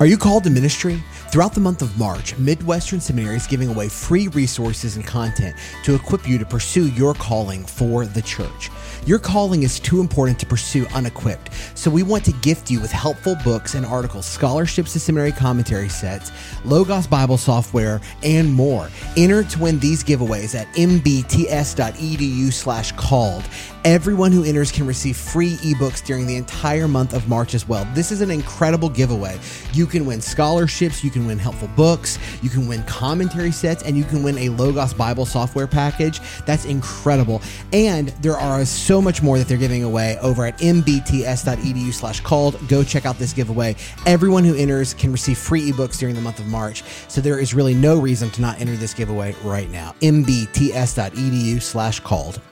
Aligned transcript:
Are 0.00 0.06
you 0.06 0.16
called 0.16 0.44
to 0.44 0.50
ministry? 0.50 1.02
Throughout 1.30 1.52
the 1.52 1.60
month 1.60 1.82
of 1.82 1.98
March, 1.98 2.34
Midwestern 2.38 3.02
Seminary 3.02 3.36
is 3.36 3.46
giving 3.46 3.68
away 3.68 3.90
free 3.90 4.28
resources 4.28 4.96
and 4.96 5.06
content 5.06 5.54
to 5.84 5.94
equip 5.94 6.26
you 6.26 6.38
to 6.38 6.46
pursue 6.46 6.88
your 6.88 7.12
calling 7.12 7.66
for 7.66 8.06
the 8.06 8.22
church. 8.22 8.70
Your 9.04 9.18
calling 9.18 9.62
is 9.62 9.78
too 9.78 10.00
important 10.00 10.38
to 10.40 10.46
pursue 10.46 10.86
unequipped, 10.94 11.50
so 11.74 11.90
we 11.90 12.02
want 12.02 12.24
to 12.24 12.32
gift 12.40 12.70
you 12.70 12.80
with 12.80 12.90
helpful 12.90 13.36
books 13.44 13.74
and 13.74 13.84
articles, 13.84 14.24
scholarships 14.24 14.94
to 14.94 15.00
seminary 15.00 15.32
commentary 15.32 15.90
sets, 15.90 16.32
Logos 16.64 17.06
Bible 17.06 17.36
software, 17.36 18.00
and 18.22 18.50
more. 18.50 18.88
Enter 19.18 19.44
to 19.44 19.58
win 19.58 19.78
these 19.80 20.02
giveaways 20.02 20.58
at 20.58 20.66
mbts.edu 20.76 22.52
slash 22.54 22.92
called. 22.92 23.44
Everyone 23.86 24.30
who 24.30 24.44
enters 24.44 24.70
can 24.70 24.86
receive 24.86 25.16
free 25.16 25.56
ebooks 25.56 26.04
during 26.04 26.26
the 26.26 26.36
entire 26.36 26.86
month 26.86 27.14
of 27.14 27.26
March 27.28 27.54
as 27.54 27.66
well. 27.66 27.88
This 27.94 28.12
is 28.12 28.20
an 28.20 28.30
incredible 28.30 28.90
giveaway. 28.90 29.38
You 29.72 29.86
can 29.86 30.04
win 30.04 30.20
scholarships, 30.20 31.02
you 31.02 31.10
can 31.10 31.26
win 31.26 31.38
helpful 31.38 31.68
books, 31.76 32.18
you 32.42 32.50
can 32.50 32.68
win 32.68 32.82
commentary 32.82 33.50
sets, 33.50 33.82
and 33.82 33.96
you 33.96 34.04
can 34.04 34.22
win 34.22 34.36
a 34.36 34.50
Logos 34.50 34.92
Bible 34.92 35.24
software 35.24 35.66
package. 35.66 36.20
That's 36.44 36.66
incredible. 36.66 37.40
And 37.72 38.08
there 38.20 38.36
are 38.36 38.66
so 38.66 39.00
much 39.00 39.22
more 39.22 39.38
that 39.38 39.48
they're 39.48 39.56
giving 39.56 39.82
away 39.82 40.18
over 40.18 40.44
at 40.44 40.58
mbts.edu 40.58 41.92
slash 41.94 42.20
called. 42.20 42.60
Go 42.68 42.84
check 42.84 43.06
out 43.06 43.18
this 43.18 43.32
giveaway. 43.32 43.76
Everyone 44.04 44.44
who 44.44 44.54
enters 44.56 44.92
can 44.92 45.10
receive 45.10 45.38
free 45.38 45.72
ebooks 45.72 45.98
during 45.98 46.14
the 46.14 46.20
month 46.20 46.38
of 46.38 46.46
March. 46.48 46.82
So 47.08 47.22
there 47.22 47.38
is 47.38 47.54
really 47.54 47.74
no 47.74 47.98
reason 47.98 48.28
to 48.32 48.42
not 48.42 48.60
enter 48.60 48.76
this 48.76 48.92
giveaway 48.92 49.34
right 49.42 49.70
now. 49.70 49.94
mbts.edu 50.02 51.62
slash 51.62 52.00
called. 52.00 52.42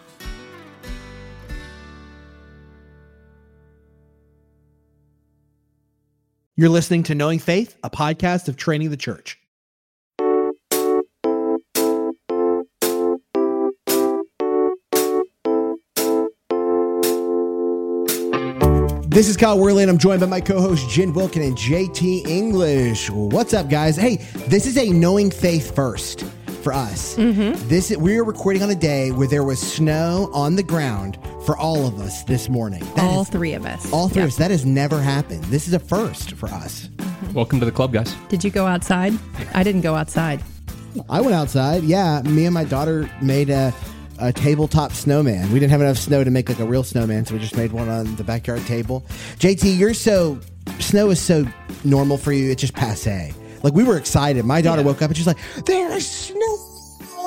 You're 6.61 6.71
listening 6.71 7.05
to 7.05 7.15
Knowing 7.15 7.39
Faith, 7.39 7.77
a 7.85 7.89
podcast 7.89 8.49
of 8.49 8.57
training 8.57 8.91
the 8.91 8.97
church. 8.97 9.39
This 19.07 19.29
is 19.29 19.37
Kyle 19.37 19.57
Worley, 19.57 19.85
and 19.85 19.91
I'm 19.91 19.99
joined 19.99 20.19
by 20.19 20.27
my 20.27 20.41
co-host 20.41 20.91
Jen 20.91 21.13
Wilkin 21.13 21.43
and 21.43 21.57
JT 21.57 22.27
English. 22.27 23.09
What's 23.09 23.55
up, 23.55 23.71
guys? 23.71 23.95
Hey, 23.95 24.17
this 24.49 24.67
is 24.67 24.77
a 24.79 24.91
Knowing 24.91 25.31
Faith 25.31 25.77
first 25.77 26.25
for 26.69 26.75
us. 26.75 27.17
Mm-hmm. 27.17 27.67
This 27.69 27.97
we 27.97 28.19
are 28.19 28.25
recording 28.25 28.63
on 28.63 28.69
a 28.69 28.75
day 28.75 29.11
where 29.11 29.27
there 29.27 29.43
was 29.43 29.59
snow 29.59 30.29
on 30.35 30.55
the 30.55 30.63
ground 30.63 31.17
for 31.47 31.57
all 31.57 31.87
of 31.87 31.99
us 31.99 32.25
this 32.25 32.51
morning. 32.51 32.81
That 32.95 33.05
all 33.05 33.23
is- 33.23 33.31
three 33.31 33.55
of 33.55 33.65
us. 33.65 33.91
all 33.91 34.11
three 34.11 34.21
Yep. 34.21 34.25
of 34.25 34.33
us. 34.33 34.37
That 34.37 34.51
has 34.51 34.67
never 34.67 35.01
happened. 35.01 35.45
This 35.45 35.67
is 35.67 35.73
a 35.73 35.79
first 35.79 36.33
for 36.33 36.47
us. 36.51 36.91
Mm-hmm. 36.99 37.33
Welcome 37.33 37.59
to 37.61 37.65
the 37.65 37.73
club, 37.73 37.95
guys. 37.95 38.15
Did 38.29 38.45
you 38.45 38.51
go 38.51 38.67
outside? 38.67 39.15
I 39.55 39.63
didn't 39.63 39.81
go 39.81 39.95
outside. 39.95 40.43
I 41.09 41.23
went 41.23 41.33
outside. 41.35 41.85
Yeah, 41.85 42.21
me 42.27 42.45
and 42.45 42.53
my 42.53 42.65
daughter 42.65 43.09
made 43.23 43.49
a, 43.49 43.73
a 44.19 44.31
tabletop 44.31 44.93
snowman. 44.93 45.51
We 45.51 45.59
didn't 45.61 45.71
have 45.71 45.81
enough 45.81 45.97
snow 45.97 46.23
to 46.23 46.31
make 46.31 46.51
like 46.51 46.59
a 46.59 46.67
real 46.67 46.85
snowman, 46.85 47.25
so 47.25 47.33
we 47.33 47.41
just 47.41 47.57
made 47.57 47.73
one 47.73 47.89
on 47.89 48.15
the 48.17 48.25
backyard 48.25 48.61
table. 48.67 49.07
JT, 49.39 49.79
you're 49.79 49.95
so 49.95 50.39
snow 50.81 51.09
is 51.09 51.19
so 51.21 51.47
normal 51.83 52.19
for 52.19 52.33
you. 52.33 52.51
It's 52.51 52.61
just 52.61 52.75
passe. 52.75 53.33
Like 53.63 53.75
we 53.75 53.85
were 53.85 53.97
excited. 53.97 54.45
My 54.45 54.61
daughter 54.61 54.83
woke 54.83 55.03
up 55.03 55.11
and 55.11 55.17
she's 55.17 55.27
like, 55.27 55.39
"There 55.65 55.93
is 55.93 56.07
snow." 56.07 56.75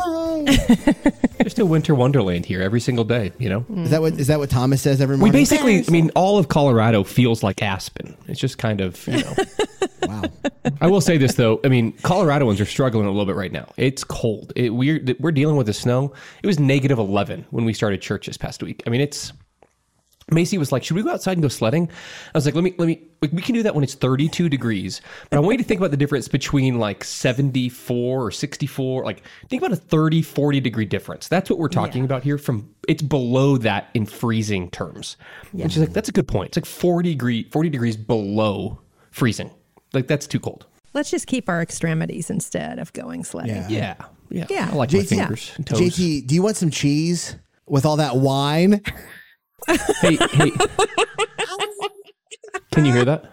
Just 1.43 1.59
a 1.59 1.65
winter 1.65 1.93
wonderland 1.93 2.45
here 2.45 2.61
every 2.61 2.79
single 2.79 3.03
day, 3.03 3.31
you 3.37 3.49
know? 3.49 3.65
is 3.77 3.91
that 3.91 4.01
what 4.01 4.13
is 4.13 4.27
that 4.27 4.39
what 4.39 4.49
Thomas 4.49 4.81
says 4.81 5.01
every 5.01 5.17
morning? 5.17 5.33
We 5.33 5.39
basically, 5.39 5.85
I 5.87 5.91
mean, 5.91 6.11
all 6.15 6.37
of 6.37 6.47
Colorado 6.47 7.03
feels 7.03 7.43
like 7.43 7.61
Aspen. 7.61 8.15
It's 8.27 8.39
just 8.39 8.57
kind 8.57 8.81
of, 8.81 9.05
you 9.07 9.23
know. 9.23 9.35
wow. 10.07 10.23
I 10.79 10.87
will 10.87 11.01
say 11.01 11.17
this, 11.17 11.35
though. 11.35 11.59
I 11.63 11.67
mean, 11.67 11.93
Coloradoans 11.93 12.59
are 12.59 12.65
struggling 12.65 13.05
a 13.05 13.09
little 13.09 13.25
bit 13.25 13.35
right 13.35 13.51
now. 13.51 13.71
It's 13.77 14.03
cold. 14.03 14.53
It, 14.55 14.71
we're, 14.71 15.03
we're 15.19 15.31
dealing 15.31 15.55
with 15.55 15.67
the 15.67 15.73
snow. 15.73 16.13
It 16.41 16.47
was 16.47 16.59
negative 16.59 16.97
11 16.97 17.45
when 17.51 17.65
we 17.65 17.73
started 17.73 18.01
church 18.01 18.27
this 18.27 18.37
past 18.37 18.63
week. 18.63 18.83
I 18.85 18.89
mean, 18.89 19.01
it's. 19.01 19.33
Macy 20.29 20.57
was 20.57 20.71
like, 20.71 20.83
"Should 20.83 20.95
we 20.95 21.03
go 21.03 21.11
outside 21.11 21.33
and 21.33 21.41
go 21.41 21.47
sledding?" 21.47 21.89
I 22.33 22.37
was 22.37 22.45
like, 22.45 22.55
"Let 22.55 22.63
me, 22.63 22.73
let 22.77 22.85
me. 22.85 23.01
like, 23.21 23.31
We 23.31 23.41
can 23.41 23.55
do 23.55 23.63
that 23.63 23.73
when 23.73 23.83
it's 23.83 23.95
32 23.95 24.49
degrees." 24.49 25.01
But 25.29 25.37
I 25.37 25.39
want 25.39 25.53
you 25.53 25.57
to 25.59 25.63
think 25.63 25.79
about 25.79 25.91
the 25.91 25.97
difference 25.97 26.27
between 26.27 26.79
like 26.79 27.03
74 27.03 28.25
or 28.25 28.31
64. 28.31 29.03
Like, 29.03 29.23
think 29.49 29.61
about 29.61 29.73
a 29.73 29.81
30, 29.81 30.21
40 30.21 30.59
degree 30.59 30.85
difference. 30.85 31.27
That's 31.27 31.49
what 31.49 31.59
we're 31.59 31.69
talking 31.69 32.05
about 32.05 32.23
here. 32.23 32.37
From 32.37 32.69
it's 32.87 33.01
below 33.01 33.57
that 33.57 33.89
in 33.93 34.05
freezing 34.05 34.69
terms. 34.69 35.17
And 35.51 35.71
she's 35.71 35.81
like, 35.81 35.93
"That's 35.93 36.09
a 36.09 36.13
good 36.13 36.27
point. 36.27 36.49
It's 36.49 36.57
like 36.57 36.65
40 36.65 37.09
degree, 37.11 37.43
40 37.51 37.69
degrees 37.69 37.97
below 37.97 38.79
freezing. 39.11 39.51
Like 39.93 40.07
that's 40.07 40.27
too 40.27 40.39
cold." 40.39 40.65
Let's 40.93 41.09
just 41.09 41.27
keep 41.27 41.47
our 41.47 41.61
extremities 41.61 42.29
instead 42.29 42.77
of 42.79 42.91
going 42.93 43.23
sledding. 43.23 43.55
Yeah. 43.55 43.67
Yeah, 43.69 43.95
yeah. 44.29 44.45
Yeah. 44.49 44.69
I 44.71 44.75
like 44.75 44.91
my 44.91 44.99
JT, 44.99 45.07
fingers 45.07 45.53
and 45.55 45.65
toes. 45.65 45.79
JT, 45.79 46.27
do 46.27 46.35
you 46.35 46.43
want 46.43 46.57
some 46.57 46.69
cheese 46.69 47.37
with 47.65 47.85
all 47.85 47.97
that 47.97 48.17
whine? 48.17 48.81
Hey, 50.01 50.17
hey. 50.31 50.51
Can 52.71 52.85
you 52.85 52.93
hear 52.93 53.05
that? 53.05 53.25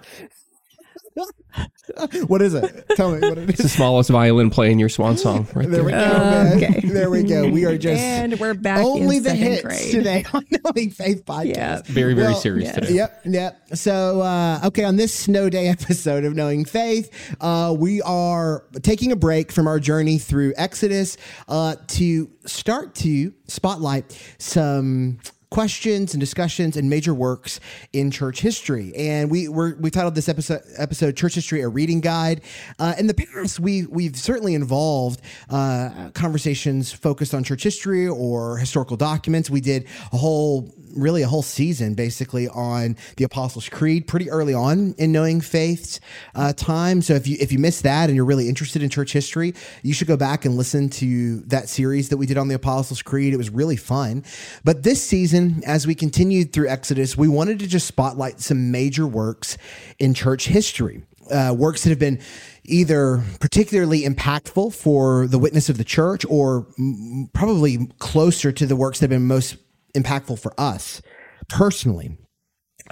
what 2.28 2.42
is 2.42 2.54
it? 2.54 2.84
Tell 2.96 3.10
me 3.12 3.18
what 3.20 3.38
it 3.38 3.48
It's 3.50 3.62
the 3.62 3.68
smallest 3.68 4.10
violin 4.10 4.50
playing 4.50 4.78
your 4.78 4.88
swan 4.88 5.16
song 5.16 5.48
right 5.54 5.68
There 5.68 5.82
we 5.82 5.90
go. 5.90 5.96
man. 5.98 6.56
Okay. 6.62 6.80
There 6.86 7.10
we 7.10 7.24
go. 7.24 7.48
We 7.48 7.64
are 7.64 7.76
just 7.78 8.00
And 8.00 8.38
we're 8.38 8.54
back 8.54 8.78
only 8.84 9.16
in 9.16 9.22
the 9.24 9.34
hits 9.34 9.62
grade. 9.62 9.90
today 9.90 10.24
on 10.32 10.44
Knowing 10.64 10.90
Faith 10.90 11.24
podcast. 11.24 11.56
Yeah. 11.56 11.80
Very, 11.86 12.14
very 12.14 12.28
Well, 12.28 12.36
serious 12.40 12.66
yes. 12.66 12.74
today. 12.76 12.92
Yep, 12.92 13.20
yep. 13.24 13.60
So, 13.74 14.20
uh, 14.20 14.60
okay, 14.66 14.84
on 14.84 14.96
this 14.96 15.12
snow 15.14 15.48
day 15.48 15.66
episode 15.70 16.24
of 16.24 16.34
Knowing 16.36 16.64
Faith, 16.64 17.36
uh, 17.40 17.74
we 17.76 18.00
are 18.02 18.64
taking 18.82 19.10
a 19.10 19.16
break 19.16 19.50
from 19.50 19.66
our 19.66 19.80
journey 19.80 20.18
through 20.18 20.52
Exodus 20.56 21.16
uh, 21.48 21.74
to 21.88 22.30
start 22.46 22.94
to 22.96 23.32
spotlight 23.48 24.16
some 24.38 25.18
questions 25.50 26.14
and 26.14 26.20
discussions 26.20 26.76
and 26.76 26.90
major 26.90 27.14
works 27.14 27.60
in 27.92 28.10
church 28.10 28.40
history. 28.40 28.92
And 28.96 29.30
we 29.30 29.48
we 29.48 29.90
titled 29.90 30.14
this 30.14 30.28
episode 30.28 30.62
episode 30.76 31.16
"Church 31.16 31.34
History: 31.34 31.62
A 31.62 31.68
Reading 31.68 32.00
Guide." 32.00 32.42
Uh, 32.78 32.94
in 32.98 33.06
the 33.06 33.14
past, 33.14 33.60
we 33.60 33.86
we've 33.86 34.16
certainly 34.16 34.54
involved 34.54 35.20
uh, 35.50 36.10
conversations 36.14 36.92
focused 36.92 37.34
on 37.34 37.44
church 37.44 37.62
history 37.62 38.06
or 38.06 38.58
historical 38.58 38.96
documents. 38.96 39.50
We 39.50 39.60
did 39.60 39.86
a 40.12 40.16
whole 40.16 40.72
really 40.96 41.22
a 41.22 41.28
whole 41.28 41.42
season 41.42 41.94
basically 41.94 42.48
on 42.48 42.96
the 43.16 43.24
Apostles' 43.24 43.68
Creed 43.68 44.06
pretty 44.06 44.30
early 44.30 44.54
on 44.54 44.94
in 44.98 45.12
knowing 45.12 45.40
faith's 45.40 46.00
uh, 46.34 46.52
time. 46.52 47.02
So 47.02 47.14
if 47.14 47.26
you 47.26 47.36
if 47.40 47.52
you 47.52 47.58
missed 47.58 47.84
that 47.84 48.08
and 48.08 48.16
you're 48.16 48.24
really 48.24 48.48
interested 48.48 48.82
in 48.82 48.90
church 48.90 49.12
history, 49.12 49.54
you 49.82 49.92
should 49.92 50.08
go 50.08 50.16
back 50.16 50.44
and 50.44 50.56
listen 50.56 50.90
to 50.90 51.40
that 51.42 51.68
series 51.68 52.08
that 52.08 52.16
we 52.16 52.26
did 52.26 52.36
on 52.38 52.48
the 52.48 52.54
Apostles' 52.54 53.02
Creed. 53.02 53.32
It 53.32 53.36
was 53.36 53.50
really 53.50 53.76
fun. 53.76 54.24
But 54.64 54.82
this 54.82 55.02
season, 55.02 55.37
as 55.66 55.86
we 55.86 55.94
continued 55.94 56.52
through 56.52 56.68
Exodus, 56.68 57.16
we 57.16 57.28
wanted 57.28 57.58
to 57.60 57.66
just 57.66 57.86
spotlight 57.86 58.40
some 58.40 58.70
major 58.70 59.06
works 59.06 59.58
in 59.98 60.14
church 60.14 60.46
history. 60.46 61.02
Uh, 61.30 61.54
works 61.56 61.84
that 61.84 61.90
have 61.90 61.98
been 61.98 62.18
either 62.64 63.22
particularly 63.38 64.02
impactful 64.02 64.74
for 64.74 65.26
the 65.26 65.38
witness 65.38 65.68
of 65.68 65.76
the 65.76 65.84
church 65.84 66.24
or 66.28 66.66
mm, 66.80 67.30
probably 67.34 67.86
closer 67.98 68.50
to 68.50 68.64
the 68.64 68.74
works 68.74 69.00
that 69.00 69.10
have 69.10 69.18
been 69.18 69.26
most 69.26 69.58
impactful 69.94 70.38
for 70.38 70.54
us 70.58 71.02
personally. 71.48 72.16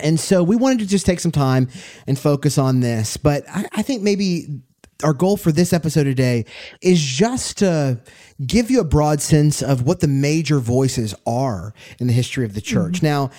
And 0.00 0.20
so 0.20 0.42
we 0.42 0.56
wanted 0.56 0.80
to 0.80 0.86
just 0.86 1.06
take 1.06 1.20
some 1.20 1.32
time 1.32 1.68
and 2.06 2.18
focus 2.18 2.58
on 2.58 2.80
this. 2.80 3.16
But 3.16 3.44
I, 3.48 3.66
I 3.72 3.82
think 3.82 4.02
maybe 4.02 4.60
our 5.04 5.12
goal 5.12 5.36
for 5.36 5.52
this 5.52 5.72
episode 5.72 6.04
today 6.04 6.44
is 6.80 7.00
just 7.00 7.58
to 7.58 8.00
give 8.44 8.70
you 8.70 8.80
a 8.80 8.84
broad 8.84 9.20
sense 9.20 9.62
of 9.62 9.82
what 9.82 10.00
the 10.00 10.08
major 10.08 10.58
voices 10.58 11.14
are 11.26 11.74
in 11.98 12.06
the 12.06 12.12
history 12.12 12.44
of 12.44 12.54
the 12.54 12.60
mm-hmm. 12.60 12.74
church. 12.74 13.02
Now, 13.02 13.30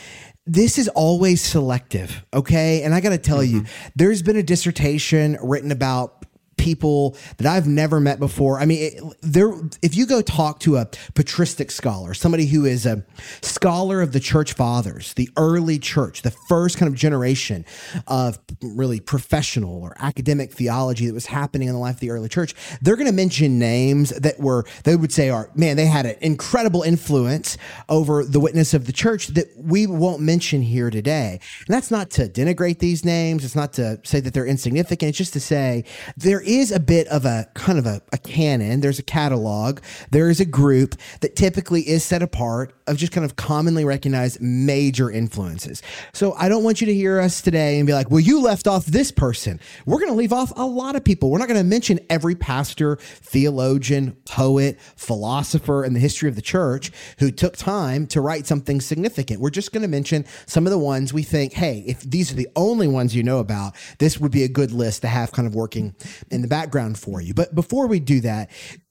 this 0.45 0.77
is 0.77 0.87
always 0.89 1.41
selective, 1.41 2.23
okay? 2.33 2.83
And 2.83 2.95
I 2.95 3.01
got 3.01 3.09
to 3.09 3.17
tell 3.17 3.43
you, 3.43 3.61
mm-hmm. 3.61 3.87
there's 3.95 4.21
been 4.21 4.37
a 4.37 4.43
dissertation 4.43 5.37
written 5.41 5.71
about 5.71 6.25
people 6.57 7.15
that 7.37 7.47
I've 7.47 7.67
never 7.67 7.99
met 7.99 8.19
before. 8.19 8.59
I 8.59 8.65
mean, 8.65 8.79
it, 8.81 9.17
there. 9.21 9.53
If 9.81 9.95
you 9.95 10.05
go 10.05 10.21
talk 10.21 10.59
to 10.61 10.77
a 10.77 10.87
patristic 11.15 11.71
scholar, 11.71 12.13
somebody 12.13 12.47
who 12.47 12.65
is 12.65 12.85
a 12.85 13.05
scholar 13.41 14.01
of 14.01 14.11
the 14.11 14.19
church 14.19 14.53
fathers, 14.53 15.13
the 15.13 15.29
early 15.37 15.79
church, 15.79 16.23
the 16.23 16.31
first 16.31 16.77
kind 16.77 16.91
of 16.91 16.97
generation 16.97 17.65
of 18.07 18.39
really 18.61 18.99
professional 18.99 19.81
or 19.81 19.95
academic 19.99 20.51
theology 20.51 21.05
that 21.07 21.13
was 21.13 21.27
happening 21.27 21.67
in 21.67 21.73
the 21.73 21.79
life 21.79 21.95
of 21.95 21.99
the 22.01 22.09
early 22.11 22.29
church, 22.29 22.53
they're 22.81 22.95
going 22.95 23.07
to 23.07 23.13
mention 23.13 23.59
names 23.59 24.09
that 24.09 24.39
were 24.39 24.65
they 24.83 24.95
would 24.95 25.11
say 25.11 25.29
are 25.29 25.49
man, 25.55 25.77
they 25.77 25.85
had 25.85 26.05
an 26.05 26.15
incredible 26.21 26.81
influence 26.81 27.57
over 27.89 28.23
the 28.23 28.39
witness 28.39 28.73
of 28.73 28.85
the 28.85 28.93
church 28.93 29.27
that 29.27 29.47
we 29.57 29.87
won't 29.87 30.21
mention 30.21 30.61
here 30.61 30.89
today. 30.89 31.39
And 31.67 31.73
that's 31.73 31.91
not 31.91 32.09
to 32.11 32.27
denigrate 32.27 32.79
these 32.79 33.05
names. 33.05 33.45
It's 33.45 33.55
not 33.55 33.73
to 33.73 33.99
say 34.03 34.19
that 34.19 34.33
they're 34.33 34.45
insignificant. 34.45 35.09
It's 35.09 35.17
just 35.17 35.33
to 35.33 35.39
say 35.39 35.85
there 36.15 36.41
is 36.47 36.71
a 36.71 36.79
bit 36.79 37.07
of 37.07 37.25
a 37.25 37.47
kind 37.53 37.77
of 37.77 37.85
a, 37.85 38.01
a 38.13 38.17
canon. 38.17 38.79
There's 38.79 38.99
a 38.99 39.03
catalog. 39.03 39.79
There 40.09 40.29
is 40.29 40.39
a 40.39 40.45
group 40.45 40.95
that 41.21 41.35
typically 41.35 41.81
is 41.81 42.03
set 42.03 42.21
apart 42.21 42.73
of 42.87 42.97
just 42.97 43.11
kind 43.11 43.25
of 43.25 43.35
commonly 43.35 43.83
recognized 43.83 44.41
major 44.41 45.11
influences. 45.11 45.81
So 46.13 46.33
I 46.33 46.47
don't 46.47 46.63
want 46.63 46.79
you 46.79 46.87
to 46.87 46.93
hear 46.93 47.19
us 47.19 47.41
today 47.41 47.77
and 47.77 47.85
be 47.85 47.93
like, 47.93 48.09
well, 48.09 48.21
you 48.21 48.41
left 48.41 48.65
off 48.65 48.85
this 48.85 49.11
person. 49.11 49.59
We're 49.85 49.99
going 49.99 50.11
to 50.11 50.15
leave 50.15 50.33
off 50.33 50.53
a 50.55 50.65
lot 50.65 50.95
of 50.95 51.03
people. 51.03 51.29
We're 51.29 51.39
not 51.39 51.49
going 51.49 51.59
to 51.59 51.65
mention 51.65 51.99
every 52.09 52.35
pastor, 52.35 52.95
theologian, 52.95 54.15
poet, 54.25 54.79
philosopher 54.95 55.83
in 55.83 55.93
the 55.93 55.99
history 55.99 56.29
of 56.29 56.35
the 56.35 56.41
church 56.41 56.91
who 57.19 57.29
took 57.29 57.57
time 57.57 58.07
to 58.07 58.21
write 58.21 58.47
something 58.47 58.79
significant. 58.79 59.41
We're 59.41 59.49
just 59.49 59.73
going 59.73 59.81
to 59.81 59.87
mention 59.89 60.25
some 60.45 60.65
of 60.65 60.71
the 60.71 60.79
ones 60.79 61.13
we 61.13 61.23
think, 61.23 61.53
hey, 61.53 61.83
if 61.85 62.01
these 62.01 62.31
are 62.31 62.35
the 62.35 62.47
only 62.55 62.87
ones 62.87 63.13
you 63.13 63.23
know 63.23 63.39
about, 63.39 63.75
this 63.99 64.17
would 64.17 64.31
be 64.31 64.43
a 64.43 64.47
good 64.47 64.71
list 64.71 65.01
to 65.01 65.07
have 65.07 65.33
kind 65.33 65.47
of 65.47 65.53
working 65.53 65.93
in 66.37 66.41
the 66.43 66.47
background 66.47 66.97
for 66.97 67.19
you. 67.19 67.33
But 67.33 67.53
before 67.53 67.87
we 67.87 67.99
do 67.99 68.21
that, 68.21 68.49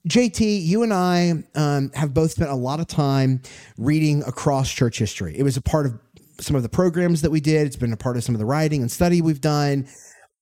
JT, 0.09 0.65
you 0.65 0.83
and 0.83 0.93
I 0.93 1.45
um, 1.55 1.91
have 1.95 2.13
both 2.13 2.33
spent 2.33 2.51
a 2.51 2.55
lot 2.55 2.81
of 2.81 2.89
time 2.89 3.41
reading 3.79 4.23
across 4.25 4.71
church 4.71 4.99
history. 4.99 5.39
It 5.39 5.45
was 5.45 5.57
a 5.57 5.63
part 5.63 5.87
of 5.87 5.99
some 6.41 6.57
of 6.57 6.63
the 6.63 6.69
programs 6.69 7.23
that 7.23 7.31
we 7.31 7.41
did. 7.41 7.67
It's 7.67 7.77
been 7.77 7.93
a 7.93 7.97
part 7.97 8.17
of 8.17 8.25
some 8.25 8.35
of 8.35 8.41
the 8.41 8.45
writing 8.45 8.83
and 8.83 8.91
study 8.91 9.23
we've 9.23 9.41
done. 9.41 9.89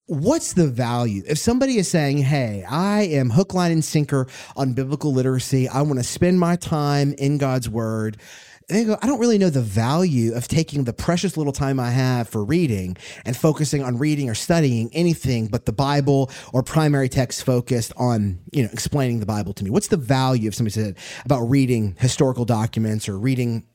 What's 0.07 0.53
the 0.53 0.67
value? 0.67 1.23
If 1.27 1.37
somebody 1.37 1.77
is 1.77 1.87
saying, 1.87 2.17
Hey, 2.17 2.65
I 2.69 3.03
am 3.03 3.29
hook, 3.29 3.53
line, 3.53 3.71
and 3.71 3.83
sinker 3.83 4.27
on 4.55 4.73
biblical 4.73 5.13
literacy, 5.13 5.67
I 5.67 5.81
want 5.83 5.99
to 5.99 6.03
spend 6.03 6.39
my 6.39 6.55
time 6.55 7.13
in 7.13 7.37
God's 7.37 7.69
word 7.69 8.17
they 8.67 8.83
go, 8.83 8.97
I 9.01 9.07
don't 9.07 9.19
really 9.19 9.37
know 9.37 9.49
the 9.49 9.61
value 9.61 10.33
of 10.33 10.47
taking 10.47 10.83
the 10.83 10.93
precious 10.93 11.37
little 11.37 11.53
time 11.53 11.79
I 11.79 11.91
have 11.91 12.27
for 12.27 12.43
reading 12.43 12.97
and 13.23 13.37
focusing 13.37 13.83
on 13.83 13.97
reading 13.97 14.29
or 14.29 14.35
studying 14.35 14.89
anything 14.93 15.47
but 15.47 15.65
the 15.65 15.73
Bible 15.73 16.31
or 16.53 16.63
primary 16.63 17.09
text 17.09 17.43
focused 17.43 17.93
on, 17.97 18.39
you 18.51 18.63
know, 18.63 18.69
explaining 18.71 19.19
the 19.19 19.25
Bible 19.25 19.53
to 19.53 19.63
me. 19.63 19.69
What's 19.69 19.89
the 19.89 19.97
value 19.97 20.47
of 20.47 20.55
somebody 20.55 20.73
said 20.73 20.97
about 21.25 21.41
reading 21.41 21.95
historical 21.99 22.45
documents 22.45 23.07
or 23.07 23.19
reading 23.19 23.67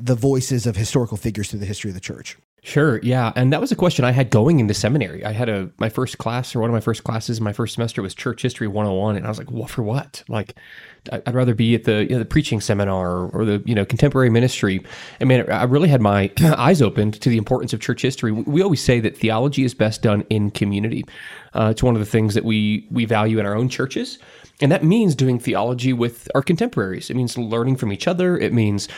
the 0.00 0.14
voices 0.14 0.66
of 0.66 0.76
historical 0.76 1.16
figures 1.16 1.50
through 1.50 1.60
the 1.60 1.66
history 1.66 1.90
of 1.90 1.94
the 1.94 2.00
church? 2.00 2.38
Sure, 2.62 2.98
yeah, 3.02 3.32
and 3.36 3.52
that 3.52 3.60
was 3.60 3.70
a 3.70 3.76
question 3.76 4.04
I 4.04 4.10
had 4.10 4.30
going 4.30 4.58
into 4.58 4.74
seminary. 4.74 5.24
I 5.24 5.32
had 5.32 5.48
a 5.48 5.70
my 5.78 5.88
first 5.88 6.18
class 6.18 6.54
or 6.54 6.60
one 6.60 6.68
of 6.68 6.74
my 6.74 6.80
first 6.80 7.04
classes 7.04 7.38
in 7.38 7.44
my 7.44 7.52
first 7.52 7.74
semester 7.74 8.02
was 8.02 8.14
Church 8.14 8.42
History 8.42 8.66
101 8.66 9.16
and 9.16 9.24
I 9.24 9.28
was 9.28 9.38
like, 9.38 9.50
"What 9.50 9.70
for 9.70 9.82
what?" 9.82 10.24
Like 10.28 10.56
I'd 11.12 11.34
rather 11.34 11.54
be 11.54 11.74
at 11.74 11.84
the 11.84 12.04
you 12.04 12.10
know, 12.10 12.18
the 12.18 12.24
preaching 12.24 12.60
seminar 12.60 13.28
or 13.28 13.44
the 13.44 13.62
you 13.64 13.74
know 13.74 13.84
contemporary 13.84 14.30
ministry. 14.30 14.84
I 15.20 15.24
mean, 15.24 15.48
I 15.50 15.64
really 15.64 15.88
had 15.88 16.00
my 16.00 16.30
eyes 16.42 16.82
opened 16.82 17.20
to 17.20 17.28
the 17.28 17.38
importance 17.38 17.72
of 17.72 17.80
church 17.80 18.02
history. 18.02 18.32
We 18.32 18.62
always 18.62 18.82
say 18.82 19.00
that 19.00 19.16
theology 19.16 19.64
is 19.64 19.74
best 19.74 20.02
done 20.02 20.22
in 20.28 20.50
community. 20.50 21.04
Uh, 21.54 21.68
it's 21.70 21.82
one 21.82 21.94
of 21.94 22.00
the 22.00 22.06
things 22.06 22.34
that 22.34 22.44
we 22.44 22.86
we 22.90 23.04
value 23.04 23.38
in 23.38 23.46
our 23.46 23.54
own 23.54 23.68
churches. 23.68 24.18
And 24.60 24.72
that 24.72 24.82
means 24.82 25.14
doing 25.14 25.38
theology 25.38 25.92
with 25.92 26.28
our 26.34 26.42
contemporaries. 26.42 27.10
It 27.10 27.14
means 27.14 27.38
learning 27.38 27.76
from 27.76 27.92
each 27.92 28.08
other. 28.08 28.36
It 28.36 28.52
means 28.52 28.88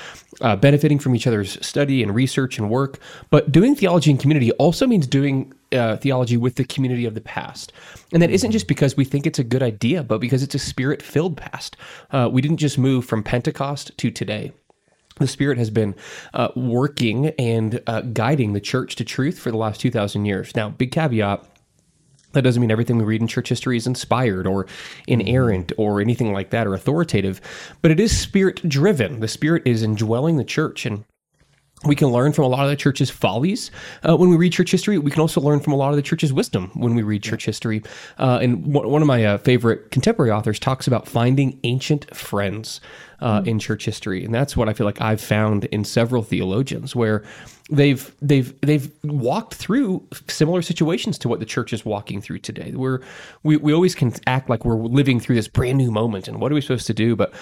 uh, 0.41 0.57
benefiting 0.57 0.99
from 0.99 1.15
each 1.15 1.27
other's 1.27 1.65
study 1.65 2.03
and 2.03 2.15
research 2.15 2.59
and 2.59 2.71
work. 2.71 2.99
But 3.29 3.53
doing 3.53 3.75
theology 3.75 4.11
in 4.11 4.17
community 4.17 4.53
also 4.53 4.87
means 4.87 5.07
doing 5.07 5.53
uh, 5.73 5.97
theology 5.97 6.37
with 6.37 6.55
the 6.55 6.65
community 6.65 7.05
of 7.05 7.15
the 7.15 7.21
past. 7.21 7.73
And 8.12 8.23
that 8.23 8.31
isn't 8.31 8.53
just 8.53 8.69
because 8.69 8.97
we 8.97 9.05
think 9.05 9.27
it's 9.27 9.39
a 9.39 9.45
good 9.45 9.62
idea, 9.62 10.03
but 10.03 10.19
because 10.19 10.43
it's 10.43 10.55
a 10.55 10.59
spirit 10.59 11.03
filled 11.03 11.37
past. 11.37 11.77
Uh, 12.11 12.29
we 12.33 12.41
didn't 12.41 12.56
just 12.56 12.79
move 12.79 13.05
from 13.05 13.23
Pentecost 13.23 13.97
to 13.99 14.11
today. 14.11 14.53
The 15.17 15.27
Spirit 15.27 15.59
has 15.59 15.69
been 15.69 15.95
uh, 16.33 16.49
working 16.56 17.27
and 17.39 17.83
uh, 17.87 18.01
guiding 18.01 18.55
the 18.55 18.61
church 18.61 18.97
to 18.97 19.05
truth 19.05 19.39
for 19.39 19.51
the 19.51 19.59
last 19.59 19.79
2,000 19.83 20.25
years. 20.25 20.56
Now, 20.56 20.71
big 20.71 20.93
caveat 20.93 21.45
that 22.32 22.43
doesn't 22.43 22.61
mean 22.61 22.71
everything 22.71 22.99
we 22.99 23.05
read 23.05 23.21
in 23.21 23.27
church 23.27 23.49
history 23.49 23.77
is 23.77 23.87
inspired 23.87 24.47
or 24.47 24.67
inerrant 25.06 25.73
or 25.77 26.00
anything 26.00 26.32
like 26.32 26.50
that 26.50 26.67
or 26.67 26.75
authoritative, 26.75 27.41
but 27.82 27.91
it 27.91 28.00
is 28.00 28.17
spirit 28.17 28.69
driven. 28.69 29.21
The 29.21 29.29
Spirit 29.29 29.62
is 29.65 29.82
indwelling 29.82 30.37
the 30.37 30.44
church. 30.44 30.85
And 30.87 31.05
we 31.85 31.94
can 31.94 32.09
learn 32.09 32.32
from 32.32 32.44
a 32.44 32.49
lot 32.49 32.65
of 32.65 32.71
the 32.71 32.77
church's 32.77 33.09
follies 33.09 33.71
uh, 34.06 34.15
when 34.15 34.29
we 34.29 34.37
read 34.37 34.53
church 34.53 34.71
history. 34.71 34.99
We 34.99 35.11
can 35.11 35.21
also 35.21 35.41
learn 35.41 35.61
from 35.61 35.73
a 35.73 35.77
lot 35.77 35.91
of 35.91 35.97
the 35.97 36.03
church's 36.03 36.32
wisdom 36.32 36.71
when 36.75 36.94
we 36.94 37.03
read 37.03 37.23
church 37.23 37.47
history. 37.47 37.82
Uh, 38.19 38.38
and 38.43 38.67
one 38.75 39.00
of 39.00 39.09
my 39.09 39.25
uh, 39.25 39.38
favorite 39.38 39.91
contemporary 39.91 40.31
authors 40.31 40.59
talks 40.59 40.87
about 40.87 41.09
finding 41.09 41.59
ancient 41.65 42.15
friends 42.15 42.82
uh, 43.21 43.41
mm. 43.41 43.47
in 43.47 43.59
church 43.59 43.85
history, 43.85 44.25
and 44.25 44.35
that's 44.35 44.56
what 44.56 44.69
I 44.69 44.75
feel 44.75 44.87
like 44.87 45.00
I've 45.00 45.21
found 45.21 45.65
in 45.67 45.85
several 45.85 46.23
theologians 46.23 46.94
where 46.94 47.23
they've 47.71 48.15
they've 48.21 48.59
they've 48.61 48.91
walked 49.05 49.55
through 49.55 50.06
similar 50.29 50.62
situations 50.62 51.19
to 51.19 51.29
what 51.29 51.41
the 51.41 51.47
church 51.47 51.73
is 51.73 51.85
walking 51.85 52.21
through 52.21 52.41
today. 52.41 52.73
We're 52.75 53.00
we, 53.43 53.56
we 53.56 53.73
always 53.73 53.94
can 53.94 54.12
act 54.27 54.49
like 54.50 54.65
we're 54.65 54.77
living 54.77 55.21
through 55.21 55.37
this 55.37 55.49
brand 55.49 55.79
new 55.79 55.91
moment, 55.91 56.29
and 56.29 56.41
what 56.41 56.50
are 56.53 56.55
we 56.55 56.61
supposed 56.61 56.87
to 56.88 56.94
do? 56.94 57.17
But 57.17 57.32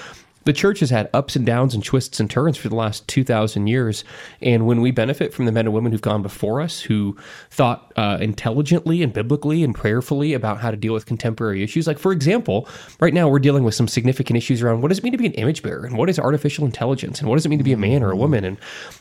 the 0.48 0.54
church 0.54 0.80
has 0.80 0.88
had 0.88 1.10
ups 1.12 1.36
and 1.36 1.44
downs 1.44 1.74
and 1.74 1.84
twists 1.84 2.18
and 2.18 2.30
turns 2.30 2.56
for 2.56 2.70
the 2.70 2.74
last 2.74 3.06
2,000 3.06 3.66
years. 3.66 4.02
And 4.40 4.66
when 4.66 4.80
we 4.80 4.90
benefit 4.90 5.34
from 5.34 5.44
the 5.44 5.52
men 5.52 5.66
and 5.66 5.74
women 5.74 5.92
who've 5.92 6.00
gone 6.00 6.22
before 6.22 6.62
us, 6.62 6.80
who 6.80 7.18
thought 7.50 7.92
uh, 7.96 8.16
intelligently 8.18 9.02
and 9.02 9.12
biblically 9.12 9.62
and 9.62 9.74
prayerfully 9.74 10.32
about 10.32 10.56
how 10.56 10.70
to 10.70 10.76
deal 10.78 10.94
with 10.94 11.04
contemporary 11.04 11.62
issues, 11.62 11.86
like 11.86 11.98
for 11.98 12.12
example, 12.12 12.66
right 12.98 13.12
now 13.12 13.28
we're 13.28 13.38
dealing 13.38 13.62
with 13.62 13.74
some 13.74 13.88
significant 13.88 14.38
issues 14.38 14.62
around 14.62 14.80
what 14.80 14.88
does 14.88 14.96
it 14.96 15.04
mean 15.04 15.12
to 15.12 15.18
be 15.18 15.26
an 15.26 15.34
image 15.34 15.62
bearer? 15.62 15.84
And 15.84 15.98
what 15.98 16.08
is 16.08 16.18
artificial 16.18 16.64
intelligence? 16.64 17.20
And 17.20 17.28
what 17.28 17.36
does 17.36 17.44
it 17.44 17.50
mean 17.50 17.58
to 17.58 17.64
be 17.64 17.74
a 17.74 17.76
man 17.76 18.02
or 18.02 18.10
a 18.10 18.16
woman? 18.16 18.42
And 18.42 18.56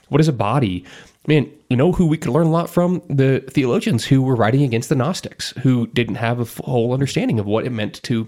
what 0.09 0.19
is 0.19 0.27
a 0.27 0.33
body? 0.33 0.83
man, 1.27 1.51
you 1.69 1.75
know 1.75 1.91
who 1.91 2.07
we 2.07 2.17
could 2.17 2.31
learn 2.31 2.47
a 2.47 2.51
lot 2.51 2.69
from? 2.69 3.01
The 3.09 3.41
theologians 3.49 4.05
who 4.05 4.21
were 4.21 4.35
writing 4.35 4.63
against 4.63 4.89
the 4.89 4.95
Gnostics, 4.95 5.51
who 5.61 5.87
didn't 5.87 6.15
have 6.15 6.39
a 6.39 6.45
full 6.45 6.93
understanding 6.93 7.37
of 7.37 7.45
what 7.45 7.65
it 7.65 7.71
meant 7.71 8.01
to 8.03 8.27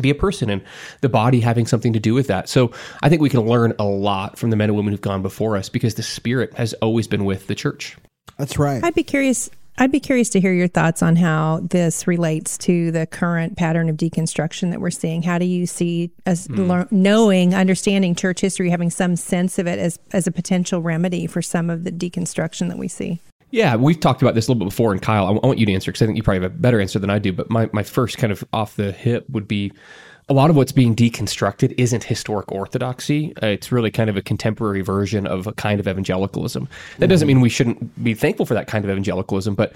be 0.00 0.10
a 0.10 0.14
person 0.14 0.50
and 0.50 0.62
the 1.00 1.08
body 1.08 1.40
having 1.40 1.66
something 1.66 1.92
to 1.92 2.00
do 2.00 2.14
with 2.14 2.26
that. 2.28 2.48
So 2.48 2.72
I 3.02 3.08
think 3.08 3.22
we 3.22 3.30
can 3.30 3.40
learn 3.40 3.74
a 3.78 3.84
lot 3.84 4.38
from 4.38 4.50
the 4.50 4.56
men 4.56 4.70
and 4.70 4.76
women 4.76 4.92
who've 4.92 5.00
gone 5.00 5.22
before 5.22 5.56
us 5.56 5.68
because 5.68 5.94
the 5.94 6.02
spirit 6.02 6.54
has 6.54 6.72
always 6.74 7.06
been 7.06 7.24
with 7.24 7.46
the 7.46 7.54
church. 7.54 7.96
That's 8.38 8.58
right. 8.58 8.82
I'd 8.82 8.94
be 8.94 9.02
curious. 9.02 9.50
I'd 9.78 9.90
be 9.90 10.00
curious 10.00 10.28
to 10.30 10.40
hear 10.40 10.52
your 10.52 10.68
thoughts 10.68 11.02
on 11.02 11.16
how 11.16 11.60
this 11.62 12.06
relates 12.06 12.58
to 12.58 12.90
the 12.90 13.06
current 13.06 13.56
pattern 13.56 13.88
of 13.88 13.96
deconstruction 13.96 14.70
that 14.70 14.80
we're 14.80 14.90
seeing. 14.90 15.22
How 15.22 15.38
do 15.38 15.46
you 15.46 15.66
see 15.66 16.10
as 16.26 16.46
mm. 16.46 16.92
knowing, 16.92 17.54
understanding 17.54 18.14
church 18.14 18.40
history, 18.40 18.68
having 18.68 18.90
some 18.90 19.16
sense 19.16 19.58
of 19.58 19.66
it 19.66 19.78
as 19.78 19.98
as 20.12 20.26
a 20.26 20.32
potential 20.32 20.82
remedy 20.82 21.26
for 21.26 21.40
some 21.40 21.70
of 21.70 21.84
the 21.84 21.90
deconstruction 21.90 22.68
that 22.68 22.78
we 22.78 22.88
see? 22.88 23.20
Yeah, 23.52 23.76
we've 23.76 24.00
talked 24.00 24.22
about 24.22 24.34
this 24.34 24.48
a 24.48 24.50
little 24.50 24.64
bit 24.64 24.70
before, 24.70 24.92
and 24.92 25.02
Kyle, 25.02 25.26
I, 25.26 25.30
want 25.30 25.58
you 25.58 25.66
to 25.66 25.72
answer 25.74 25.92
because 25.92 26.00
I 26.00 26.06
think 26.06 26.16
you 26.16 26.22
probably 26.22 26.42
have 26.42 26.52
a 26.52 26.56
better 26.56 26.80
answer 26.80 26.98
than 26.98 27.10
I 27.10 27.18
do. 27.18 27.34
But 27.34 27.50
my, 27.50 27.68
my 27.74 27.82
first 27.82 28.16
kind 28.16 28.32
of 28.32 28.42
off 28.54 28.76
the 28.76 28.92
hip 28.92 29.28
would 29.28 29.46
be 29.46 29.72
a 30.30 30.32
lot 30.32 30.48
of 30.48 30.56
what's 30.56 30.72
being 30.72 30.96
deconstructed 30.96 31.74
isn't 31.76 32.04
historic 32.04 32.50
orthodoxy. 32.50 33.34
Uh, 33.42 33.48
it's 33.48 33.70
really 33.70 33.90
kind 33.90 34.08
of 34.08 34.16
a 34.16 34.22
contemporary 34.22 34.80
version 34.80 35.26
of 35.26 35.46
a 35.46 35.52
kind 35.52 35.80
of 35.80 35.86
evangelicalism. 35.86 36.66
That 36.98 37.08
doesn't 37.08 37.28
mean 37.28 37.42
we 37.42 37.50
shouldn't 37.50 38.02
be 38.02 38.14
thankful 38.14 38.46
for 38.46 38.54
that 38.54 38.68
kind 38.68 38.86
of 38.86 38.90
evangelicalism, 38.90 39.54
but 39.54 39.74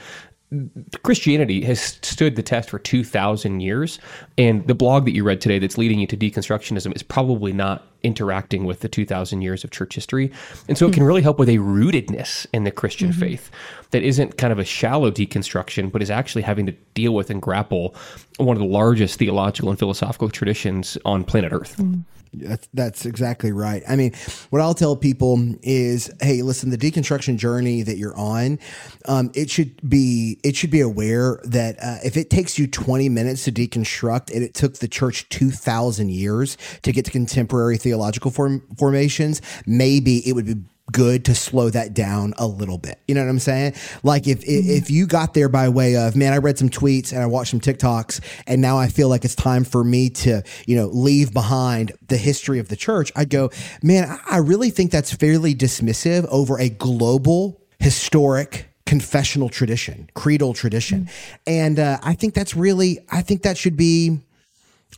Christianity 1.03 1.65
has 1.65 1.81
stood 2.03 2.37
the 2.37 2.43
test 2.43 2.71
for 2.71 2.79
2,000 2.79 3.61
years. 3.61 3.99
And 4.39 4.67
the 4.67 4.75
blog 4.75 5.05
that 5.07 5.15
you 5.15 5.25
read 5.25 5.41
today 5.41 5.59
that's 5.59 5.77
leading 5.77 5.99
you 5.99 6.07
to 6.07 6.17
deconstructionism 6.17 6.95
is 6.95 7.03
probably 7.03 7.53
not 7.53 7.85
interacting 8.05 8.65
with 8.65 8.81
the 8.81 8.89
2,000 8.89 9.43
years 9.43 9.65
of 9.65 9.73
church 9.73 9.97
history. 9.97 10.31
And 10.69 10.79
so 10.79 10.87
it 10.87 10.95
can 10.95 11.03
really 11.03 11.23
help 11.23 11.41
with 11.41 11.49
a 11.49 11.57
rootedness 11.57 12.47
in 12.53 12.63
the 12.63 12.71
Christian 12.71 13.11
mm-hmm. 13.11 13.21
faith 13.21 13.51
that 13.91 14.05
isn't 14.05 14.39
kind 14.39 14.53
of 14.53 14.61
a 14.61 14.65
shallow 14.65 15.11
deconstruction, 15.11 15.91
but 15.91 16.01
is 16.01 16.11
actually 16.11 16.43
having 16.43 16.67
to 16.67 16.73
deal 16.95 17.13
with 17.13 17.29
and 17.31 17.43
grapple 17.43 17.97
one 18.37 18.57
of 18.57 18.61
the 18.61 18.69
largest 18.69 19.19
theological 19.19 19.71
and 19.71 19.79
philosophical 19.79 20.29
traditions 20.29 20.97
on 21.05 21.25
planet 21.25 21.53
Earth. 21.53 21.77
Mm. 21.79 22.05
That's 22.33 22.69
that's 22.75 23.07
exactly 23.07 23.53
right. 23.53 23.83
I 23.89 23.97
mean, 23.97 24.13
what 24.51 24.61
I'll 24.61 24.75
tell 24.75 24.97
people 24.97 25.55
is, 25.63 26.11
hey, 26.21 26.43
listen, 26.43 26.71
the 26.71 26.79
deconstruction 26.79 27.37
journey 27.39 27.83
that 27.83 27.97
you're 27.97 28.17
on, 28.17 28.59
um, 29.07 29.31
it 29.35 29.51
should 29.51 29.89
be 29.89 30.39
it 30.43 30.57
should 30.57 30.71
be 30.71 30.81
aware 30.81 31.41
that 31.45 31.77
uh, 31.83 31.99
if 32.05 32.17
it 32.17 32.31
takes 32.31 32.59
you 32.59 32.67
20 32.67 33.09
minutes 33.09 33.45
to 33.45 33.53
deconstruct, 33.53 34.35
and 34.35 34.43
it 34.43 34.55
took 34.55 34.77
the 34.77 34.89
church 34.89 35.29
2,000 35.31 36.11
years 36.11 36.59
to 36.83 36.93
get 36.93 37.05
to 37.07 37.11
contemporary 37.11 37.77
theological 37.77 38.31
form, 38.31 38.63
formations, 38.77 39.41
maybe 39.67 40.19
it 40.29 40.33
would 40.33 40.47
be 40.47 40.57
good 40.93 41.25
to 41.25 41.35
slow 41.35 41.69
that 41.71 41.95
down 41.95 42.33
a 42.39 42.47
little 42.47 42.79
bit. 42.79 43.01
You 43.09 43.15
know 43.15 43.23
what 43.23 43.31
I'm 43.31 43.39
saying? 43.39 43.75
Like 44.03 44.27
if 44.27 44.43
if 44.45 44.91
you 44.91 45.07
got 45.07 45.35
there 45.35 45.49
by 45.49 45.69
way 45.69 45.97
of 45.97 46.17
man, 46.17 46.33
I 46.33 46.39
read 46.39 46.59
some 46.59 46.69
tweets 46.69 47.13
and 47.13 47.23
I 47.23 47.27
watched 47.27 47.51
some 47.51 47.61
TikToks, 47.61 48.21
and 48.47 48.61
now 48.61 48.79
I 48.79 48.89
feel 48.89 49.09
like 49.09 49.25
it's 49.25 49.35
time 49.35 49.65
for 49.65 49.83
me 49.83 50.11
to 50.11 50.43
you 50.67 50.77
know 50.77 50.87
leave 50.87 51.33
behind 51.33 51.93
the 52.09 52.17
history 52.17 52.59
of 52.59 52.69
the 52.69 52.77
church. 52.77 53.13
I'd 53.17 53.31
go, 53.31 53.51
man, 53.83 54.19
I 54.31 54.39
really 54.39 54.71
think 54.71 54.91
that's 54.91 55.13
fairly 55.13 55.55
dismissive 55.55 56.27
over 56.27 56.59
a 56.59 56.69
global 56.69 57.61
historic 57.79 58.69
confessional 58.85 59.49
tradition, 59.49 60.09
creedal 60.15 60.55
tradition, 60.55 61.05
mm-hmm. 61.05 61.35
and 61.47 61.79
uh, 61.79 61.99
I 62.03 62.15
think 62.15 62.35
that's 62.35 62.55
really 62.55 63.01
I 63.11 63.23
think 63.23 63.43
that 63.43 63.59
should 63.59 63.77
be 63.77 64.21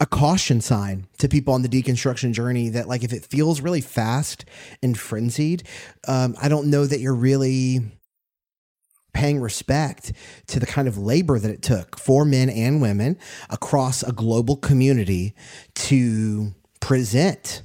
a 0.01 0.07
caution 0.07 0.61
sign 0.61 1.07
to 1.19 1.29
people 1.29 1.55
on 1.55 1.63
the 1.63 1.69
deconstruction 1.69 2.33
journey 2.33 2.69
that 2.69 2.89
like 2.89 3.03
if 3.03 3.13
it 3.13 3.25
feels 3.25 3.61
really 3.61 3.81
fast 3.81 4.45
and 4.83 4.99
frenzied 4.99 5.63
um, 6.07 6.37
i 6.41 6.49
don't 6.49 6.69
know 6.69 6.87
that 6.87 7.01
you're 7.01 7.15
really 7.15 7.81
paying 9.13 9.41
respect 9.41 10.13
to 10.47 10.61
the 10.61 10.67
kind 10.67 10.87
of 10.87 10.97
labor 10.97 11.39
that 11.39 11.51
it 11.51 11.63
took 11.63 11.99
for 11.99 12.25
men 12.25 12.49
and 12.49 12.81
women 12.81 13.19
across 13.51 14.03
a 14.03 14.13
global 14.13 14.57
community 14.57 15.35
to 15.75 16.55
present 16.81 17.63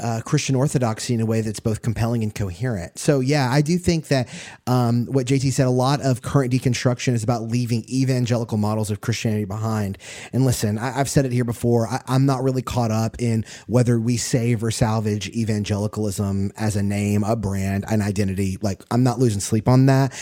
uh, 0.00 0.20
Christian 0.24 0.54
orthodoxy 0.56 1.14
in 1.14 1.20
a 1.20 1.26
way 1.26 1.40
that's 1.40 1.60
both 1.60 1.82
compelling 1.82 2.22
and 2.22 2.34
coherent. 2.34 2.98
So, 2.98 3.20
yeah, 3.20 3.48
I 3.50 3.60
do 3.60 3.78
think 3.78 4.08
that 4.08 4.28
um, 4.66 5.06
what 5.06 5.26
JT 5.26 5.52
said, 5.52 5.66
a 5.66 5.70
lot 5.70 6.00
of 6.00 6.22
current 6.22 6.52
deconstruction 6.52 7.12
is 7.12 7.22
about 7.22 7.42
leaving 7.42 7.84
evangelical 7.88 8.58
models 8.58 8.90
of 8.90 9.00
Christianity 9.00 9.44
behind. 9.44 9.98
And 10.32 10.44
listen, 10.44 10.78
I, 10.78 10.92
have 10.92 11.08
said 11.08 11.26
it 11.26 11.32
here 11.32 11.44
before. 11.44 11.86
I, 11.86 12.02
I'm 12.06 12.26
not 12.26 12.42
really 12.42 12.62
caught 12.62 12.90
up 12.90 13.16
in 13.20 13.44
whether 13.66 14.00
we 14.00 14.16
save 14.16 14.64
or 14.64 14.70
salvage 14.70 15.28
evangelicalism 15.28 16.52
as 16.56 16.76
a 16.76 16.82
name, 16.82 17.22
a 17.24 17.36
brand, 17.36 17.84
an 17.88 18.02
identity. 18.02 18.58
Like, 18.62 18.82
I'm 18.90 19.02
not 19.02 19.18
losing 19.18 19.40
sleep 19.40 19.68
on 19.68 19.86
that. 19.86 20.12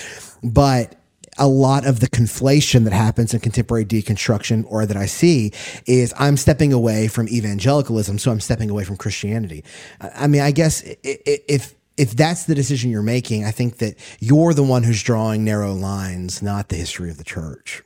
But 0.43 0.98
a 1.39 1.47
lot 1.47 1.87
of 1.87 2.01
the 2.01 2.09
conflation 2.09 2.85
that 2.85 2.93
happens 2.93 3.33
in 3.33 3.41
contemporary 3.41 3.85
deconstruction 3.85 4.65
or 4.69 4.87
that 4.87 4.97
I 4.97 5.07
see 5.07 5.53
is 5.87 6.13
I'm 6.19 6.37
stepping 6.37 6.73
away 6.73 7.09
from 7.09 7.29
evangelicalism, 7.29 8.19
so 8.19 8.31
I'm 8.31 8.41
stepping 8.41 8.71
away 8.71 8.85
from 8.85 8.97
Christianity. 8.97 9.65
I 10.01 10.27
mean, 10.27 10.43
I 10.43 10.51
guess 10.51 10.83
if 11.03 11.75
if 11.97 12.13
that's 12.13 12.45
the 12.45 12.55
decision 12.55 12.91
you're 12.91 13.03
making, 13.03 13.45
I 13.45 13.51
think 13.51 13.79
that 13.79 13.97
you're 14.21 14.55
the 14.55 14.63
one 14.63 14.85
who's 14.85 15.03
drawing 15.03 15.45
narrow 15.45 15.75
lines, 15.75 16.43
not 16.43 16.69
the 16.69 16.77
history 16.77 17.11
of 17.11 17.19
the 17.19 17.25
church. 17.25 17.83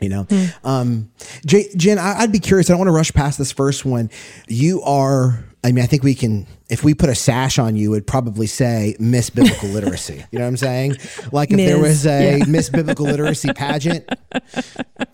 You 0.00 0.08
know, 0.08 0.24
mm. 0.24 0.52
um, 0.64 1.10
Jen, 1.46 1.98
I'd 1.98 2.32
be 2.32 2.40
curious. 2.40 2.68
I 2.68 2.72
don't 2.72 2.78
want 2.78 2.88
to 2.88 2.92
rush 2.92 3.12
past 3.12 3.38
this 3.38 3.52
first 3.52 3.84
one. 3.84 4.10
You 4.48 4.82
are 4.82 5.44
I 5.64 5.70
mean, 5.70 5.84
I 5.84 5.86
think 5.86 6.02
we 6.02 6.16
can, 6.16 6.48
if 6.68 6.82
we 6.82 6.92
put 6.92 7.08
a 7.08 7.14
sash 7.14 7.56
on 7.56 7.76
you, 7.76 7.92
it 7.92 7.96
would 7.96 8.06
probably 8.06 8.48
say 8.48 8.96
Miss 8.98 9.30
Biblical 9.30 9.68
Literacy. 9.68 10.24
You 10.32 10.38
know 10.40 10.44
what 10.44 10.48
I'm 10.48 10.56
saying? 10.56 10.96
Like 11.30 11.52
if 11.52 11.56
Ms. 11.56 11.66
there 11.66 11.78
was 11.78 12.06
a 12.06 12.38
yeah. 12.38 12.44
Miss 12.48 12.68
Biblical 12.68 13.06
Literacy 13.06 13.52
pageant, 13.52 14.08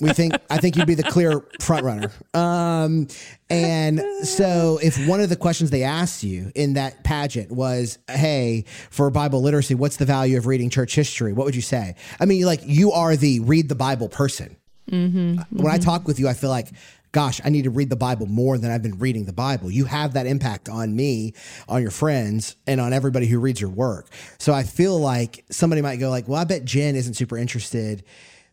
we 0.00 0.10
think, 0.14 0.32
I 0.48 0.56
think 0.56 0.76
you'd 0.76 0.86
be 0.86 0.94
the 0.94 1.02
clear 1.02 1.46
front 1.60 1.84
runner. 1.84 2.10
Um, 2.32 3.08
and 3.50 4.00
so 4.22 4.78
if 4.82 5.06
one 5.06 5.20
of 5.20 5.28
the 5.28 5.36
questions 5.36 5.68
they 5.68 5.82
asked 5.82 6.22
you 6.22 6.50
in 6.54 6.74
that 6.74 7.04
pageant 7.04 7.52
was, 7.52 7.98
Hey, 8.08 8.64
for 8.90 9.10
Bible 9.10 9.42
literacy, 9.42 9.74
what's 9.74 9.98
the 9.98 10.06
value 10.06 10.38
of 10.38 10.46
reading 10.46 10.70
church 10.70 10.94
history? 10.94 11.34
What 11.34 11.44
would 11.44 11.56
you 11.56 11.62
say? 11.62 11.94
I 12.20 12.24
mean, 12.24 12.46
like 12.46 12.60
you 12.64 12.92
are 12.92 13.16
the 13.16 13.40
read 13.40 13.68
the 13.68 13.74
Bible 13.74 14.08
person. 14.08 14.56
Mm-hmm, 14.90 15.18
when 15.18 15.44
mm-hmm. 15.52 15.66
I 15.66 15.76
talk 15.76 16.06
with 16.06 16.18
you, 16.18 16.28
I 16.28 16.32
feel 16.32 16.48
like 16.48 16.68
gosh, 17.12 17.40
I 17.44 17.48
need 17.48 17.64
to 17.64 17.70
read 17.70 17.90
the 17.90 17.96
Bible 17.96 18.26
more 18.26 18.58
than 18.58 18.70
I've 18.70 18.82
been 18.82 18.98
reading 18.98 19.24
the 19.24 19.32
Bible. 19.32 19.70
You 19.70 19.84
have 19.86 20.14
that 20.14 20.26
impact 20.26 20.68
on 20.68 20.94
me, 20.94 21.34
on 21.68 21.82
your 21.82 21.90
friends, 21.90 22.56
and 22.66 22.80
on 22.80 22.92
everybody 22.92 23.26
who 23.26 23.38
reads 23.38 23.60
your 23.60 23.70
work. 23.70 24.08
So 24.38 24.52
I 24.52 24.62
feel 24.62 24.98
like 24.98 25.44
somebody 25.50 25.82
might 25.82 25.96
go 25.96 26.10
like, 26.10 26.28
well, 26.28 26.40
I 26.40 26.44
bet 26.44 26.64
Jen 26.64 26.96
isn't 26.96 27.14
super 27.14 27.36
interested. 27.36 28.04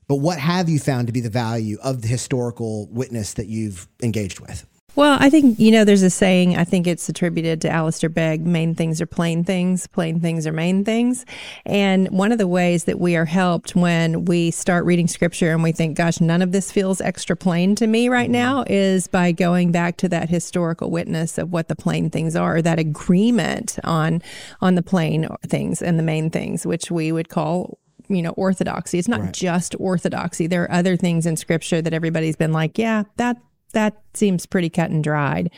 But 0.08 0.18
what 0.18 0.38
have 0.38 0.70
you 0.70 0.80
found 0.80 1.08
to 1.08 1.14
be 1.14 1.22
the 1.22 1.30
value 1.30 1.78
of 1.84 2.02
the 2.02 2.08
historical 2.08 2.88
witness 2.88 3.34
that 3.34 3.48
you've 3.48 3.88
engaged 4.04 4.40
with? 4.40 4.66
Well, 4.96 5.18
I 5.20 5.30
think, 5.30 5.60
you 5.60 5.72
know, 5.72 5.84
there's 5.84 6.04
a 6.04 6.10
saying, 6.10 6.56
I 6.56 6.64
think 6.64 6.88
it's 6.88 7.10
attributed 7.10 7.60
to 7.62 7.70
Alistair 7.70 8.10
Begg 8.10 8.46
main 8.46 8.76
things 8.76 9.02
are 9.02 9.06
plain 9.06 9.44
things, 9.44 9.88
plain 9.88 10.22
things 10.22 10.48
are 10.48 10.54
main 10.54 10.86
things. 10.86 11.26
And 11.66 12.08
one 12.12 12.32
of 12.32 12.38
the 12.38 12.48
ways 12.48 12.86
that 12.86 12.98
we 12.98 13.18
are 13.18 13.26
helped 13.26 13.76
when 13.76 14.24
we 14.24 14.52
start 14.52 14.86
reading 14.86 15.08
scripture 15.08 15.52
and 15.52 15.62
we 15.62 15.74
think, 15.74 15.98
gosh, 15.98 16.22
none 16.22 16.42
of 16.42 16.54
this 16.54 16.72
feels 16.72 17.02
extra 17.02 17.36
plain 17.36 17.76
to 17.76 17.88
me 17.88 18.08
right 18.08 18.26
mm-hmm. 18.26 18.34
now 18.34 18.64
is 18.68 19.08
by 19.08 19.34
going 19.34 19.74
back 19.74 19.98
to 19.98 20.10
that 20.10 20.30
historical 20.30 20.90
witness 20.90 21.38
of 21.38 21.52
what 21.52 21.68
the 21.68 21.76
plain 21.76 22.10
things 22.10 22.34
are, 22.34 22.62
that 22.62 22.80
agreement 22.80 23.78
on, 23.84 24.22
on 24.62 24.76
the 24.76 24.84
plain 24.84 25.28
things 25.46 25.82
and 25.82 26.00
the 26.00 26.04
main 26.04 26.30
things, 26.30 26.66
which 26.66 26.90
we 26.90 27.12
would 27.12 27.28
call 27.28 27.78
you 28.08 28.22
know 28.22 28.32
orthodoxy 28.32 29.00
it's 29.00 29.08
not 29.08 29.20
right. 29.20 29.34
just 29.34 29.76
orthodoxy 29.80 30.46
there 30.46 30.62
are 30.62 30.72
other 30.72 30.96
things 30.96 31.26
in 31.26 31.36
scripture 31.36 31.82
that 31.82 31.92
everybody's 31.92 32.36
been 32.36 32.54
like 32.54 32.78
yeah 32.78 33.02
that 33.18 33.36
that 33.76 34.02
seems 34.16 34.46
pretty 34.46 34.70
cut 34.70 34.90
and 34.90 35.04
dried. 35.04 35.52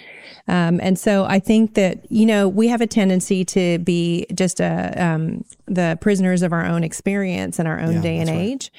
Um, 0.47 0.79
and 0.83 0.99
so 0.99 1.23
I 1.25 1.39
think 1.39 1.75
that, 1.75 2.11
you 2.11 2.25
know, 2.25 2.49
we 2.49 2.67
have 2.67 2.81
a 2.81 2.87
tendency 2.87 3.45
to 3.45 3.79
be 3.79 4.25
just 4.33 4.59
a, 4.59 4.93
um, 5.01 5.45
the 5.65 5.97
prisoners 6.01 6.41
of 6.41 6.51
our 6.51 6.65
own 6.65 6.83
experience 6.83 7.59
and 7.59 7.67
our 7.67 7.79
own 7.79 7.95
yeah, 7.95 8.01
day 8.01 8.17
and 8.17 8.29
age. 8.29 8.71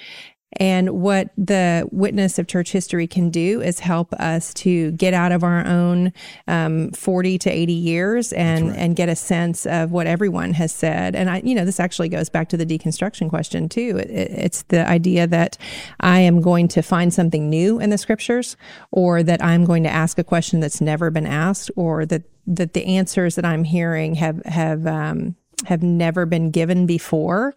And 0.54 0.90
what 0.90 1.30
the 1.36 1.86
witness 1.92 2.38
of 2.38 2.46
church 2.46 2.72
history 2.72 3.06
can 3.06 3.30
do 3.30 3.60
is 3.60 3.80
help 3.80 4.12
us 4.14 4.54
to 4.54 4.92
get 4.92 5.12
out 5.12 5.30
of 5.30 5.44
our 5.44 5.66
own 5.66 6.12
um, 6.46 6.90
40 6.92 7.38
to 7.38 7.50
80 7.50 7.72
years 7.72 8.32
and, 8.32 8.70
right. 8.70 8.78
and 8.78 8.96
get 8.96 9.08
a 9.08 9.16
sense 9.16 9.66
of 9.66 9.92
what 9.92 10.06
everyone 10.06 10.54
has 10.54 10.72
said. 10.72 11.14
And 11.14 11.28
I, 11.28 11.42
you 11.44 11.54
know, 11.54 11.64
this 11.64 11.78
actually 11.78 12.08
goes 12.08 12.30
back 12.30 12.48
to 12.48 12.56
the 12.56 12.64
deconstruction 12.64 13.28
question 13.28 13.68
too. 13.68 13.98
It, 13.98 14.10
it's 14.10 14.62
the 14.62 14.88
idea 14.88 15.26
that 15.26 15.58
I 16.00 16.20
am 16.20 16.40
going 16.40 16.68
to 16.68 16.82
find 16.82 17.12
something 17.12 17.50
new 17.50 17.78
in 17.78 17.90
the 17.90 17.98
scriptures 17.98 18.56
or 18.90 19.22
that 19.22 19.44
I'm 19.44 19.64
going 19.64 19.82
to 19.82 19.90
ask 19.90 20.18
a 20.18 20.24
question 20.24 20.60
that's 20.60 20.80
never 20.80 21.10
been 21.10 21.26
asked 21.26 21.70
or 21.76 22.06
that, 22.06 22.22
that 22.46 22.72
the 22.72 22.86
answers 22.86 23.34
that 23.34 23.44
I'm 23.44 23.64
hearing 23.64 24.14
have, 24.14 24.42
have, 24.46 24.86
um, 24.86 25.36
have 25.66 25.82
never 25.82 26.26
been 26.26 26.50
given 26.50 26.86
before. 26.86 27.54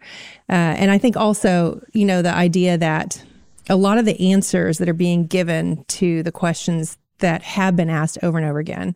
Uh, 0.48 0.52
and 0.52 0.90
I 0.90 0.98
think 0.98 1.16
also, 1.16 1.82
you 1.92 2.04
know, 2.04 2.22
the 2.22 2.34
idea 2.34 2.76
that 2.78 3.22
a 3.68 3.76
lot 3.76 3.98
of 3.98 4.04
the 4.04 4.32
answers 4.32 4.78
that 4.78 4.88
are 4.88 4.94
being 4.94 5.26
given 5.26 5.84
to 5.84 6.22
the 6.22 6.32
questions 6.32 6.98
that 7.22 7.42
have 7.42 7.74
been 7.74 7.88
asked 7.88 8.18
over 8.22 8.36
and 8.36 8.46
over 8.46 8.58
again. 8.58 8.94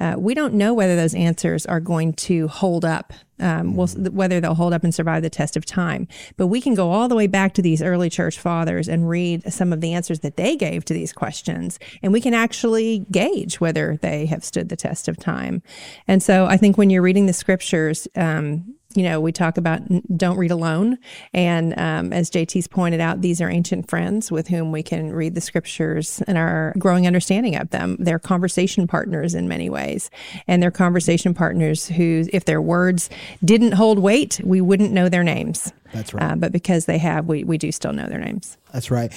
Uh, 0.00 0.16
we 0.18 0.34
don't 0.34 0.54
know 0.54 0.74
whether 0.74 0.96
those 0.96 1.14
answers 1.14 1.64
are 1.66 1.80
going 1.80 2.12
to 2.12 2.48
hold 2.48 2.84
up, 2.84 3.12
um, 3.38 3.76
whether 3.76 4.40
they'll 4.40 4.54
hold 4.54 4.72
up 4.72 4.82
and 4.82 4.94
survive 4.94 5.22
the 5.22 5.30
test 5.30 5.56
of 5.56 5.64
time. 5.64 6.08
But 6.36 6.48
we 6.48 6.60
can 6.60 6.74
go 6.74 6.90
all 6.90 7.06
the 7.08 7.14
way 7.14 7.26
back 7.26 7.54
to 7.54 7.62
these 7.62 7.82
early 7.82 8.10
church 8.10 8.38
fathers 8.38 8.88
and 8.88 9.08
read 9.08 9.52
some 9.52 9.72
of 9.72 9.80
the 9.80 9.92
answers 9.92 10.20
that 10.20 10.36
they 10.36 10.56
gave 10.56 10.84
to 10.86 10.94
these 10.94 11.12
questions, 11.12 11.78
and 12.02 12.12
we 12.12 12.20
can 12.20 12.34
actually 12.34 13.06
gauge 13.10 13.60
whether 13.60 13.98
they 14.02 14.26
have 14.26 14.44
stood 14.44 14.68
the 14.68 14.76
test 14.76 15.08
of 15.08 15.16
time. 15.16 15.62
And 16.08 16.22
so 16.22 16.46
I 16.46 16.56
think 16.56 16.76
when 16.76 16.90
you're 16.90 17.02
reading 17.02 17.26
the 17.26 17.32
scriptures, 17.32 18.08
um, 18.16 18.75
you 18.96 19.02
know, 19.02 19.20
we 19.20 19.32
talk 19.32 19.56
about 19.58 19.80
don't 20.16 20.36
read 20.36 20.50
alone. 20.50 20.98
And 21.32 21.78
um, 21.78 22.12
as 22.12 22.30
JT's 22.30 22.66
pointed 22.66 23.00
out, 23.00 23.20
these 23.20 23.40
are 23.40 23.48
ancient 23.48 23.88
friends 23.88 24.30
with 24.30 24.48
whom 24.48 24.72
we 24.72 24.82
can 24.82 25.12
read 25.12 25.34
the 25.34 25.40
scriptures 25.40 26.22
and 26.26 26.38
our 26.38 26.72
growing 26.78 27.06
understanding 27.06 27.56
of 27.56 27.70
them. 27.70 27.96
They're 27.98 28.18
conversation 28.18 28.86
partners 28.86 29.34
in 29.34 29.48
many 29.48 29.68
ways. 29.68 30.10
And 30.48 30.62
they're 30.62 30.70
conversation 30.70 31.34
partners 31.34 31.88
who, 31.88 32.24
if 32.32 32.44
their 32.44 32.62
words 32.62 33.10
didn't 33.44 33.72
hold 33.72 33.98
weight, 33.98 34.40
we 34.42 34.60
wouldn't 34.60 34.92
know 34.92 35.08
their 35.08 35.24
names. 35.24 35.72
That's 35.92 36.14
right. 36.14 36.32
Uh, 36.32 36.36
but 36.36 36.52
because 36.52 36.86
they 36.86 36.98
have, 36.98 37.26
we, 37.26 37.44
we 37.44 37.58
do 37.58 37.70
still 37.72 37.92
know 37.92 38.06
their 38.06 38.18
names. 38.18 38.56
That's 38.72 38.90
right. 38.90 39.12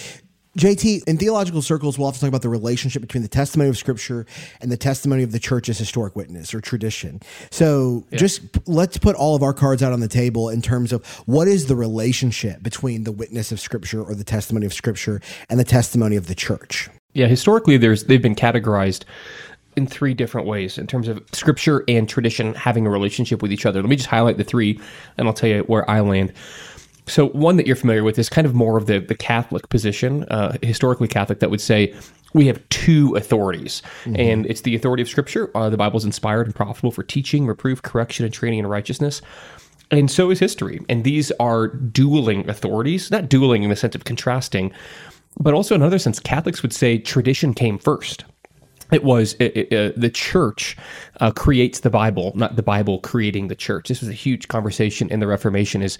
JT, 0.59 1.03
in 1.07 1.17
theological 1.17 1.61
circles, 1.61 1.97
we'll 1.97 2.07
often 2.07 2.19
talk 2.19 2.27
about 2.27 2.41
the 2.41 2.49
relationship 2.49 3.01
between 3.01 3.23
the 3.23 3.29
testimony 3.29 3.69
of 3.69 3.77
Scripture 3.77 4.25
and 4.61 4.71
the 4.71 4.77
testimony 4.77 5.23
of 5.23 5.31
the 5.31 5.39
church's 5.39 5.77
historic 5.77 6.15
witness 6.15 6.53
or 6.53 6.59
tradition. 6.59 7.21
So, 7.49 8.05
yeah. 8.11 8.17
just 8.17 8.41
let's 8.67 8.97
put 8.97 9.15
all 9.15 9.35
of 9.35 9.43
our 9.43 9.53
cards 9.53 9.81
out 9.81 9.93
on 9.93 10.01
the 10.01 10.07
table 10.07 10.49
in 10.49 10.61
terms 10.61 10.91
of 10.91 11.05
what 11.25 11.47
is 11.47 11.67
the 11.67 11.75
relationship 11.75 12.61
between 12.61 13.05
the 13.05 13.11
witness 13.11 13.51
of 13.51 13.59
Scripture 13.59 14.03
or 14.03 14.13
the 14.15 14.23
testimony 14.25 14.65
of 14.65 14.73
Scripture 14.73 15.21
and 15.49 15.59
the 15.59 15.63
testimony 15.63 16.17
of 16.17 16.27
the 16.27 16.35
church. 16.35 16.89
Yeah, 17.13 17.27
historically, 17.27 17.77
there's 17.77 18.03
they've 18.03 18.21
been 18.21 18.35
categorized 18.35 19.05
in 19.75 19.87
three 19.87 20.13
different 20.13 20.45
ways 20.45 20.77
in 20.77 20.87
terms 20.87 21.07
of 21.07 21.23
scripture 21.31 21.83
and 21.87 22.09
tradition 22.09 22.53
having 22.53 22.85
a 22.85 22.89
relationship 22.89 23.41
with 23.41 23.51
each 23.51 23.65
other. 23.65 23.81
Let 23.81 23.89
me 23.89 23.95
just 23.95 24.09
highlight 24.09 24.37
the 24.37 24.43
three, 24.43 24.79
and 25.17 25.27
I'll 25.27 25.33
tell 25.33 25.49
you 25.49 25.61
where 25.61 25.89
I 25.89 26.01
land. 26.01 26.33
So 27.09 27.29
one 27.29 27.57
that 27.57 27.67
you're 27.67 27.75
familiar 27.75 28.03
with 28.03 28.17
is 28.19 28.29
kind 28.29 28.45
of 28.45 28.53
more 28.53 28.77
of 28.77 28.85
the 28.85 28.99
the 28.99 29.15
Catholic 29.15 29.69
position, 29.69 30.23
uh, 30.25 30.57
historically 30.61 31.07
Catholic, 31.07 31.39
that 31.39 31.49
would 31.49 31.61
say 31.61 31.93
we 32.33 32.45
have 32.47 32.67
two 32.69 33.15
authorities, 33.15 33.81
mm-hmm. 34.03 34.15
and 34.19 34.45
it's 34.45 34.61
the 34.61 34.75
authority 34.75 35.01
of 35.01 35.09
Scripture. 35.09 35.49
Uh, 35.55 35.69
the 35.69 35.77
Bible 35.77 35.97
is 35.97 36.05
inspired 36.05 36.45
and 36.45 36.55
profitable 36.55 36.91
for 36.91 37.03
teaching, 37.03 37.47
reproof, 37.47 37.81
correction, 37.81 38.25
and 38.25 38.33
training 38.33 38.59
in 38.59 38.67
righteousness. 38.67 39.21
And 39.91 40.11
so 40.11 40.29
is 40.29 40.37
history. 40.37 40.79
And 40.87 41.03
these 41.03 41.31
are 41.39 41.67
dueling 41.67 42.47
authorities, 42.47 43.09
not 43.09 43.27
dueling 43.27 43.63
in 43.63 43.71
the 43.71 43.75
sense 43.75 43.95
of 43.95 44.03
contrasting, 44.03 44.71
but 45.39 45.55
also 45.55 45.73
in 45.73 45.81
another 45.81 45.97
sense, 45.97 46.19
Catholics 46.19 46.61
would 46.61 46.73
say 46.73 46.99
tradition 46.99 47.55
came 47.55 47.79
first 47.79 48.23
it 48.91 49.03
was 49.03 49.35
it, 49.39 49.55
it, 49.55 49.73
uh, 49.73 49.93
the 49.95 50.09
church 50.09 50.75
uh, 51.19 51.31
creates 51.31 51.81
the 51.81 51.89
Bible, 51.89 52.31
not 52.35 52.55
the 52.55 52.63
Bible 52.63 52.99
creating 52.99 53.47
the 53.47 53.55
church. 53.55 53.87
This 53.87 54.01
was 54.01 54.09
a 54.09 54.13
huge 54.13 54.47
conversation 54.47 55.09
in 55.09 55.19
the 55.19 55.27
Reformation. 55.27 55.81
Is 55.81 55.97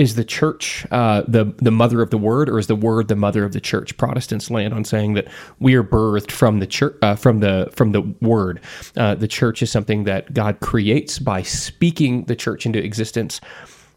is 0.00 0.14
the 0.14 0.24
church 0.24 0.86
uh, 0.90 1.22
the 1.28 1.44
the 1.58 1.70
mother 1.70 2.00
of 2.00 2.08
the 2.08 2.16
word, 2.16 2.48
or 2.48 2.58
is 2.58 2.68
the 2.68 2.74
word 2.74 3.08
the 3.08 3.16
mother 3.16 3.44
of 3.44 3.52
the 3.52 3.60
church? 3.60 3.94
Protestants 3.98 4.50
land 4.50 4.72
on 4.72 4.82
saying 4.82 5.12
that 5.12 5.28
we 5.58 5.74
are 5.74 5.84
birthed 5.84 6.30
from 6.30 6.58
the 6.58 6.66
church, 6.66 6.96
uh, 7.02 7.14
from 7.14 7.40
the 7.40 7.68
from 7.76 7.92
the 7.92 8.00
word. 8.22 8.62
Uh, 8.96 9.14
the 9.14 9.28
church 9.28 9.60
is 9.60 9.70
something 9.70 10.04
that 10.04 10.32
God 10.32 10.60
creates 10.60 11.18
by 11.18 11.42
speaking 11.42 12.24
the 12.24 12.34
church 12.34 12.64
into 12.64 12.82
existence 12.82 13.42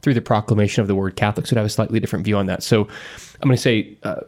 through 0.01 0.13
the 0.13 0.21
proclamation 0.21 0.81
of 0.81 0.89
the 0.89 0.95
word. 0.95 1.15
Catholics 1.15 1.49
would 1.51 1.57
have 1.57 1.65
a 1.65 1.69
slightly 1.69 2.01
different 2.01 2.25
view 2.25 2.35
on 2.35 2.47
that. 2.47 2.63
So 2.63 2.81
I'm 3.41 3.47
going 3.47 3.55
to 3.55 3.61
say 3.61 3.97
uh, 4.03 4.19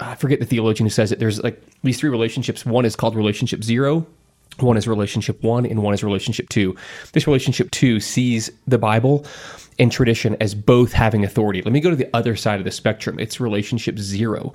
I 0.00 0.14
forget 0.14 0.40
the 0.40 0.46
theologian 0.46 0.86
who 0.86 0.90
says 0.90 1.12
it. 1.12 1.18
There's 1.18 1.42
like 1.42 1.62
these 1.82 2.00
three 2.00 2.08
relationships. 2.08 2.64
One 2.64 2.86
is 2.86 2.96
called 2.96 3.14
relationship 3.16 3.62
zero, 3.62 4.06
One 4.60 4.76
is 4.76 4.86
relationship 4.86 5.42
one, 5.42 5.66
and 5.66 5.82
one 5.82 5.94
is 5.94 6.04
relationship 6.04 6.48
two. 6.48 6.76
This 7.12 7.26
relationship 7.26 7.70
two 7.70 8.00
sees 8.00 8.50
the 8.66 8.78
Bible 8.78 9.26
and 9.78 9.90
tradition 9.90 10.36
as 10.40 10.54
both 10.54 10.92
having 10.92 11.24
authority. 11.24 11.62
Let 11.62 11.72
me 11.72 11.80
go 11.80 11.90
to 11.90 11.96
the 11.96 12.08
other 12.14 12.36
side 12.36 12.58
of 12.58 12.64
the 12.64 12.70
spectrum. 12.70 13.18
It's 13.18 13.40
relationship 13.40 13.98
zero, 13.98 14.52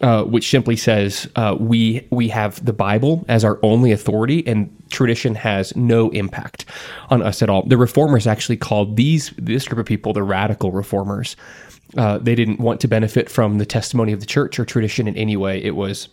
uh, 0.00 0.24
which 0.24 0.48
simply 0.48 0.76
says 0.76 1.28
uh, 1.36 1.56
we 1.58 2.06
we 2.10 2.28
have 2.28 2.64
the 2.64 2.72
Bible 2.72 3.24
as 3.28 3.44
our 3.44 3.58
only 3.62 3.92
authority, 3.92 4.46
and 4.46 4.70
tradition 4.90 5.34
has 5.34 5.74
no 5.76 6.10
impact 6.10 6.64
on 7.10 7.22
us 7.22 7.42
at 7.42 7.50
all. 7.50 7.62
The 7.66 7.78
reformers 7.78 8.26
actually 8.26 8.58
called 8.58 8.96
these 8.96 9.32
this 9.38 9.66
group 9.66 9.80
of 9.80 9.86
people 9.86 10.12
the 10.12 10.22
radical 10.22 10.72
reformers. 10.72 11.36
Uh, 11.96 12.18
they 12.18 12.34
didn't 12.34 12.60
want 12.60 12.80
to 12.82 12.88
benefit 12.88 13.30
from 13.30 13.56
the 13.56 13.64
testimony 13.64 14.12
of 14.12 14.20
the 14.20 14.26
church 14.26 14.58
or 14.58 14.64
tradition 14.66 15.08
in 15.08 15.16
any 15.16 15.38
way. 15.38 15.62
It 15.62 15.74
was 15.74 16.08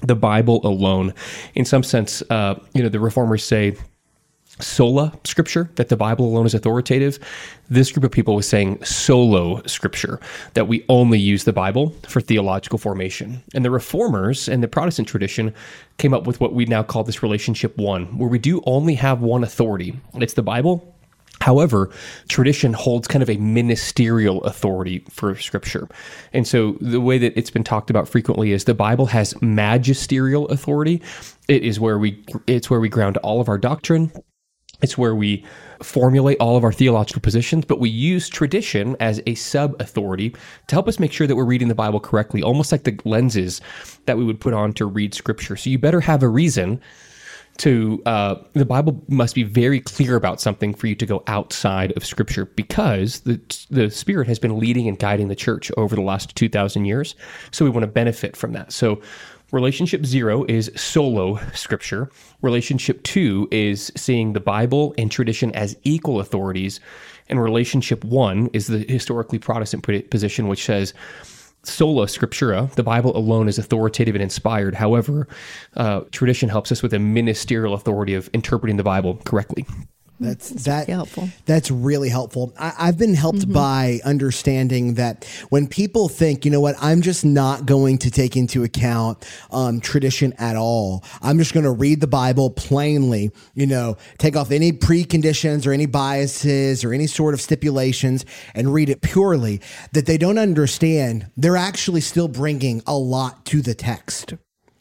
the 0.00 0.14
Bible 0.14 0.60
alone. 0.66 1.14
In 1.54 1.64
some 1.64 1.82
sense, 1.82 2.22
uh, 2.30 2.54
you 2.74 2.82
know, 2.82 2.88
the 2.88 3.00
reformers 3.00 3.44
say 3.44 3.76
sola 4.60 5.12
scripture, 5.24 5.70
that 5.76 5.88
the 5.88 5.96
Bible 5.96 6.26
alone 6.26 6.46
is 6.46 6.54
authoritative. 6.54 7.18
This 7.70 7.92
group 7.92 8.04
of 8.04 8.10
people 8.10 8.34
was 8.34 8.48
saying 8.48 8.82
solo 8.84 9.62
scripture, 9.66 10.20
that 10.54 10.66
we 10.66 10.84
only 10.88 11.18
use 11.18 11.44
the 11.44 11.52
Bible 11.52 11.94
for 12.08 12.20
theological 12.20 12.78
formation. 12.78 13.42
And 13.54 13.64
the 13.64 13.70
reformers 13.70 14.48
and 14.48 14.62
the 14.62 14.68
Protestant 14.68 15.08
tradition 15.08 15.54
came 15.98 16.14
up 16.14 16.26
with 16.26 16.40
what 16.40 16.54
we 16.54 16.64
now 16.64 16.82
call 16.82 17.04
this 17.04 17.22
relationship 17.22 17.76
one, 17.76 18.18
where 18.18 18.28
we 18.28 18.38
do 18.38 18.62
only 18.66 18.94
have 18.94 19.20
one 19.20 19.44
authority. 19.44 19.98
It's 20.14 20.34
the 20.34 20.42
Bible 20.42 20.94
However, 21.48 21.88
tradition 22.28 22.74
holds 22.74 23.08
kind 23.08 23.22
of 23.22 23.30
a 23.30 23.38
ministerial 23.38 24.44
authority 24.44 25.02
for 25.08 25.34
scripture. 25.34 25.88
And 26.34 26.46
so 26.46 26.72
the 26.82 27.00
way 27.00 27.16
that 27.16 27.32
it's 27.38 27.48
been 27.48 27.64
talked 27.64 27.88
about 27.88 28.06
frequently 28.06 28.52
is 28.52 28.64
the 28.64 28.74
Bible 28.74 29.06
has 29.06 29.34
magisterial 29.40 30.46
authority. 30.48 31.00
It 31.48 31.62
is 31.62 31.80
where 31.80 31.98
we 31.98 32.22
it's 32.46 32.68
where 32.68 32.80
we 32.80 32.90
ground 32.90 33.16
all 33.18 33.40
of 33.40 33.48
our 33.48 33.56
doctrine. 33.56 34.12
It's 34.82 34.98
where 34.98 35.14
we 35.14 35.42
formulate 35.82 36.36
all 36.38 36.58
of 36.58 36.64
our 36.64 36.72
theological 36.72 37.22
positions, 37.22 37.64
but 37.64 37.80
we 37.80 37.88
use 37.88 38.28
tradition 38.28 38.94
as 39.00 39.22
a 39.26 39.34
sub 39.34 39.74
authority 39.80 40.36
to 40.66 40.74
help 40.74 40.86
us 40.86 40.98
make 40.98 41.12
sure 41.12 41.26
that 41.26 41.34
we're 41.34 41.44
reading 41.44 41.68
the 41.68 41.74
Bible 41.74 41.98
correctly, 41.98 42.42
almost 42.42 42.72
like 42.72 42.84
the 42.84 43.00
lenses 43.06 43.62
that 44.04 44.18
we 44.18 44.24
would 44.24 44.38
put 44.38 44.52
on 44.52 44.74
to 44.74 44.84
read 44.84 45.14
scripture. 45.14 45.56
So 45.56 45.70
you 45.70 45.78
better 45.78 46.02
have 46.02 46.22
a 46.22 46.28
reason 46.28 46.82
to 47.58 48.02
uh, 48.06 48.36
the 48.54 48.64
Bible 48.64 49.04
must 49.08 49.34
be 49.34 49.42
very 49.42 49.80
clear 49.80 50.16
about 50.16 50.40
something 50.40 50.72
for 50.74 50.86
you 50.86 50.94
to 50.94 51.06
go 51.06 51.22
outside 51.26 51.92
of 51.96 52.04
Scripture 52.04 52.46
because 52.46 53.20
the 53.20 53.40
the 53.70 53.90
Spirit 53.90 54.28
has 54.28 54.38
been 54.38 54.58
leading 54.58 54.88
and 54.88 54.98
guiding 54.98 55.28
the 55.28 55.36
church 55.36 55.70
over 55.76 55.94
the 55.94 56.02
last 56.02 56.34
two 56.34 56.48
thousand 56.48 56.86
years. 56.86 57.14
So 57.50 57.64
we 57.64 57.70
want 57.70 57.82
to 57.82 57.88
benefit 57.88 58.36
from 58.36 58.52
that. 58.52 58.72
So 58.72 59.02
relationship 59.50 60.04
zero 60.06 60.44
is 60.48 60.70
solo 60.76 61.38
Scripture. 61.52 62.10
Relationship 62.42 63.02
two 63.02 63.48
is 63.50 63.92
seeing 63.96 64.32
the 64.32 64.40
Bible 64.40 64.94
and 64.98 65.10
tradition 65.10 65.52
as 65.54 65.76
equal 65.82 66.20
authorities, 66.20 66.80
and 67.28 67.42
relationship 67.42 68.04
one 68.04 68.50
is 68.52 68.66
the 68.66 68.78
historically 68.88 69.38
Protestant 69.38 70.10
position, 70.10 70.48
which 70.48 70.64
says 70.64 70.94
sola 71.68 72.06
scriptura, 72.06 72.70
the 72.74 72.82
Bible 72.82 73.16
alone 73.16 73.48
is 73.48 73.58
authoritative 73.58 74.14
and 74.14 74.22
inspired. 74.22 74.74
However, 74.74 75.28
uh, 75.76 76.00
tradition 76.10 76.48
helps 76.48 76.72
us 76.72 76.82
with 76.82 76.94
a 76.94 76.98
ministerial 76.98 77.74
authority 77.74 78.14
of 78.14 78.30
interpreting 78.32 78.76
the 78.76 78.82
Bible 78.82 79.20
correctly. 79.24 79.66
That's, 80.20 80.50
that. 80.64 80.88
Helpful. 80.88 81.28
That's 81.46 81.70
really 81.70 82.08
helpful. 82.08 82.52
I, 82.58 82.86
have 82.86 82.98
been 82.98 83.14
helped 83.14 83.40
mm-hmm. 83.40 83.52
by 83.52 84.00
understanding 84.04 84.94
that 84.94 85.24
when 85.50 85.66
people 85.66 86.08
think, 86.08 86.44
you 86.44 86.50
know 86.50 86.60
what, 86.60 86.76
I'm 86.80 87.02
just 87.02 87.24
not 87.24 87.66
going 87.66 87.98
to 87.98 88.10
take 88.10 88.36
into 88.36 88.64
account 88.64 89.24
um, 89.50 89.80
tradition 89.80 90.32
at 90.38 90.56
all. 90.56 91.04
I'm 91.22 91.38
just 91.38 91.54
going 91.54 91.64
to 91.64 91.70
read 91.70 92.00
the 92.00 92.06
Bible 92.06 92.50
plainly. 92.50 93.30
You 93.54 93.66
know, 93.66 93.96
take 94.18 94.36
off 94.36 94.50
any 94.50 94.72
preconditions 94.72 95.66
or 95.66 95.72
any 95.72 95.86
biases 95.86 96.84
or 96.84 96.92
any 96.92 97.06
sort 97.06 97.34
of 97.34 97.40
stipulations 97.40 98.24
and 98.54 98.72
read 98.72 98.88
it 98.88 99.02
purely. 99.02 99.60
That 99.92 100.06
they 100.06 100.18
don't 100.18 100.38
understand. 100.38 101.30
They're 101.36 101.56
actually 101.56 102.00
still 102.00 102.28
bringing 102.28 102.82
a 102.86 102.96
lot 102.96 103.44
to 103.46 103.62
the 103.62 103.74
text. 103.74 104.34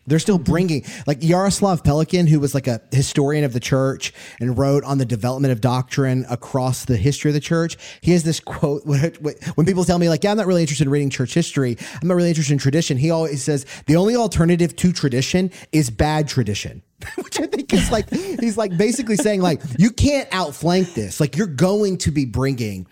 They're 0.07 0.19
still 0.19 0.37
bringing 0.37 0.85
like 1.05 1.19
Yaroslav 1.21 1.83
Pelikan, 1.83 2.27
who 2.27 2.39
was 2.39 2.53
like 2.53 2.67
a 2.67 2.81
historian 2.91 3.43
of 3.43 3.53
the 3.53 3.59
church 3.59 4.13
and 4.39 4.57
wrote 4.57 4.83
on 4.85 4.97
the 4.97 5.05
development 5.05 5.51
of 5.51 5.61
doctrine 5.61 6.25
across 6.29 6.85
the 6.85 6.97
history 6.97 7.29
of 7.29 7.35
the 7.35 7.41
church. 7.41 7.77
He 8.01 8.13
has 8.13 8.23
this 8.23 8.39
quote 8.39 8.85
when 8.85 9.65
people 9.65 9.83
tell 9.83 9.99
me 9.99 10.09
like, 10.09 10.23
"Yeah, 10.23 10.31
I'm 10.31 10.37
not 10.37 10.47
really 10.47 10.61
interested 10.61 10.85
in 10.85 10.91
reading 10.91 11.09
church 11.09 11.33
history. 11.33 11.77
I'm 12.01 12.07
not 12.07 12.15
really 12.15 12.29
interested 12.29 12.53
in 12.53 12.59
tradition." 12.59 12.97
He 12.97 13.11
always 13.11 13.43
says 13.43 13.65
the 13.85 13.97
only 13.97 14.15
alternative 14.15 14.75
to 14.77 14.91
tradition 14.91 15.51
is 15.71 15.89
bad 15.89 16.27
tradition. 16.27 16.81
Which 17.15 17.39
I 17.39 17.45
think 17.45 17.71
is 17.73 17.91
like 17.91 18.09
he's 18.09 18.57
like 18.57 18.75
basically 18.75 19.17
saying 19.17 19.41
like 19.41 19.61
you 19.77 19.91
can't 19.91 20.27
outflank 20.31 20.93
this. 20.93 21.19
Like 21.19 21.37
you're 21.37 21.45
going 21.47 21.97
to 21.99 22.11
be 22.11 22.25
bringing 22.25 22.87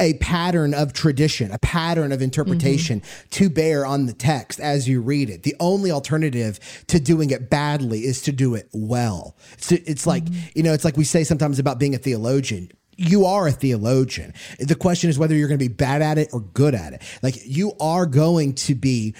a 0.00 0.14
pattern 0.14 0.74
of 0.74 0.92
tradition, 0.92 1.50
a 1.52 1.58
pattern 1.58 2.12
of 2.12 2.20
interpretation 2.20 3.00
mm-hmm. 3.00 3.28
to 3.30 3.48
bear 3.48 3.86
on 3.86 4.06
the 4.06 4.12
text 4.12 4.60
as 4.60 4.88
you 4.88 5.00
read 5.00 5.30
it. 5.30 5.44
The 5.44 5.54
only 5.60 5.90
alternative 5.90 6.58
to 6.88 6.98
doing 6.98 7.30
it 7.30 7.48
badly 7.48 8.00
is 8.00 8.22
to 8.22 8.32
do 8.32 8.54
it 8.54 8.68
well. 8.72 9.36
It's, 9.52 9.72
it's 9.72 10.06
like, 10.06 10.24
mm-hmm. 10.24 10.48
you 10.54 10.62
know, 10.62 10.72
it's 10.72 10.84
like 10.84 10.96
we 10.96 11.04
say 11.04 11.24
sometimes 11.24 11.58
about 11.58 11.78
being 11.78 11.94
a 11.94 11.98
theologian 11.98 12.70
you 12.96 13.24
are 13.24 13.48
a 13.48 13.50
theologian. 13.50 14.34
The 14.60 14.76
question 14.76 15.10
is 15.10 15.18
whether 15.18 15.34
you're 15.34 15.48
going 15.48 15.58
to 15.58 15.68
be 15.68 15.72
bad 15.72 16.00
at 16.00 16.16
it 16.16 16.28
or 16.32 16.40
good 16.40 16.76
at 16.76 16.92
it. 16.92 17.02
Like 17.22 17.34
you 17.44 17.72
are 17.80 18.06
going 18.06 18.54
to 18.54 18.76
be 18.76 19.16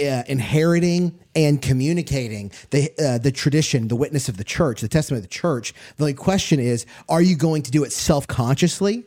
uh, 0.00 0.22
inheriting 0.28 1.18
and 1.34 1.60
communicating 1.60 2.52
the 2.70 2.90
uh, 2.98 3.18
the 3.18 3.32
tradition, 3.32 3.88
the 3.88 3.96
witness 3.96 4.28
of 4.28 4.36
the 4.36 4.44
church, 4.44 4.80
the 4.80 4.88
testimony 4.88 5.18
of 5.18 5.24
the 5.24 5.28
church. 5.28 5.74
The 5.96 6.04
only 6.04 6.14
question 6.14 6.60
is, 6.60 6.86
are 7.08 7.20
you 7.20 7.36
going 7.36 7.62
to 7.62 7.70
do 7.70 7.84
it 7.84 7.92
self 7.92 8.26
consciously? 8.26 9.04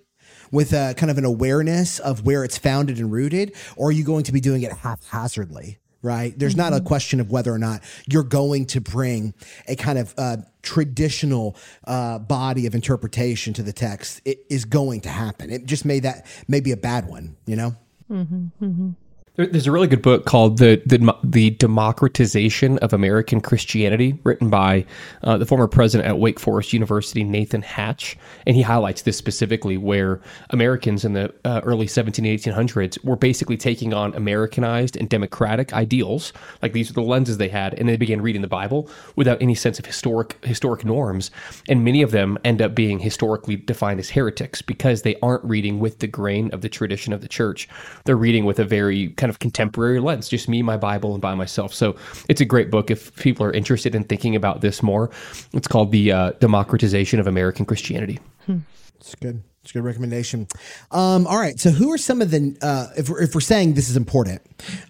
With 0.51 0.73
a 0.73 0.93
kind 0.97 1.09
of 1.09 1.17
an 1.17 1.25
awareness 1.25 1.99
of 1.99 2.25
where 2.25 2.43
it's 2.43 2.57
founded 2.57 2.99
and 2.99 3.11
rooted, 3.11 3.53
or 3.75 3.89
are 3.89 3.91
you 3.91 4.03
going 4.03 4.23
to 4.23 4.31
be 4.31 4.41
doing 4.41 4.61
it 4.63 4.71
haphazardly? 4.71 5.79
Right. 6.03 6.37
There's 6.37 6.53
mm-hmm. 6.53 6.61
not 6.61 6.73
a 6.73 6.77
mm-hmm. 6.77 6.87
question 6.87 7.19
of 7.19 7.29
whether 7.29 7.53
or 7.53 7.59
not 7.59 7.83
you're 8.07 8.23
going 8.23 8.65
to 8.67 8.81
bring 8.81 9.35
a 9.67 9.75
kind 9.75 9.99
of 9.99 10.15
uh, 10.17 10.37
traditional 10.63 11.55
uh, 11.85 12.17
body 12.17 12.65
of 12.65 12.73
interpretation 12.73 13.53
to 13.53 13.61
the 13.61 13.71
text. 13.71 14.19
It 14.25 14.39
is 14.49 14.65
going 14.65 15.01
to 15.01 15.09
happen. 15.09 15.51
It 15.51 15.67
just 15.67 15.85
may 15.85 15.99
that 15.99 16.25
may 16.47 16.59
be 16.59 16.71
a 16.71 16.77
bad 16.77 17.07
one, 17.07 17.37
you 17.45 17.55
know? 17.55 17.75
Mm-hmm, 18.09 18.45
mm-hmm. 18.61 18.89
There's 19.37 19.65
a 19.65 19.71
really 19.71 19.87
good 19.87 20.01
book 20.01 20.25
called 20.25 20.57
the 20.57 20.81
the, 20.85 21.15
the 21.23 21.51
Democratization 21.51 22.77
of 22.79 22.91
American 22.91 23.39
Christianity, 23.39 24.19
written 24.25 24.49
by 24.49 24.85
uh, 25.23 25.37
the 25.37 25.45
former 25.45 25.69
president 25.69 26.09
at 26.09 26.19
Wake 26.19 26.37
Forest 26.37 26.73
University, 26.73 27.23
Nathan 27.23 27.61
Hatch, 27.61 28.17
and 28.45 28.57
he 28.57 28.61
highlights 28.61 29.03
this 29.03 29.15
specifically, 29.15 29.77
where 29.77 30.19
Americans 30.49 31.05
in 31.05 31.13
the 31.13 31.33
uh, 31.45 31.61
early 31.63 31.87
17 31.87 32.25
1800s 32.25 33.01
were 33.05 33.15
basically 33.15 33.55
taking 33.55 33.93
on 33.93 34.13
Americanized 34.15 34.97
and 34.97 35.07
democratic 35.07 35.71
ideals, 35.71 36.33
like 36.61 36.73
these 36.73 36.89
are 36.89 36.93
the 36.93 37.01
lenses 37.01 37.37
they 37.37 37.47
had, 37.47 37.73
and 37.75 37.87
they 37.87 37.95
began 37.95 38.19
reading 38.19 38.41
the 38.41 38.49
Bible 38.49 38.89
without 39.15 39.41
any 39.41 39.55
sense 39.55 39.79
of 39.79 39.85
historic 39.85 40.43
historic 40.43 40.83
norms, 40.83 41.31
and 41.69 41.85
many 41.85 42.01
of 42.01 42.11
them 42.11 42.37
end 42.43 42.61
up 42.61 42.75
being 42.75 42.99
historically 42.99 43.55
defined 43.55 44.01
as 44.01 44.09
heretics 44.09 44.61
because 44.61 45.03
they 45.03 45.15
aren't 45.21 45.45
reading 45.45 45.79
with 45.79 45.99
the 45.99 46.07
grain 46.07 46.49
of 46.51 46.59
the 46.59 46.69
tradition 46.69 47.13
of 47.13 47.21
the 47.21 47.29
church. 47.29 47.69
They're 48.03 48.17
reading 48.17 48.43
with 48.43 48.59
a 48.59 48.65
very 48.65 49.07
kind 49.21 49.29
of 49.29 49.37
contemporary 49.37 49.99
lens, 49.99 50.27
just 50.27 50.49
me, 50.49 50.63
my 50.63 50.75
Bible, 50.75 51.13
and 51.13 51.21
by 51.21 51.35
myself. 51.35 51.73
So 51.73 51.95
it's 52.27 52.41
a 52.41 52.45
great 52.45 52.71
book 52.71 52.89
if 52.89 53.15
people 53.15 53.45
are 53.45 53.53
interested 53.53 53.93
in 53.93 54.03
thinking 54.03 54.35
about 54.35 54.61
this 54.61 54.81
more. 54.81 55.11
It's 55.53 55.67
called 55.67 55.91
The 55.91 56.11
uh, 56.11 56.31
Democratization 56.39 57.19
of 57.19 57.27
American 57.27 57.65
Christianity. 57.65 58.19
Hmm. 58.47 58.59
It's 58.99 59.13
good. 59.15 59.43
It's 59.61 59.69
a 59.69 59.73
good 59.75 59.83
recommendation. 59.83 60.47
Um, 60.89 61.27
all 61.27 61.37
right. 61.37 61.59
So, 61.59 61.69
who 61.69 61.93
are 61.93 61.97
some 61.97 62.19
of 62.19 62.31
the, 62.31 62.57
uh, 62.63 62.87
if, 62.97 63.09
we're, 63.09 63.21
if 63.21 63.35
we're 63.35 63.41
saying 63.41 63.75
this 63.75 63.91
is 63.91 63.95
important, 63.95 64.41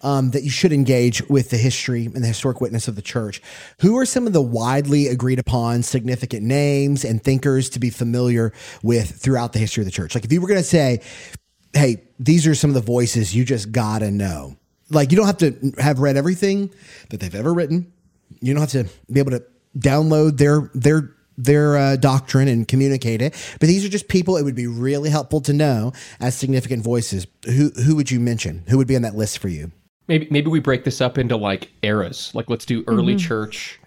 um, 0.02 0.32
that 0.32 0.44
you 0.44 0.50
should 0.50 0.72
engage 0.72 1.22
with 1.28 1.50
the 1.50 1.58
history 1.58 2.06
and 2.06 2.24
the 2.24 2.28
historic 2.28 2.62
witness 2.62 2.88
of 2.88 2.96
the 2.96 3.02
church, 3.02 3.42
who 3.82 3.98
are 3.98 4.06
some 4.06 4.28
of 4.28 4.32
the 4.32 4.42
widely 4.42 5.08
agreed 5.08 5.40
upon 5.40 5.84
significant 5.84 6.44
names 6.44 7.04
and 7.04 7.22
thinkers 7.22 7.70
to 7.72 7.80
be 7.80 7.90
familiar 7.90 8.54
with 8.82 9.12
throughout 9.12 9.52
the 9.52 9.60
history 9.60 9.82
of 9.82 9.86
the 9.86 9.92
church? 9.92 10.16
Like, 10.16 10.24
if 10.24 10.32
you 10.32 10.40
were 10.40 10.48
going 10.48 10.62
to 10.62 10.64
say, 10.64 11.02
hey, 11.74 12.04
these 12.20 12.48
are 12.48 12.56
some 12.56 12.70
of 12.70 12.74
the 12.74 12.82
voices 12.82 13.36
you 13.36 13.46
just 13.46 13.72
gotta 13.72 14.12
know. 14.12 14.56
Like 14.90 15.12
you 15.12 15.18
don't 15.18 15.28
have 15.28 15.38
to 15.38 15.74
have 15.80 16.00
read 16.00 16.18
everything 16.18 16.72
that 17.10 17.20
they've 17.20 17.34
ever 17.34 17.54
written. 17.54 17.92
You 18.42 18.54
don't 18.54 18.62
have 18.62 18.72
to 18.72 18.94
be 19.12 19.20
able 19.20 19.32
to 19.32 19.44
download 19.78 20.38
their 20.38 20.70
their 20.74 21.16
their 21.38 21.78
uh, 21.78 21.96
doctrine 21.96 22.48
and 22.48 22.68
communicate 22.68 23.22
it. 23.22 23.34
But 23.60 23.68
these 23.68 23.86
are 23.86 23.90
just 23.90 24.08
people 24.08 24.38
it 24.38 24.44
would 24.44 24.56
be 24.56 24.68
really 24.68 25.10
helpful 25.10 25.42
to 25.42 25.54
know 25.54 25.94
as 26.20 26.36
significant 26.36 26.84
voices. 26.84 27.26
Who 27.46 27.70
who 27.70 27.96
would 27.96 28.12
you 28.12 28.20
mention? 28.20 28.64
Who 28.68 28.78
would 28.78 28.88
be 28.88 28.96
on 28.96 29.02
that 29.04 29.16
list 29.16 29.40
for 29.40 29.48
you? 29.48 29.72
Maybe 30.08 30.28
maybe 30.30 30.50
we 30.50 30.60
break 30.60 30.84
this 30.84 31.02
up 31.02 31.18
into 31.18 31.38
like 31.38 31.72
eras. 31.84 32.32
Like 32.34 32.50
let's 32.50 32.66
do 32.66 32.84
early 32.88 33.16
mm-hmm. 33.16 33.28
church. 33.28 33.80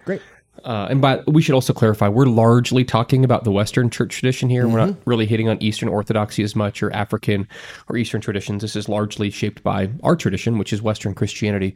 Uh, 0.65 0.87
and 0.89 1.01
by 1.01 1.23
we 1.27 1.43
should 1.43 1.55
also 1.55 1.73
clarify, 1.73 2.09
we're 2.09 2.27
largely 2.27 2.85
talking 2.85 3.25
about 3.25 3.45
the 3.45 3.53
Western 3.53 3.91
church 3.91 4.15
tradition 4.15 4.49
here. 4.49 4.65
Mm-hmm. 4.65 4.73
We're 4.73 4.79
not 4.79 4.89
mm-hmm. 4.91 5.11
really 5.11 5.27
hitting 5.27 5.49
on 5.49 5.63
Eastern 5.63 5.89
Orthodoxy 5.89 6.43
as 6.43 6.57
much, 6.57 6.83
or 6.83 6.93
African 6.93 7.47
or 7.89 7.97
Eastern 7.97 8.21
traditions. 8.21 8.63
This 8.63 8.75
is 8.75 8.89
largely 8.89 9.31
shaped 9.31 9.63
by 9.63 9.91
our 10.03 10.17
tradition, 10.17 10.59
which 10.59 10.73
is 10.73 10.81
Western 10.81 11.15
Christianity. 11.15 11.75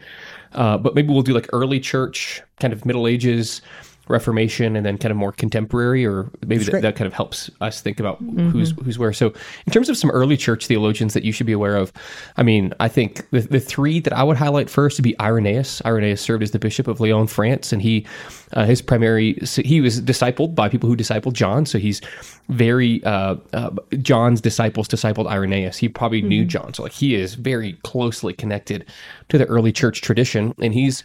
Uh, 0.53 0.79
but 0.79 0.95
maybe 0.95 1.13
we'll 1.13 1.23
do 1.23 1.35
like 1.35 1.49
early 1.53 1.81
church, 1.81 2.43
kind 2.61 2.73
of 2.73 2.87
Middle 2.87 3.07
Ages, 3.07 3.61
Reformation 4.09 4.75
and 4.75 4.87
then 4.87 4.97
kind 4.97 5.11
of 5.11 5.19
more 5.19 5.33
contemporary, 5.33 6.07
or 6.07 6.31
maybe 6.47 6.65
that, 6.65 6.81
that, 6.81 6.97
kind 6.97 7.07
of 7.07 7.13
helps 7.13 7.51
us 7.61 7.83
think 7.83 8.01
about 8.01 8.23
mm-hmm. 8.23 8.49
who's 8.49 8.73
who's 8.83 8.99
where. 8.99 9.13
So, 9.13 9.35
in 9.67 9.73
terms 9.73 9.91
of 9.91 9.99
some 9.99 10.11
early 10.11 10.37
church 10.37 10.67
theologians 10.67 11.13
that 11.13 11.25
you 11.25 11.33
should 11.33 11.47
be 11.47 11.53
aware 11.53 11.77
of, 11.77 11.93
I 12.39 12.43
mean, 12.43 12.73
I 12.81 12.89
think 12.89 13.29
the, 13.33 13.41
the 13.41 13.61
three 13.61 14.01
that 14.01 14.15
I 14.15 14.23
would 14.25 14.39
highlight 14.39 14.71
first 14.71 14.99
would 14.99 15.05
be 15.05 15.19
Irenaeus. 15.21 15.83
Irenaeus 15.85 16.23
served 16.23 16.43
as 16.43 16.53
the 16.53 16.59
bishop 16.59 16.89
of 16.89 17.01
Lyon, 17.01 17.27
France, 17.27 17.71
and 17.71 17.83
he 17.83 18.07
uh, 18.53 18.65
his 18.65 18.83
primary 18.83 19.39
he 19.65 19.81
was 19.81 20.01
discipled 20.01 20.55
by 20.55 20.69
people 20.69 20.89
who 20.89 20.97
discipled 20.97 21.35
John, 21.35 21.67
so 21.67 21.79
he's 21.79 22.01
very 22.49 23.03
uh, 23.05 23.37
uh, 23.53 23.71
John's 24.01 24.41
disciples 24.41 24.89
discipled 24.89 25.29
Irenaeus. 25.29 25.77
He 25.77 25.89
probably 25.89 26.21
mm-hmm. 26.21 26.29
knew 26.29 26.45
John, 26.45 26.75
so 26.75 26.83
like 26.83 26.93
he 26.93 27.15
is 27.15 27.35
very 27.35 27.75
closely 27.85 28.33
connected 28.33 28.87
to 29.29 29.39
the 29.39 29.47
early 29.47 29.73
church 29.73 30.01
tradition, 30.01 30.55
and 30.61 30.73
he's 30.73 31.05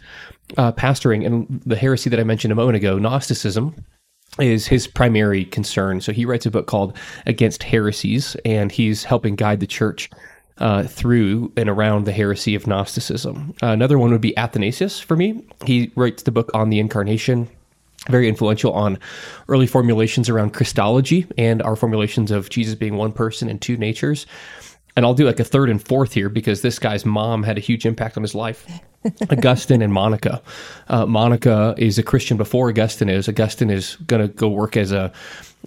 uh, 0.56 0.72
pastoring 0.72 1.26
and 1.26 1.62
the 1.64 1.76
heresy 1.76 2.10
that 2.10 2.20
I 2.20 2.24
mentioned 2.24 2.52
a 2.52 2.56
moment 2.56 2.76
ago, 2.76 2.98
Gnosticism 2.98 3.74
is 4.38 4.66
his 4.66 4.86
primary 4.86 5.44
concern. 5.44 6.00
So 6.00 6.12
he 6.12 6.24
writes 6.24 6.46
a 6.46 6.50
book 6.50 6.66
called 6.66 6.96
Against 7.26 7.62
Heresies, 7.62 8.36
and 8.44 8.72
he's 8.72 9.04
helping 9.04 9.36
guide 9.36 9.60
the 9.60 9.66
church 9.66 10.10
uh, 10.58 10.84
through 10.84 11.52
and 11.56 11.68
around 11.68 12.04
the 12.04 12.12
heresy 12.12 12.54
of 12.54 12.66
Gnosticism. 12.66 13.54
Uh, 13.62 13.68
another 13.68 13.98
one 13.98 14.10
would 14.12 14.20
be 14.20 14.36
Athanasius 14.36 15.00
for 15.00 15.16
me. 15.16 15.44
He 15.64 15.90
writes 15.96 16.22
the 16.22 16.30
book 16.30 16.50
on 16.54 16.70
the 16.70 16.78
Incarnation. 16.78 17.48
Very 18.08 18.28
influential 18.28 18.72
on 18.72 18.98
early 19.48 19.66
formulations 19.66 20.28
around 20.28 20.52
Christology 20.52 21.26
and 21.38 21.62
our 21.62 21.74
formulations 21.74 22.30
of 22.30 22.50
Jesus 22.50 22.74
being 22.74 22.96
one 22.96 23.12
person 23.12 23.48
and 23.48 23.60
two 23.60 23.78
natures. 23.78 24.26
And 24.96 25.04
I'll 25.04 25.14
do 25.14 25.24
like 25.24 25.40
a 25.40 25.44
third 25.44 25.70
and 25.70 25.82
fourth 25.82 26.12
here 26.12 26.28
because 26.28 26.60
this 26.60 26.78
guy's 26.78 27.04
mom 27.04 27.42
had 27.42 27.56
a 27.56 27.60
huge 27.60 27.86
impact 27.86 28.16
on 28.16 28.22
his 28.22 28.34
life. 28.34 28.66
Augustine 29.30 29.82
and 29.82 29.92
Monica. 29.92 30.42
Uh, 30.88 31.06
Monica 31.06 31.74
is 31.78 31.98
a 31.98 32.02
Christian 32.02 32.36
before 32.36 32.68
Augustine 32.68 33.08
is. 33.08 33.28
Augustine 33.28 33.70
is 33.70 33.96
going 34.06 34.22
to 34.22 34.32
go 34.32 34.48
work 34.48 34.76
as 34.76 34.92
a, 34.92 35.12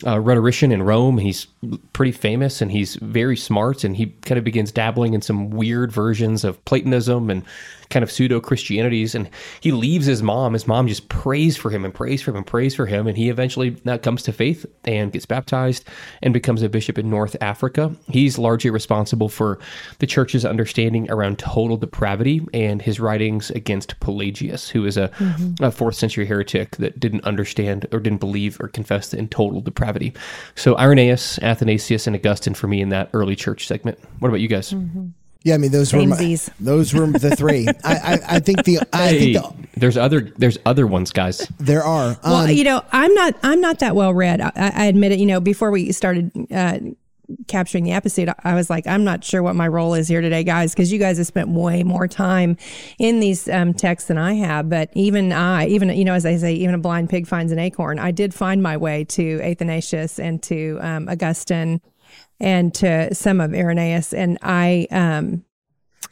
a, 0.04 0.20
rhetorician 0.20 0.72
in 0.72 0.84
Rome. 0.84 1.18
He's 1.18 1.48
pretty 1.94 2.12
famous 2.12 2.62
and 2.62 2.72
he's 2.72 2.96
very 2.96 3.38
smart. 3.38 3.84
And 3.84 3.96
he 3.96 4.08
kind 4.24 4.38
of 4.38 4.44
begins 4.44 4.72
dabbling 4.72 5.14
in 5.14 5.22
some 5.22 5.50
weird 5.50 5.92
versions 5.92 6.44
of 6.44 6.64
Platonism 6.66 7.30
and 7.30 7.44
kind 7.90 8.04
of 8.04 8.12
pseudo 8.12 8.40
Christianities. 8.40 9.16
And 9.16 9.30
he 9.62 9.72
leaves 9.72 10.06
his 10.06 10.24
mom. 10.24 10.54
His 10.54 10.68
mom 10.68 10.88
just 10.88 11.10
prays 11.10 11.58
for 11.58 11.70
him 11.70 11.86
and 11.86 11.94
prays 11.94 12.22
for 12.22 12.32
him 12.32 12.38
and 12.38 12.48
prays 12.48 12.76
for 12.76 12.86
him. 12.86 13.08
And 13.08 13.18
he 13.18 13.30
eventually 13.30 13.78
now 13.84 13.98
comes 13.98 14.24
to 14.24 14.32
faith 14.32 14.66
and 14.86 15.12
gets 15.12 15.26
baptized 15.26 15.88
and 16.22 16.34
becomes 16.34 16.62
a 16.62 16.70
bishop 16.70 16.98
in 16.98 17.10
North 17.10 17.36
Africa. 17.42 17.96
He's 18.10 18.38
largely 18.38 18.70
responsible 18.70 19.30
for 19.30 19.60
the 20.00 20.08
church's 20.08 20.46
understanding 20.46 21.10
around 21.10 21.40
total 21.40 21.78
depravity 21.78 22.46
and 22.54 22.82
his 22.82 23.00
writings 23.00 23.52
against 23.52 24.00
Pelagius, 24.00 24.70
who 24.70 24.86
is 24.86 24.98
a, 24.98 25.10
mm-hmm. 25.10 25.64
a 25.64 25.72
fourth 25.72 25.96
century 25.96 26.26
heretic 26.26 26.78
that 26.78 27.00
didn't 27.00 27.24
understand 27.24 27.88
or 27.92 28.00
didn't 28.00 28.20
believe 28.20 28.60
or 28.60 28.68
confess 28.68 29.14
in 29.14 29.28
total 29.28 29.62
depravity. 29.62 30.14
So 30.56 30.78
Irenaeus, 30.78 31.40
Athanasius, 31.40 32.08
and 32.08 32.16
Augustine 32.16 32.54
for 32.54 32.68
me 32.68 32.82
in 32.82 32.90
that 32.90 33.10
early 33.14 33.36
church 33.36 33.68
segment. 33.68 34.00
What 34.20 34.30
about 34.30 34.42
you 34.42 34.48
guys? 34.48 34.74
Mm-hmm. 34.74 35.08
Yeah, 35.44 35.56
I 35.56 35.58
mean 35.58 35.72
those 35.72 35.94
were 35.94 36.06
my, 36.06 36.38
those 36.60 36.94
were 36.94 37.08
the 37.08 37.36
three. 37.36 37.68
I, 37.84 37.94
I, 37.94 38.20
I, 38.36 38.40
think 38.40 38.64
the 38.64 38.80
I 38.92 39.08
hey, 39.08 39.34
think 39.34 39.46
the, 39.46 39.80
there's 39.80 39.98
other 39.98 40.34
there's 40.38 40.58
other 40.66 40.88
ones, 40.88 41.12
guys. 41.12 41.48
There 41.60 41.84
are. 41.84 42.18
Um, 42.24 42.32
well, 42.32 42.52
you 42.52 42.64
know, 42.64 42.84
I'm 42.92 43.14
not 43.14 43.36
I'm 43.44 43.62
not 43.62 43.80
that 43.80 43.96
well 43.96 44.14
read. 44.14 44.42
I, 44.42 44.52
I 44.56 44.86
admit 44.86 45.14
it. 45.14 45.20
You 45.20 45.26
know, 45.26 45.40
before 45.40 45.72
we 45.72 45.92
started. 45.92 46.32
Uh, 46.52 46.80
capturing 47.48 47.84
the 47.84 47.92
episode, 47.92 48.30
I 48.44 48.56
was 48.56 48.70
like, 48.70 48.88
I'm 48.88 49.04
not 49.04 49.24
sure 49.24 49.44
what 49.44 49.56
my 49.56 49.68
role 49.68 49.94
is 49.94 50.08
here 50.08 50.22
today, 50.22 50.44
guys, 50.44 50.74
because 50.74 50.92
you 50.92 51.00
guys 51.00 51.18
have 51.18 51.28
spent 51.28 51.50
way 51.50 51.84
more 51.84 52.08
time 52.08 52.58
in 53.00 53.20
these 53.20 53.50
um, 53.50 53.74
texts 53.74 54.08
than 54.08 54.18
I 54.18 54.36
have. 54.36 54.70
But 54.70 54.92
even 54.94 55.34
I, 55.34 55.68
even, 55.68 55.90
you 55.90 56.06
know, 56.06 56.14
as 56.14 56.26
I 56.26 56.38
say, 56.38 56.54
even 56.54 56.76
a 56.76 56.78
blind 56.78 57.10
pig 57.10 57.28
finds 57.28 57.52
an 57.52 57.60
acorn, 57.60 58.00
I 58.00 58.12
did 58.12 58.34
find 58.34 58.64
my 58.64 58.78
way 58.78 59.04
to 59.06 59.42
Athanasius 59.42 60.20
and 60.20 60.42
to 60.44 60.80
um, 60.82 61.10
Augustine 61.10 61.82
and 62.40 62.74
to 62.76 63.14
some 63.14 63.42
of 63.42 63.54
Irenaeus. 63.54 64.14
And 64.14 64.38
I, 64.42 64.88
um, 64.92 65.44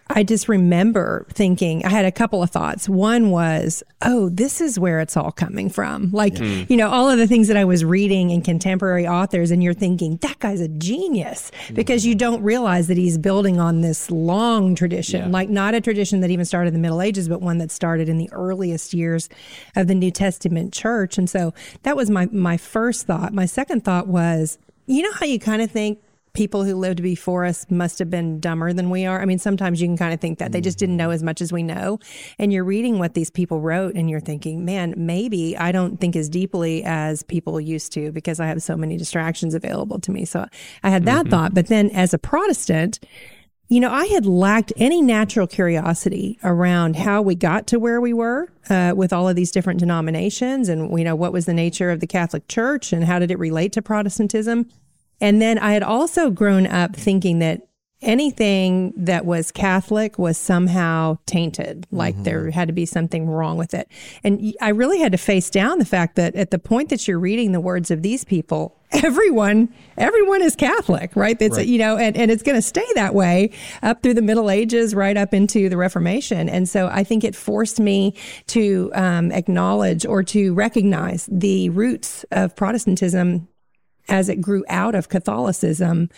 I 0.08 0.24
just 0.24 0.48
remember 0.48 1.26
thinking, 1.32 1.84
I 1.84 1.90
had 1.90 2.06
a 2.06 2.12
couple 2.12 2.44
of 2.44 2.52
thoughts. 2.52 2.88
One 2.88 3.32
was, 3.32 3.82
oh, 4.04 4.30
this 4.30 4.62
is 4.62 4.78
where 4.78 5.00
it's 5.00 5.18
all 5.18 5.32
coming 5.32 5.68
from. 5.68 6.12
Like, 6.12 6.36
mm. 6.36 6.70
you 6.70 6.78
know, 6.78 6.90
all 6.90 7.10
of 7.10 7.18
the 7.18 7.26
things 7.26 7.48
that 7.48 7.58
I 7.58 7.66
was 7.66 7.84
reading 7.84 8.30
in 8.30 8.44
contemporary 8.44 9.08
authors, 9.08 9.50
and 9.50 9.64
you're 9.64 9.74
thinking, 9.74 10.18
that 10.18 10.38
guy's 10.38 10.62
a 10.62 10.68
genius 10.68 11.52
mm. 11.68 11.76
because 11.76 12.06
you 12.06 12.14
don't 12.14 12.44
realize 12.44 12.88
that 12.88 12.98
he's 12.98 13.18
building 13.18 13.60
on 13.60 13.82
this 13.82 14.12
long 14.12 14.76
tradition, 14.76 15.22
yeah. 15.22 15.32
like 15.32 15.50
not 15.50 15.74
a 15.74 15.82
tradition 15.82 16.20
that 16.22 16.30
even 16.30 16.46
started 16.46 16.68
in 16.68 16.74
the 16.76 16.80
Middle 16.80 17.02
Ages, 17.02 17.28
but 17.28 17.42
one 17.42 17.58
that 17.58 17.72
started 17.72 18.08
in 18.08 18.20
the 18.20 18.30
earliest 18.32 18.94
years 18.94 19.28
of 19.76 19.88
the 19.88 19.96
New 19.96 20.12
Testament 20.12 20.72
church. 20.72 21.18
And 21.18 21.28
so 21.28 21.52
that 21.82 21.96
was 21.96 22.12
my, 22.12 22.28
my 22.28 22.58
first 22.58 23.08
thought. 23.08 23.34
My 23.34 23.48
second 23.48 23.84
thought 23.84 24.08
was, 24.08 24.60
you 24.86 25.02
know 25.02 25.14
how 25.14 25.26
you 25.26 25.40
kind 25.40 25.64
of 25.64 25.72
think 25.72 26.00
people 26.36 26.64
who 26.64 26.76
lived 26.76 27.02
before 27.02 27.46
us 27.46 27.66
must 27.70 27.98
have 28.00 28.10
been 28.10 28.40
dumber 28.40 28.74
than 28.74 28.90
we 28.90 29.06
are. 29.06 29.22
I 29.22 29.26
mean, 29.26 29.40
sometimes 29.40 29.82
you 29.82 29.88
can 29.88 29.98
kind 29.98 30.14
of 30.14 30.20
think 30.20 30.38
that 30.40 30.52
they 30.52 30.62
just 30.62 30.78
didn't 30.78 30.98
know 30.98 31.10
as 31.10 31.24
much 31.24 31.42
as 31.42 31.52
we 31.52 31.64
know. 31.64 32.00
And 32.38 32.54
you're 32.54 32.64
reading 32.64 33.00
what 33.00 33.14
these 33.14 33.30
people 33.30 33.62
wrote 33.62 33.96
and 33.96 34.10
you're 34.10 34.20
thinking, 34.20 34.64
man, 34.64 34.94
maybe 34.98 35.58
I 35.58 35.72
don't 35.72 36.00
think 36.00 36.16
as 36.16 36.30
deeply 36.30 36.84
as 36.84 37.24
people 37.24 37.60
used 37.60 37.92
to 37.94 38.12
because 38.12 38.40
I 38.40 38.48
have 38.48 38.62
so 38.62 38.76
many 38.76 38.98
distractions 38.98 39.56
available 39.56 40.00
to 40.00 40.12
me. 40.12 40.26
So 40.26 40.46
I 40.84 40.90
had 40.90 41.06
that 41.06 41.24
mm-hmm. 41.24 41.32
thought. 41.32 41.54
But 41.54 41.68
then 41.68 41.90
as 41.92 42.14
a 42.14 42.20
Protestant, 42.20 43.00
you 43.68 43.80
know, 43.80 43.92
I 43.92 44.06
had 44.06 44.28
lacked 44.28 44.72
any 44.78 45.02
natural 45.02 45.48
curiosity 45.48 46.38
around 46.44 46.98
how 46.98 47.22
we 47.24 47.34
got 47.34 47.66
to 47.68 47.80
where 47.80 48.00
we 48.00 48.14
were 48.14 48.52
uh, 48.70 48.94
with 48.96 49.12
all 49.12 49.28
of 49.28 49.36
these 49.36 49.52
different 49.52 49.80
denominations 49.80 50.70
and, 50.70 50.96
you 50.98 51.04
know, 51.04 51.16
what 51.16 51.34
was 51.34 51.46
the 51.46 51.54
nature 51.54 51.90
of 51.90 52.00
the 52.00 52.08
Catholic 52.08 52.48
Church 52.48 52.94
and 52.94 53.04
how 53.04 53.18
did 53.18 53.32
it 53.32 53.40
relate 53.40 53.72
to 53.74 53.82
Protestantism. 53.82 54.70
And 55.22 55.42
then 55.42 55.58
I 55.58 55.74
had 55.74 55.84
also 55.84 56.30
grown 56.30 56.68
up 56.68 56.96
thinking 56.96 57.40
that 57.40 57.62
anything 58.02 58.94
that 58.96 59.26
was 59.26 59.52
Catholic 59.52 60.20
was 60.20 60.38
somehow 60.38 61.18
tainted, 61.26 61.88
like 61.92 62.14
mm-hmm. 62.16 62.24
there 62.24 62.52
had 62.52 62.68
to 62.68 62.74
be 62.74 62.86
something 62.86 63.28
wrong 63.28 63.58
with 63.58 63.74
it. 63.74 63.90
And 64.24 64.54
I 64.62 64.70
really 64.70 65.00
had 65.00 65.12
to 65.14 65.18
face 65.18 65.50
down 65.50 65.80
the 65.80 65.86
fact 65.86 66.16
that 66.16 66.36
at 66.36 66.52
the 66.52 66.60
point 66.60 66.90
that 66.90 67.08
you're 67.08 67.20
reading 67.20 67.52
the 67.52 67.60
words 67.60 67.92
of 67.92 68.04
these 68.04 68.24
people, 68.24 68.78
everyone 68.92 69.74
everyone 69.98 70.42
is 70.42 70.56
Catholic, 70.56 71.16
right? 71.16 71.38
It's 71.42 71.58
right. 71.58 71.68
you 71.68 71.80
know, 71.80 71.98
and, 71.98 72.16
and 72.16 72.30
it's 72.30 72.44
going 72.44 72.56
to 72.56 72.62
stay 72.62 72.86
that 72.96 73.16
way 73.16 73.52
up 73.82 74.04
through 74.04 74.14
the 74.14 74.22
Middle 74.22 74.52
Ages, 74.52 74.94
right 74.94 75.18
up 75.18 75.34
into 75.34 75.70
the 75.70 75.78
Reformation. 75.78 76.48
And 76.48 76.70
so 76.70 76.88
I 76.88 77.04
think 77.04 77.24
it 77.24 77.36
forced 77.36 77.80
me 77.80 78.14
to 78.48 78.92
um, 78.94 79.32
acknowledge 79.32 80.06
or 80.06 80.22
to 80.24 80.54
recognize 80.54 81.28
the 81.32 81.70
roots 81.70 82.24
of 82.32 82.56
Protestantism 82.56 83.48
as 84.10 84.30
it 84.30 84.42
grew 84.42 84.64
out 84.70 84.96
of 84.96 85.10
Catholicism. 85.10 86.10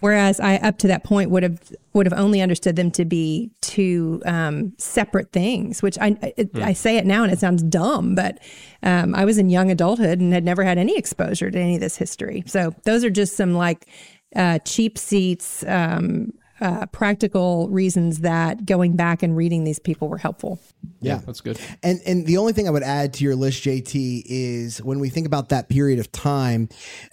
Whereas 0.00 0.40
I, 0.40 0.56
up 0.56 0.78
to 0.78 0.88
that 0.88 1.04
point, 1.04 1.30
would 1.30 1.42
have 1.42 1.60
would 1.92 2.06
have 2.06 2.18
only 2.18 2.40
understood 2.40 2.76
them 2.76 2.90
to 2.92 3.04
be 3.04 3.50
two 3.60 4.22
um, 4.24 4.72
separate 4.78 5.30
things. 5.30 5.82
Which 5.82 5.98
I 6.00 6.16
it, 6.36 6.54
mm. 6.54 6.62
I 6.62 6.72
say 6.72 6.96
it 6.96 7.04
now 7.04 7.22
and 7.22 7.30
it 7.30 7.38
sounds 7.38 7.62
dumb, 7.62 8.14
but 8.14 8.38
um, 8.82 9.14
I 9.14 9.26
was 9.26 9.36
in 9.36 9.50
young 9.50 9.70
adulthood 9.70 10.18
and 10.18 10.32
had 10.32 10.44
never 10.44 10.64
had 10.64 10.78
any 10.78 10.96
exposure 10.96 11.50
to 11.50 11.58
any 11.58 11.74
of 11.74 11.80
this 11.80 11.96
history. 11.96 12.42
So 12.46 12.74
those 12.84 13.04
are 13.04 13.10
just 13.10 13.36
some 13.36 13.52
like 13.52 13.88
uh, 14.34 14.60
cheap 14.60 14.96
seats, 14.96 15.64
um, 15.66 16.32
uh, 16.60 16.86
practical 16.86 17.68
reasons 17.70 18.20
that 18.20 18.66
going 18.66 18.96
back 18.96 19.22
and 19.22 19.36
reading 19.36 19.64
these 19.64 19.78
people 19.78 20.08
were 20.08 20.18
helpful. 20.18 20.60
Yeah. 21.00 21.14
yeah. 21.14 21.20
that's 21.24 21.40
good. 21.40 21.58
And 21.82 22.00
and 22.04 22.26
the 22.26 22.36
only 22.36 22.52
thing 22.52 22.68
I 22.68 22.70
would 22.70 22.82
add 22.82 23.14
to 23.14 23.24
your 23.24 23.34
list, 23.34 23.64
JT, 23.64 24.24
is 24.26 24.82
when 24.82 25.00
we 25.00 25.08
think 25.08 25.26
about 25.26 25.48
that 25.48 25.68
period 25.68 25.98
of 25.98 26.12
time, 26.12 26.68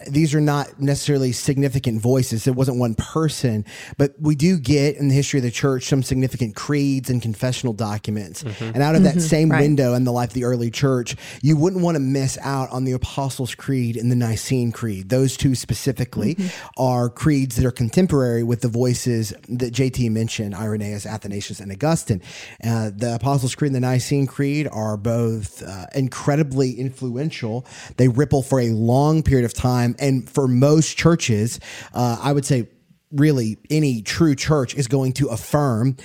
these 0.06 0.34
are 0.34 0.40
not 0.40 0.80
necessarily 0.80 1.32
significant 1.32 2.00
voices. 2.00 2.46
It 2.46 2.54
wasn't 2.54 2.78
one 2.78 2.94
person, 2.94 3.64
but 3.96 4.14
we 4.20 4.34
do 4.34 4.58
get 4.58 4.96
in 4.96 5.08
the 5.08 5.14
history 5.14 5.38
of 5.38 5.44
the 5.44 5.50
church 5.50 5.84
some 5.84 6.02
significant 6.02 6.54
creeds 6.54 7.08
and 7.08 7.22
confessional 7.22 7.72
documents. 7.72 8.42
Mm-hmm. 8.42 8.72
And 8.74 8.82
out 8.82 8.94
of 8.94 9.04
that 9.04 9.16
mm-hmm. 9.16 9.20
same 9.20 9.50
right. 9.50 9.60
window 9.60 9.94
in 9.94 10.04
the 10.04 10.12
life 10.12 10.30
of 10.30 10.34
the 10.34 10.44
early 10.44 10.70
church, 10.70 11.16
you 11.42 11.56
wouldn't 11.56 11.82
want 11.82 11.94
to 11.94 12.00
miss 12.00 12.36
out 12.42 12.70
on 12.70 12.84
the 12.84 12.92
Apostles' 12.92 13.54
Creed 13.54 13.96
and 13.96 14.10
the 14.10 14.16
Nicene 14.16 14.72
Creed. 14.72 15.08
Those 15.08 15.36
two 15.36 15.54
specifically 15.54 16.34
mm-hmm. 16.34 16.82
are 16.82 17.08
creeds 17.08 17.56
that 17.56 17.64
are 17.64 17.70
contemporary 17.70 18.42
with 18.42 18.60
the 18.60 18.68
voices 18.68 19.32
that 19.48 19.72
JT 19.72 20.10
mentioned, 20.10 20.54
Irenaeus, 20.54 21.06
Athanasius, 21.06 21.60
and 21.60 21.70
Augustine. 21.72 22.22
Uh, 22.64 22.90
the 22.94 23.14
Apostles' 23.14 23.54
Creed 23.54 23.72
and 23.72 23.76
the 23.76 23.80
Nicene 23.80 24.26
Creed 24.26 24.68
are 24.70 24.96
both 24.96 25.62
uh, 25.62 25.86
incredibly 25.94 26.72
influential. 26.72 27.66
They 27.96 28.08
ripple 28.08 28.42
for 28.42 28.60
a 28.60 28.70
long 28.70 29.22
period 29.22 29.44
of 29.44 29.54
time. 29.54 29.96
And 29.98 30.28
for 30.28 30.48
most 30.48 30.96
churches, 30.96 31.60
uh, 31.94 32.18
I 32.22 32.32
would 32.32 32.44
say 32.44 32.68
really 33.12 33.58
any 33.70 34.02
true 34.02 34.34
church 34.34 34.74
is 34.74 34.86
going 34.86 35.12
to 35.14 35.28
affirm 35.28 35.96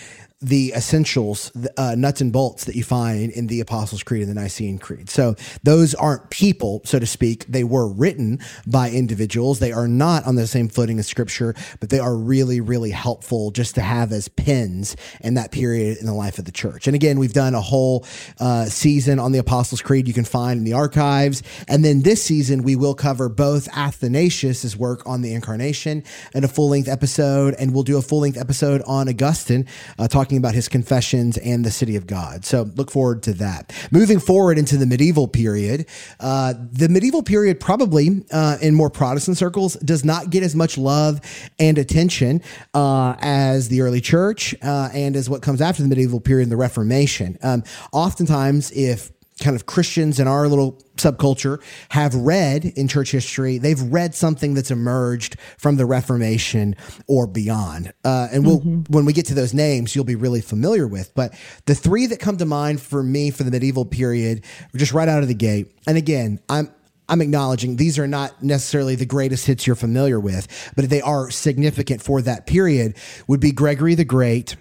the 0.44 0.74
essentials, 0.76 1.52
uh, 1.78 1.96
nuts 1.96 2.22
and 2.22 2.34
bolts 2.34 2.66
that 2.66 2.76
you 2.76 2.84
find 2.84 3.32
in 3.32 3.48
the 3.48 3.62
Apostles' 3.62 4.04
Creed 4.04 4.24
and 4.24 4.30
the 4.30 4.40
Nicene 4.40 4.78
Creed. 4.78 5.10
So 5.10 5.36
those 5.64 5.96
aren't 5.96 6.30
people, 6.30 6.82
so 6.84 7.00
to 7.00 7.06
speak. 7.06 7.46
They 7.48 7.64
were 7.64 7.88
written 7.88 8.40
by 8.68 8.90
individuals. 8.90 9.60
They 9.60 9.72
are 9.72 9.88
not 9.88 10.26
on 10.28 10.36
the 10.36 10.46
same 10.48 10.68
footing 10.68 11.00
as 11.00 11.08
Scripture, 11.08 11.56
but 11.80 11.90
they 11.90 12.00
are 12.00 12.16
really, 12.16 12.60
really 12.60 12.92
helpful 12.92 13.52
just 13.52 13.76
to 13.76 13.82
have 13.82 14.12
as 14.12 14.28
pins 14.28 14.96
in 15.22 15.36
that 15.36 15.52
period 15.52 15.98
in 15.98 16.06
the 16.06 16.14
life 16.14 16.38
of 16.40 16.46
the 16.46 16.52
church. 16.52 16.88
And 16.88 16.96
again, 16.96 17.20
we've 17.20 17.34
done 17.34 17.56
a 17.56 17.62
whole 17.62 18.06
uh, 18.40 18.66
season 18.66 19.20
on 19.20 19.32
the 19.32 19.40
Apostles' 19.40 19.82
Creed 19.82 20.08
you 20.08 20.14
can 20.14 20.26
find 20.26 20.58
in 20.58 20.64
the 20.66 20.74
archives. 20.74 21.42
And 21.68 21.86
then 21.86 22.02
this 22.02 22.22
season, 22.22 22.64
we 22.64 22.76
will 22.76 22.96
cover 22.96 23.30
both 23.30 23.70
Athanasius' 23.76 24.76
work 24.76 25.02
on 25.06 25.22
the 25.22 25.34
Incarnation 25.34 26.04
in 26.34 26.44
a 26.44 26.48
full 26.48 26.70
length 26.70 26.90
episode, 26.90 27.56
and 27.58 27.74
we'll 27.74 27.84
do 27.84 27.98
a 27.98 28.02
full 28.02 28.20
length 28.20 28.38
episode 28.38 28.82
on 28.86 29.08
Augustine, 29.08 29.68
uh, 29.98 30.08
talking 30.08 30.33
talking 30.34 30.42
about 30.44 30.56
his 30.56 30.68
confessions 30.68 31.38
and 31.38 31.64
the 31.64 31.70
city 31.70 31.96
of 31.96 32.08
God. 32.08 32.44
So 32.44 32.64
look 32.76 32.90
forward 32.90 33.22
to 33.24 33.34
that. 33.34 33.72
Moving 33.92 34.20
forward 34.20 34.58
into 34.58 34.78
the 34.78 34.88
medieval 34.88 35.28
period, 35.28 35.86
uh, 36.20 36.56
the 36.72 36.90
medieval 36.90 37.22
period 37.22 37.60
probably 37.60 38.26
uh, 38.32 38.58
in 38.60 38.74
more 38.74 38.90
Protestant 38.90 39.38
circles 39.38 39.76
does 39.76 40.04
not 40.04 40.32
get 40.32 40.42
as 40.42 40.56
much 40.56 40.76
love 40.78 41.22
and 41.60 41.78
attention 41.78 42.42
uh, 42.74 43.16
as 43.20 43.70
the 43.70 43.82
early 43.82 44.02
church 44.02 44.56
uh, 44.64 44.90
and 44.94 45.16
as 45.16 45.30
what 45.30 45.44
comes 45.44 45.62
after 45.62 45.84
the 45.84 45.90
medieval 45.90 46.20
period, 46.20 46.44
in 46.44 46.50
the 46.50 46.58
Reformation. 46.58 47.38
Um, 47.44 47.64
oftentimes, 47.92 48.72
if 48.72 49.12
kind 49.44 49.56
of 49.56 49.66
Christians 49.66 50.20
in 50.20 50.28
our 50.28 50.48
little 50.48 50.82
subculture 50.96 51.62
have 51.90 52.16
read 52.16 52.66
in 52.66 52.88
church 52.88 53.12
history, 53.12 53.58
they've 53.58 53.82
read 53.82 54.16
something 54.16 54.54
that's 54.54 54.72
emerged 54.72 55.38
from 55.58 55.76
the 55.76 55.86
Reformation 55.86 56.76
or 57.08 57.28
beyond. 57.28 57.94
Uh, 58.04 58.28
and 58.32 58.46
we'll, 58.46 58.62
mm-hmm. 58.62 58.92
when 58.94 59.06
we 59.06 59.14
get 59.14 59.26
to 59.28 59.34
those 59.34 59.54
names, 59.54 59.96
you'll 59.96 60.06
be 60.06 60.16
really 60.16 60.42
familiar 60.42 60.88
with. 60.88 61.14
But 61.14 61.36
the 61.66 61.76
three 61.76 62.08
that 62.08 62.20
come 62.20 62.38
to 62.38 62.46
mind 62.46 62.82
for 62.82 63.04
me 63.04 63.32
for 63.32 63.44
the 63.44 63.52
medieval 63.52 63.86
period 63.86 64.46
just 64.76 64.94
right 64.94 65.08
out 65.08 65.22
of 65.22 65.28
the 65.28 65.36
gate. 65.36 65.72
And 65.86 65.98
again, 65.98 66.40
I'm 66.50 66.72
I'm 67.10 67.22
acknowledging 67.22 67.76
these 67.76 68.00
are 68.00 68.08
not 68.08 68.42
necessarily 68.42 68.96
the 68.96 69.06
greatest 69.06 69.46
hits 69.46 69.68
you're 69.68 69.76
familiar 69.76 70.20
with, 70.20 70.72
but 70.76 70.90
they 70.90 71.02
are 71.02 71.30
significant 71.30 72.02
for 72.02 72.22
that 72.22 72.48
period. 72.48 72.96
Would 73.28 73.42
be 73.42 73.52
Gregory 73.52 73.94
the 73.94 74.06
Great, 74.06 74.56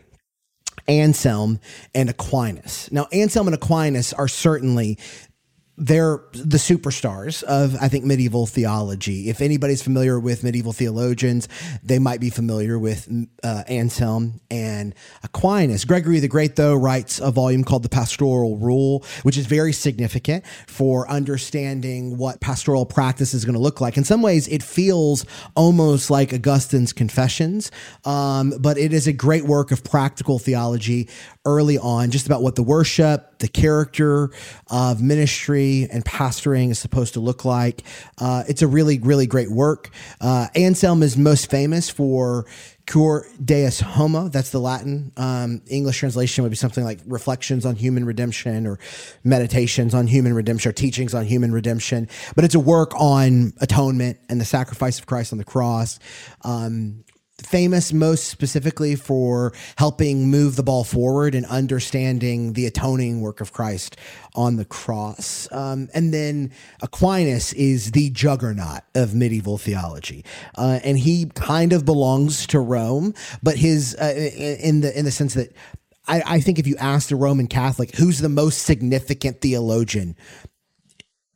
Anselm 0.89 1.61
and 1.95 2.11
Aquinas. 2.11 2.89
Now, 2.93 3.09
Anselm 3.13 3.47
and 3.49 3.55
Aquinas 3.55 4.13
are 4.13 4.29
certainly 4.29 4.99
they're 5.79 6.21
the 6.33 6.59
superstars 6.59 7.43
of 7.45 7.77
I 7.81 7.89
think 7.89 8.05
medieval 8.05 8.47
theology. 8.47 9.31
If 9.31 9.41
anybody's 9.41 9.83
familiar 9.83 10.21
with 10.21 10.45
medieval 10.45 10.73
theologians, 10.73 11.49
they 11.83 11.99
might 11.99 12.21
be 12.21 12.29
familiar 12.31 12.79
with 12.79 13.09
uh, 13.43 13.65
Anselm 13.69 14.41
and 14.51 14.95
Aquinas. 15.23 15.85
Gregory 15.85 16.21
the 16.21 16.29
Great, 16.29 16.57
though, 16.57 16.75
writes 16.75 17.21
a 17.21 17.31
volume 17.31 17.65
called 17.65 17.83
the 17.83 17.89
Pastoral 17.89 18.59
Rule, 18.59 19.05
which 19.23 19.39
is 19.39 19.47
very 19.47 19.73
significant 19.73 20.45
for 20.67 21.09
understanding 21.09 22.19
what 22.19 22.41
pastoral 22.41 22.85
practice 22.85 23.33
is 23.33 23.45
going 23.45 23.55
to 23.55 23.61
look 23.61 23.81
like. 23.81 23.97
In 23.97 24.05
some 24.05 24.21
ways, 24.21 24.49
it 24.49 24.63
feels 24.63 25.25
almost 25.57 26.11
like 26.11 26.33
Augustine's 26.33 26.93
Confessions, 26.93 27.71
um, 28.05 28.53
but 28.61 28.77
it 28.77 28.93
is 28.93 29.07
a 29.07 29.13
great 29.13 29.45
work 29.45 29.73
of 29.73 29.83
practical 29.83 30.39
theology 30.39 31.09
early 31.45 31.77
on, 31.79 32.11
just 32.11 32.27
about 32.27 32.43
what 32.43 32.55
the 32.55 32.63
worship, 32.63 33.39
the 33.39 33.49
character 33.49 34.31
of 34.71 35.03
ministry 35.03 35.89
and 35.91 36.05
pastoring 36.05 36.71
is 36.71 36.79
supposed 36.79 37.15
to 37.15 37.21
look 37.21 37.45
like. 37.45 37.83
Uh, 38.19 38.45
it's 38.49 38.63
a 38.63 38.67
really, 38.67 38.99
really 39.01 39.27
great 39.27 39.51
work. 39.51 39.91
Uh, 40.21 40.47
Anselm 40.55 41.03
is 41.03 41.17
most 41.17 41.51
famous 41.51 41.91
for 41.91 42.47
Cur 42.87 43.27
Deus 43.45 43.81
Homo. 43.81 44.29
That's 44.29 44.51
the 44.51 44.61
Latin. 44.61 45.13
Um, 45.17 45.63
English 45.67 45.99
translation 45.99 46.43
would 46.45 46.51
be 46.51 46.57
something 46.57 46.85
like 46.85 47.01
Reflections 47.07 47.67
on 47.67 47.75
Human 47.75 48.05
Redemption 48.05 48.67
or 48.67 48.79
Meditations 49.25 49.95
on 49.95 50.07
Human 50.07 50.35
Redemption 50.35 50.71
or 50.71 50.73
Teachings 50.73 51.15
on 51.15 51.25
Human 51.25 51.53
Redemption. 51.53 52.09
But 52.37 52.45
it's 52.45 52.55
a 52.55 52.61
work 52.61 52.93
on 53.01 53.53
atonement 53.61 54.19
and 54.29 54.41
the 54.41 54.45
sacrifice 54.45 54.99
of 54.99 55.07
Christ 55.07 55.33
on 55.33 55.39
the 55.39 55.45
cross. 55.45 55.99
Um, 56.43 57.05
famous 57.47 57.93
most 57.93 58.29
specifically 58.29 58.97
for 58.97 59.53
helping 59.77 60.31
move 60.31 60.57
the 60.57 60.63
ball 60.63 60.85
forward 60.85 61.35
and 61.35 61.47
understanding 61.47 62.53
the 62.55 62.67
atoning 62.67 63.21
work 63.21 63.41
of 63.41 63.53
Christ 63.53 63.97
on 64.35 64.57
the 64.57 64.65
cross. 64.65 65.49
Um, 65.53 65.89
and 65.95 66.13
then 66.13 66.53
Aquinas 66.81 67.53
is 67.53 67.93
the 67.93 68.11
juggernaut 68.11 68.83
of 68.95 69.15
medieval 69.15 69.59
theology, 69.59 70.25
uh, 70.57 70.81
and 70.85 70.99
he 70.99 71.27
kind 71.35 71.73
of 71.73 71.85
belongs 71.85 72.47
to 72.49 72.61
Rome, 72.61 73.15
but 73.43 73.57
his 73.57 73.95
uh, 73.95 74.15
in 74.15 74.81
the 74.81 74.97
in 74.99 75.05
the 75.05 75.13
sense 75.13 75.35
that. 75.35 75.55
I, 76.09 76.23
I 76.27 76.41
think 76.41 76.59
if 76.59 76.67
you 76.67 76.75
ask 76.79 77.13
a 77.13 77.17
Roman 77.17 77.47
Catholic 77.47 77.95
who's 77.95 78.19
the 78.19 78.29
most 78.29 78.65
significant 78.65 79.41
theologian 79.41 80.17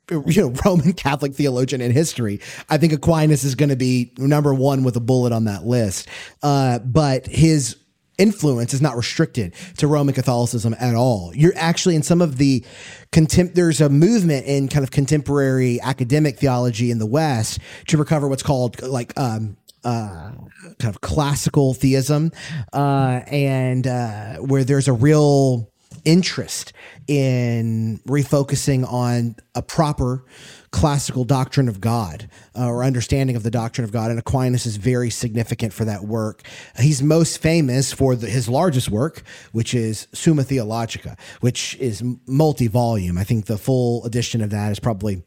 you 0.10 0.42
know 0.42 0.54
Roman 0.64 0.92
Catholic 0.92 1.34
theologian 1.34 1.80
in 1.80 1.90
history. 1.90 2.40
I 2.68 2.78
think 2.78 2.92
Aquinas 2.92 3.44
is 3.44 3.54
going 3.54 3.70
to 3.70 3.76
be 3.76 4.12
number 4.18 4.54
one 4.54 4.84
with 4.84 4.96
a 4.96 5.00
bullet 5.00 5.32
on 5.32 5.44
that 5.44 5.64
list. 5.64 6.08
Uh, 6.42 6.78
but 6.78 7.26
his 7.26 7.76
influence 8.18 8.72
is 8.72 8.80
not 8.80 8.96
restricted 8.96 9.54
to 9.76 9.86
Roman 9.86 10.14
Catholicism 10.14 10.74
at 10.78 10.94
all. 10.94 11.32
You're 11.34 11.52
actually 11.56 11.96
in 11.96 12.02
some 12.02 12.22
of 12.22 12.38
the 12.38 12.64
contempt. 13.12 13.54
There's 13.54 13.80
a 13.80 13.88
movement 13.88 14.46
in 14.46 14.68
kind 14.68 14.84
of 14.84 14.90
contemporary 14.90 15.80
academic 15.80 16.38
theology 16.38 16.90
in 16.90 16.98
the 16.98 17.06
West 17.06 17.58
to 17.88 17.96
recover 17.96 18.28
what's 18.28 18.42
called 18.42 18.80
like. 18.82 19.18
Um, 19.18 19.56
uh, 19.84 20.32
kind 20.80 20.92
of 20.92 21.00
classical 21.00 21.72
theism, 21.72 22.32
uh, 22.72 23.20
and 23.28 23.86
uh, 23.86 24.34
where 24.38 24.64
there's 24.64 24.88
a 24.88 24.92
real 24.92 25.70
interest 26.04 26.72
in 27.08 28.00
refocusing 28.06 28.90
on 28.90 29.36
a 29.54 29.62
proper 29.62 30.24
classical 30.70 31.24
doctrine 31.24 31.68
of 31.68 31.80
God 31.80 32.28
uh, 32.54 32.68
or 32.68 32.84
understanding 32.84 33.34
of 33.34 33.42
the 33.42 33.50
doctrine 33.50 33.84
of 33.84 33.92
God. 33.92 34.10
And 34.10 34.18
Aquinas 34.18 34.66
is 34.66 34.76
very 34.76 35.10
significant 35.10 35.72
for 35.72 35.84
that 35.84 36.04
work. 36.04 36.42
He's 36.78 37.02
most 37.02 37.38
famous 37.38 37.92
for 37.92 38.14
the, 38.14 38.28
his 38.28 38.48
largest 38.48 38.90
work, 38.90 39.22
which 39.52 39.74
is 39.74 40.06
Summa 40.12 40.44
Theologica, 40.44 41.16
which 41.40 41.76
is 41.76 42.02
multi 42.26 42.66
volume. 42.66 43.16
I 43.18 43.24
think 43.24 43.46
the 43.46 43.58
full 43.58 44.04
edition 44.04 44.42
of 44.42 44.50
that 44.50 44.70
is 44.72 44.78
probably 44.78 45.22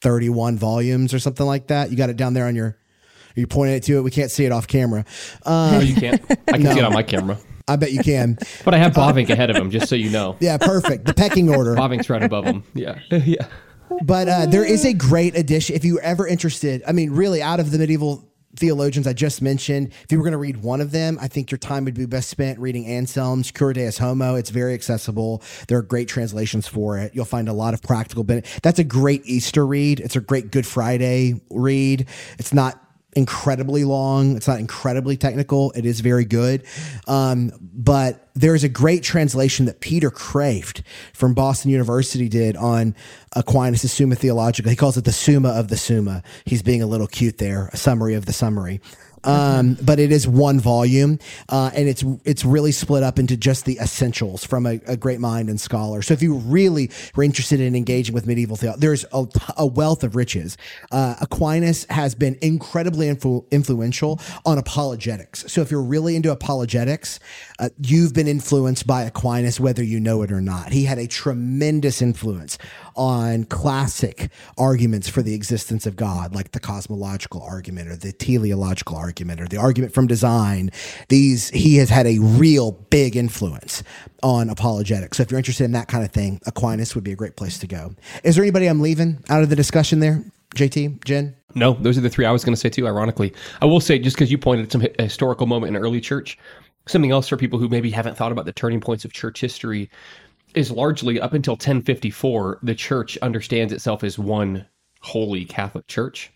31 0.00 0.56
volumes 0.56 1.12
or 1.12 1.18
something 1.18 1.46
like 1.46 1.66
that. 1.68 1.90
You 1.90 1.96
got 1.96 2.10
it 2.10 2.16
down 2.16 2.34
there 2.34 2.46
on 2.46 2.56
your. 2.56 2.78
You're 3.36 3.46
pointing 3.46 3.76
it 3.76 3.82
to 3.84 3.98
it. 3.98 4.00
We 4.02 4.10
can't 4.10 4.30
see 4.30 4.44
it 4.44 4.52
off 4.52 4.66
camera. 4.66 5.04
Um, 5.44 5.72
no, 5.72 5.80
you 5.80 5.94
can't. 5.94 6.22
I 6.48 6.52
can 6.52 6.62
no. 6.62 6.72
see 6.72 6.78
it 6.80 6.84
on 6.84 6.92
my 6.92 7.02
camera. 7.02 7.38
I 7.68 7.76
bet 7.76 7.92
you 7.92 8.00
can. 8.02 8.38
but 8.64 8.74
I 8.74 8.78
have 8.78 8.92
Bavinck 8.92 9.28
ahead 9.28 9.50
of 9.50 9.56
him, 9.56 9.70
just 9.70 9.88
so 9.88 9.96
you 9.96 10.10
know. 10.10 10.36
Yeah, 10.46 10.58
perfect. 10.58 11.04
The 11.04 11.14
pecking 11.14 11.48
order. 11.48 11.74
Bavinck's 11.74 12.08
right 12.08 12.22
above 12.22 12.44
him. 12.44 12.62
Yeah. 12.74 12.98
yeah. 13.10 13.46
But 14.02 14.28
uh, 14.28 14.46
there 14.46 14.64
is 14.64 14.84
a 14.84 14.92
great 14.92 15.36
addition. 15.36 15.74
If 15.74 15.84
you're 15.84 16.00
ever 16.00 16.26
interested, 16.26 16.82
I 16.86 16.92
mean, 16.92 17.10
really, 17.10 17.42
out 17.42 17.60
of 17.60 17.70
the 17.70 17.78
medieval 17.78 18.28
theologians 18.56 19.06
I 19.06 19.12
just 19.12 19.42
mentioned, 19.42 19.92
if 20.04 20.12
you 20.12 20.18
were 20.18 20.24
going 20.24 20.32
to 20.32 20.38
read 20.38 20.58
one 20.58 20.80
of 20.80 20.90
them, 20.90 21.18
I 21.20 21.28
think 21.28 21.50
your 21.50 21.58
time 21.58 21.84
would 21.84 21.94
be 21.94 22.06
best 22.06 22.28
spent 22.30 22.58
reading 22.58 22.86
Anselm's 22.86 23.50
Cur 23.50 23.72
Deus 23.72 23.98
Homo. 23.98 24.34
It's 24.34 24.50
very 24.50 24.74
accessible. 24.74 25.42
There 25.68 25.78
are 25.78 25.82
great 25.82 26.08
translations 26.08 26.66
for 26.66 26.98
it. 26.98 27.14
You'll 27.14 27.24
find 27.24 27.48
a 27.48 27.52
lot 27.52 27.74
of 27.74 27.82
practical 27.82 28.24
benefit. 28.24 28.62
That's 28.62 28.78
a 28.78 28.84
great 28.84 29.22
Easter 29.24 29.66
read. 29.66 30.00
It's 30.00 30.16
a 30.16 30.20
great 30.20 30.50
Good 30.50 30.66
Friday 30.66 31.40
read. 31.50 32.06
It's 32.38 32.52
not 32.52 32.80
incredibly 33.16 33.84
long. 33.84 34.36
It's 34.36 34.46
not 34.46 34.60
incredibly 34.60 35.16
technical. 35.16 35.72
It 35.72 35.86
is 35.86 36.00
very 36.00 36.26
good. 36.26 36.64
Um, 37.08 37.50
but 37.60 38.28
there's 38.34 38.62
a 38.62 38.68
great 38.68 39.02
translation 39.02 39.66
that 39.66 39.80
Peter 39.80 40.10
Kreeft 40.10 40.82
from 41.14 41.32
Boston 41.32 41.70
University 41.70 42.28
did 42.28 42.56
on 42.56 42.94
Aquinas' 43.34 43.90
Summa 43.90 44.14
Theologica. 44.14 44.68
He 44.68 44.76
calls 44.76 44.96
it 44.98 45.04
the 45.04 45.12
Summa 45.12 45.48
of 45.48 45.68
the 45.68 45.76
Summa. 45.76 46.22
He's 46.44 46.62
being 46.62 46.82
a 46.82 46.86
little 46.86 47.06
cute 47.06 47.38
there, 47.38 47.70
a 47.72 47.76
summary 47.76 48.14
of 48.14 48.26
the 48.26 48.32
summary. 48.32 48.80
Um, 49.26 49.76
but 49.82 49.98
it 49.98 50.12
is 50.12 50.28
one 50.28 50.60
volume, 50.60 51.18
uh, 51.48 51.70
and 51.74 51.88
it's 51.88 52.04
it's 52.24 52.44
really 52.44 52.70
split 52.70 53.02
up 53.02 53.18
into 53.18 53.36
just 53.36 53.64
the 53.64 53.78
essentials 53.78 54.44
from 54.44 54.66
a, 54.66 54.80
a, 54.86 54.96
great 54.96 55.18
mind 55.18 55.48
and 55.48 55.60
scholar. 55.60 56.00
So 56.00 56.14
if 56.14 56.22
you 56.22 56.36
really 56.36 56.90
were 57.16 57.24
interested 57.24 57.60
in 57.60 57.74
engaging 57.74 58.14
with 58.14 58.26
medieval 58.26 58.56
theology, 58.56 58.80
there's 58.80 59.04
a, 59.12 59.26
a, 59.56 59.66
wealth 59.66 60.04
of 60.04 60.14
riches. 60.14 60.56
Uh, 60.92 61.16
Aquinas 61.20 61.86
has 61.90 62.14
been 62.14 62.38
incredibly 62.40 63.08
influ- 63.08 63.50
influential 63.50 64.20
on 64.44 64.58
apologetics. 64.58 65.50
So 65.52 65.60
if 65.60 65.72
you're 65.72 65.82
really 65.82 66.14
into 66.14 66.30
apologetics, 66.30 67.18
uh, 67.58 67.70
you've 67.82 68.14
been 68.14 68.28
influenced 68.28 68.86
by 68.86 69.02
Aquinas, 69.02 69.58
whether 69.58 69.82
you 69.82 69.98
know 69.98 70.22
it 70.22 70.30
or 70.30 70.40
not. 70.40 70.72
He 70.72 70.84
had 70.84 70.98
a 70.98 71.08
tremendous 71.08 72.00
influence 72.00 72.58
on 72.94 73.44
classic 73.44 74.30
arguments 74.56 75.08
for 75.08 75.22
the 75.22 75.34
existence 75.34 75.84
of 75.84 75.96
God, 75.96 76.34
like 76.34 76.52
the 76.52 76.60
cosmological 76.60 77.42
argument 77.42 77.88
or 77.88 77.96
the 77.96 78.12
teleological 78.12 78.96
argument 78.96 79.15
or 79.20 79.48
the 79.48 79.56
argument 79.56 79.92
from 79.92 80.06
design. 80.06 80.70
These 81.08 81.50
he 81.50 81.76
has 81.76 81.88
had 81.88 82.06
a 82.06 82.18
real 82.18 82.72
big 82.72 83.16
influence 83.16 83.82
on 84.22 84.50
apologetics. 84.50 85.16
So 85.16 85.22
if 85.22 85.30
you're 85.30 85.38
interested 85.38 85.64
in 85.64 85.72
that 85.72 85.88
kind 85.88 86.04
of 86.04 86.12
thing, 86.12 86.40
Aquinas 86.46 86.94
would 86.94 87.04
be 87.04 87.12
a 87.12 87.16
great 87.16 87.36
place 87.36 87.58
to 87.58 87.66
go. 87.66 87.94
Is 88.24 88.36
there 88.36 88.44
anybody 88.44 88.66
I'm 88.66 88.80
leaving 88.80 89.22
out 89.28 89.42
of 89.42 89.50
the 89.50 89.56
discussion 89.56 90.00
there? 90.00 90.22
JT, 90.54 91.04
Jen? 91.04 91.36
No, 91.54 91.74
those 91.74 91.96
are 91.96 92.02
the 92.02 92.10
three 92.10 92.24
I 92.24 92.32
was 92.32 92.44
going 92.44 92.54
to 92.54 92.60
say 92.60 92.68
too. 92.68 92.86
Ironically, 92.86 93.32
I 93.60 93.66
will 93.66 93.80
say 93.80 93.98
just 93.98 94.16
because 94.16 94.30
you 94.30 94.38
pointed 94.38 94.66
at 94.66 94.72
some 94.72 94.86
historical 94.98 95.46
moment 95.46 95.74
in 95.74 95.82
early 95.82 96.00
church, 96.00 96.38
something 96.86 97.10
else 97.10 97.28
for 97.28 97.36
people 97.36 97.58
who 97.58 97.68
maybe 97.68 97.90
haven't 97.90 98.16
thought 98.16 98.32
about 98.32 98.44
the 98.44 98.52
turning 98.52 98.80
points 98.80 99.04
of 99.04 99.12
church 99.12 99.40
history 99.40 99.90
is 100.54 100.70
largely 100.70 101.20
up 101.20 101.34
until 101.34 101.54
1054, 101.54 102.60
the 102.62 102.74
church 102.74 103.18
understands 103.18 103.72
itself 103.72 104.02
as 104.02 104.18
one 104.18 104.66
holy 105.02 105.44
Catholic 105.44 105.86
church. 105.86 106.32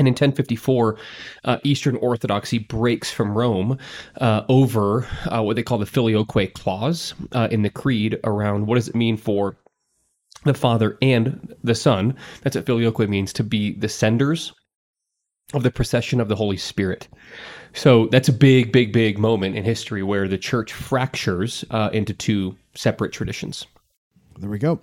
And 0.00 0.08
in 0.08 0.12
1054, 0.12 0.96
uh, 1.44 1.58
Eastern 1.62 1.96
Orthodoxy 1.96 2.58
breaks 2.58 3.12
from 3.12 3.36
Rome 3.36 3.76
uh, 4.18 4.44
over 4.48 5.06
uh, 5.26 5.42
what 5.42 5.56
they 5.56 5.62
call 5.62 5.76
the 5.76 5.84
Filioque 5.84 6.54
Clause 6.54 7.12
uh, 7.32 7.48
in 7.50 7.60
the 7.60 7.68
Creed 7.68 8.18
around 8.24 8.66
what 8.66 8.76
does 8.76 8.88
it 8.88 8.94
mean 8.94 9.18
for 9.18 9.58
the 10.44 10.54
Father 10.54 10.96
and 11.02 11.54
the 11.62 11.74
Son. 11.74 12.16
That's 12.40 12.56
what 12.56 12.64
Filioque 12.64 13.10
means 13.10 13.34
to 13.34 13.44
be 13.44 13.74
the 13.74 13.90
senders 13.90 14.54
of 15.52 15.64
the 15.64 15.70
procession 15.70 16.18
of 16.18 16.28
the 16.28 16.36
Holy 16.36 16.56
Spirit. 16.56 17.06
So 17.74 18.06
that's 18.06 18.30
a 18.30 18.32
big, 18.32 18.72
big, 18.72 18.94
big 18.94 19.18
moment 19.18 19.54
in 19.54 19.64
history 19.64 20.02
where 20.02 20.28
the 20.28 20.38
church 20.38 20.72
fractures 20.72 21.62
uh, 21.72 21.90
into 21.92 22.14
two 22.14 22.56
separate 22.74 23.12
traditions. 23.12 23.66
There 24.38 24.48
we 24.48 24.58
go. 24.58 24.80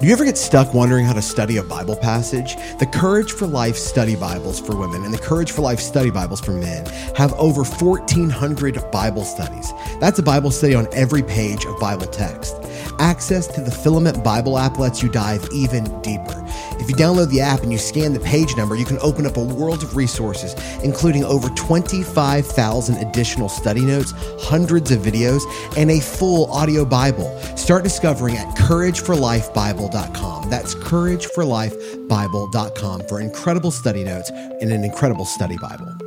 Do 0.00 0.06
you 0.06 0.14
ever 0.14 0.24
get 0.24 0.38
stuck 0.38 0.72
wondering 0.72 1.04
how 1.04 1.12
to 1.12 1.20
study 1.20 1.58
a 1.58 1.62
Bible 1.62 1.94
passage? 1.94 2.56
The 2.78 2.86
Courage 2.86 3.32
for 3.32 3.46
Life 3.46 3.76
study 3.76 4.16
Bibles 4.16 4.58
for 4.58 4.74
women 4.74 5.04
and 5.04 5.12
the 5.12 5.18
Courage 5.18 5.52
for 5.52 5.60
Life 5.60 5.78
study 5.78 6.08
Bibles 6.08 6.40
for 6.40 6.52
men 6.52 6.86
have 7.14 7.34
over 7.34 7.64
1,400 7.64 8.90
Bible 8.90 9.24
studies. 9.24 9.74
That's 10.00 10.18
a 10.18 10.22
Bible 10.22 10.52
study 10.52 10.74
on 10.74 10.88
every 10.94 11.22
page 11.22 11.66
of 11.66 11.78
Bible 11.78 12.06
text. 12.06 12.56
Access 13.00 13.46
to 13.46 13.62
the 13.62 13.70
Filament 13.70 14.22
Bible 14.22 14.58
app 14.58 14.78
lets 14.78 15.02
you 15.02 15.08
dive 15.08 15.48
even 15.52 15.84
deeper. 16.02 16.44
If 16.78 16.90
you 16.90 16.94
download 16.94 17.30
the 17.30 17.40
app 17.40 17.62
and 17.62 17.72
you 17.72 17.78
scan 17.78 18.12
the 18.12 18.20
page 18.20 18.54
number, 18.58 18.76
you 18.76 18.84
can 18.84 18.98
open 19.00 19.24
up 19.24 19.38
a 19.38 19.42
world 19.42 19.82
of 19.82 19.96
resources, 19.96 20.54
including 20.84 21.24
over 21.24 21.48
25,000 21.48 22.96
additional 22.96 23.48
study 23.48 23.80
notes, 23.80 24.12
hundreds 24.38 24.90
of 24.90 25.00
videos, 25.00 25.40
and 25.78 25.90
a 25.90 25.98
full 25.98 26.52
audio 26.52 26.84
Bible. 26.84 27.34
Start 27.56 27.84
discovering 27.84 28.36
at 28.36 28.54
courageforlifebible.com. 28.54 30.50
That's 30.50 30.74
courageforlifebible.com 30.74 33.00
for 33.08 33.20
incredible 33.20 33.70
study 33.70 34.04
notes 34.04 34.28
and 34.28 34.70
an 34.70 34.84
incredible 34.84 35.24
study 35.24 35.56
Bible. 35.56 35.99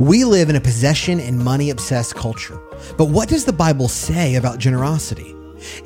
We 0.00 0.22
live 0.22 0.48
in 0.48 0.54
a 0.54 0.60
possession 0.60 1.18
and 1.18 1.36
money 1.36 1.70
obsessed 1.70 2.14
culture. 2.14 2.60
But 2.96 3.06
what 3.06 3.28
does 3.28 3.44
the 3.44 3.52
Bible 3.52 3.88
say 3.88 4.36
about 4.36 4.60
generosity? 4.60 5.34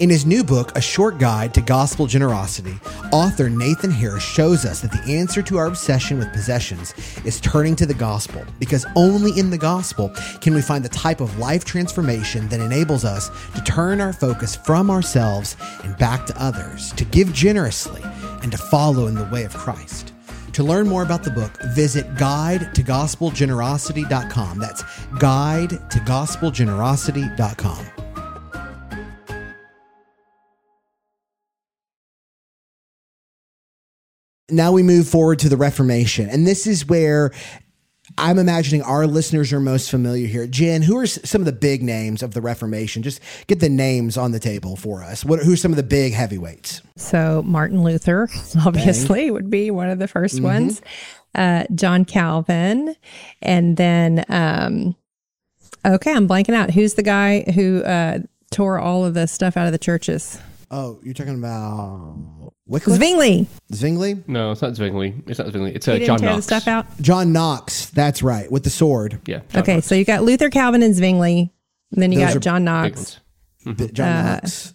In 0.01 0.11
his 0.11 0.27
new 0.27 0.45
book, 0.45 0.77
A 0.77 0.83
Short 0.83 1.17
Guide 1.17 1.55
to 1.55 1.63
Gospel 1.63 2.07
Generosity, 2.07 2.79
author 3.11 3.49
Nathan 3.49 3.91
Harris 3.91 4.23
shows 4.23 4.67
us 4.67 4.83
that 4.83 4.93
the 4.93 5.15
answer 5.15 5.41
to 5.41 5.57
our 5.57 5.65
obsession 5.65 6.19
with 6.19 6.31
possessions 6.31 6.93
is 7.25 7.41
turning 7.41 7.75
to 7.77 7.87
the 7.87 7.95
gospel, 7.95 8.45
because 8.59 8.85
only 8.97 9.39
in 9.39 9.49
the 9.49 9.57
gospel 9.57 10.13
can 10.43 10.53
we 10.53 10.61
find 10.61 10.85
the 10.85 10.91
type 10.91 11.23
of 11.23 11.39
life 11.39 11.65
transformation 11.65 12.49
that 12.49 12.61
enables 12.61 13.07
us 13.07 13.31
to 13.55 13.63
turn 13.63 13.99
our 13.99 14.13
focus 14.13 14.55
from 14.55 14.91
ourselves 14.91 15.57
and 15.85 15.97
back 15.97 16.27
to 16.27 16.39
others, 16.43 16.93
to 16.93 17.07
give 17.07 17.33
generously, 17.33 18.03
and 18.43 18.53
to 18.53 18.59
follow 18.59 19.07
in 19.07 19.15
the 19.15 19.25
way 19.33 19.45
of 19.45 19.55
Christ. 19.55 20.12
To 20.53 20.63
learn 20.63 20.87
more 20.87 21.03
about 21.03 21.23
the 21.23 21.31
book, 21.31 21.53
visit 21.75 22.15
guide 22.17 22.75
to 22.75 22.83
gospelgenerosity.com. 22.83 24.59
That's 24.59 24.85
guide 25.19 25.71
to 25.71 25.99
gospelgenerosity.com. 26.01 27.87
Now 34.51 34.71
we 34.71 34.83
move 34.83 35.09
forward 35.09 35.39
to 35.41 35.49
the 35.49 35.57
Reformation. 35.57 36.29
And 36.29 36.47
this 36.47 36.67
is 36.67 36.87
where 36.87 37.31
I'm 38.19 38.39
imagining 38.39 38.83
our 38.83 39.07
listeners 39.07 39.53
are 39.53 39.61
most 39.61 39.91
familiar 39.91 40.27
here. 40.27 40.47
Jen, 40.47 40.83
who 40.83 40.99
are 40.99 41.07
some 41.07 41.41
of 41.41 41.47
the 41.47 41.53
big 41.53 41.83
names 41.83 42.23
of 42.23 42.35
the 42.35 42.41
Reformation? 42.41 43.03
Just 43.03 43.21
get 43.47 43.61
the 43.61 43.69
names 43.69 44.17
on 44.17 44.33
the 44.33 44.39
table 44.41 44.77
for 44.77 45.03
us. 45.03 45.25
What, 45.25 45.41
who 45.41 45.53
are 45.55 45.57
some 45.57 45.73
of 45.73 45.77
the 45.77 45.83
big 45.83 46.13
heavyweights? 46.13 46.83
So 46.97 47.43
Martin 47.45 47.83
Luther, 47.83 48.29
obviously, 48.67 49.31
would 49.31 49.51
be 49.51 49.71
one 49.71 49.89
of 49.91 49.99
the 49.99 50.07
1st 50.07 50.35
Mm-hmm. 50.35 50.45
ones. 50.45 50.83
Uh, 51.35 51.65
John 51.75 52.05
Calvin, 52.05 52.95
and 53.41 53.77
then 53.79 54.23
um, 54.29 54.95
okay, 55.87 56.13
I'm 56.13 56.29
blanking 56.29 56.53
out. 56.55 56.71
Who's 56.73 56.93
the 56.95 57.03
guy 57.03 57.41
who 57.55 57.83
uh, 57.83 58.19
tore 58.51 58.79
all 58.79 59.07
of 59.07 59.15
the 59.15 59.27
stuff 59.27 59.57
out 59.57 59.65
of 59.65 59.73
the 59.73 59.79
churches? 59.79 60.39
Oh, 60.75 60.99
you're 61.03 61.13
talking 61.13 61.35
about 61.39 62.17
Wycliffe? 62.67 62.97
Zwingli. 62.99 63.47
Zwingli? 63.75 64.25
No, 64.27 64.53
it's 64.53 64.63
not 64.63 64.75
Zwingli. 64.75 65.15
It's 65.27 65.39
not 65.39 65.49
Zwingli. 65.49 65.75
It's 65.75 65.87
uh, 65.87 65.93
didn't 65.93 66.07
John 66.07 66.19
tear 66.19 66.31
Knox. 66.31 66.47
the 66.47 66.61
stuff 66.61 66.67
out. 66.69 66.87
John 67.03 67.31
Knox. 67.33 67.91
That's 67.91 68.23
right, 68.23 68.51
with 68.51 68.65
the 68.65 68.71
sword. 68.71 69.21
Yeah. 69.27 69.41
John 69.51 69.63
Okay, 69.63 69.75
Knox. 69.75 69.87
so 69.87 69.95
you 69.95 70.07
got 70.07 70.23
Luther, 70.23 70.49
Calvin, 70.49 70.83
and 70.83 70.95
Zwingli. 70.95 71.53
And 71.93 72.03
then 72.03 72.11
you 72.11 72.21
Those 72.21 72.29
got 72.29 72.37
are 72.37 72.41
John 72.41 72.61
Big 72.63 72.65
Knox. 72.65 73.21
ones. 73.67 73.77
B- 73.79 73.89
John 73.93 74.25
Knox. 74.25 74.75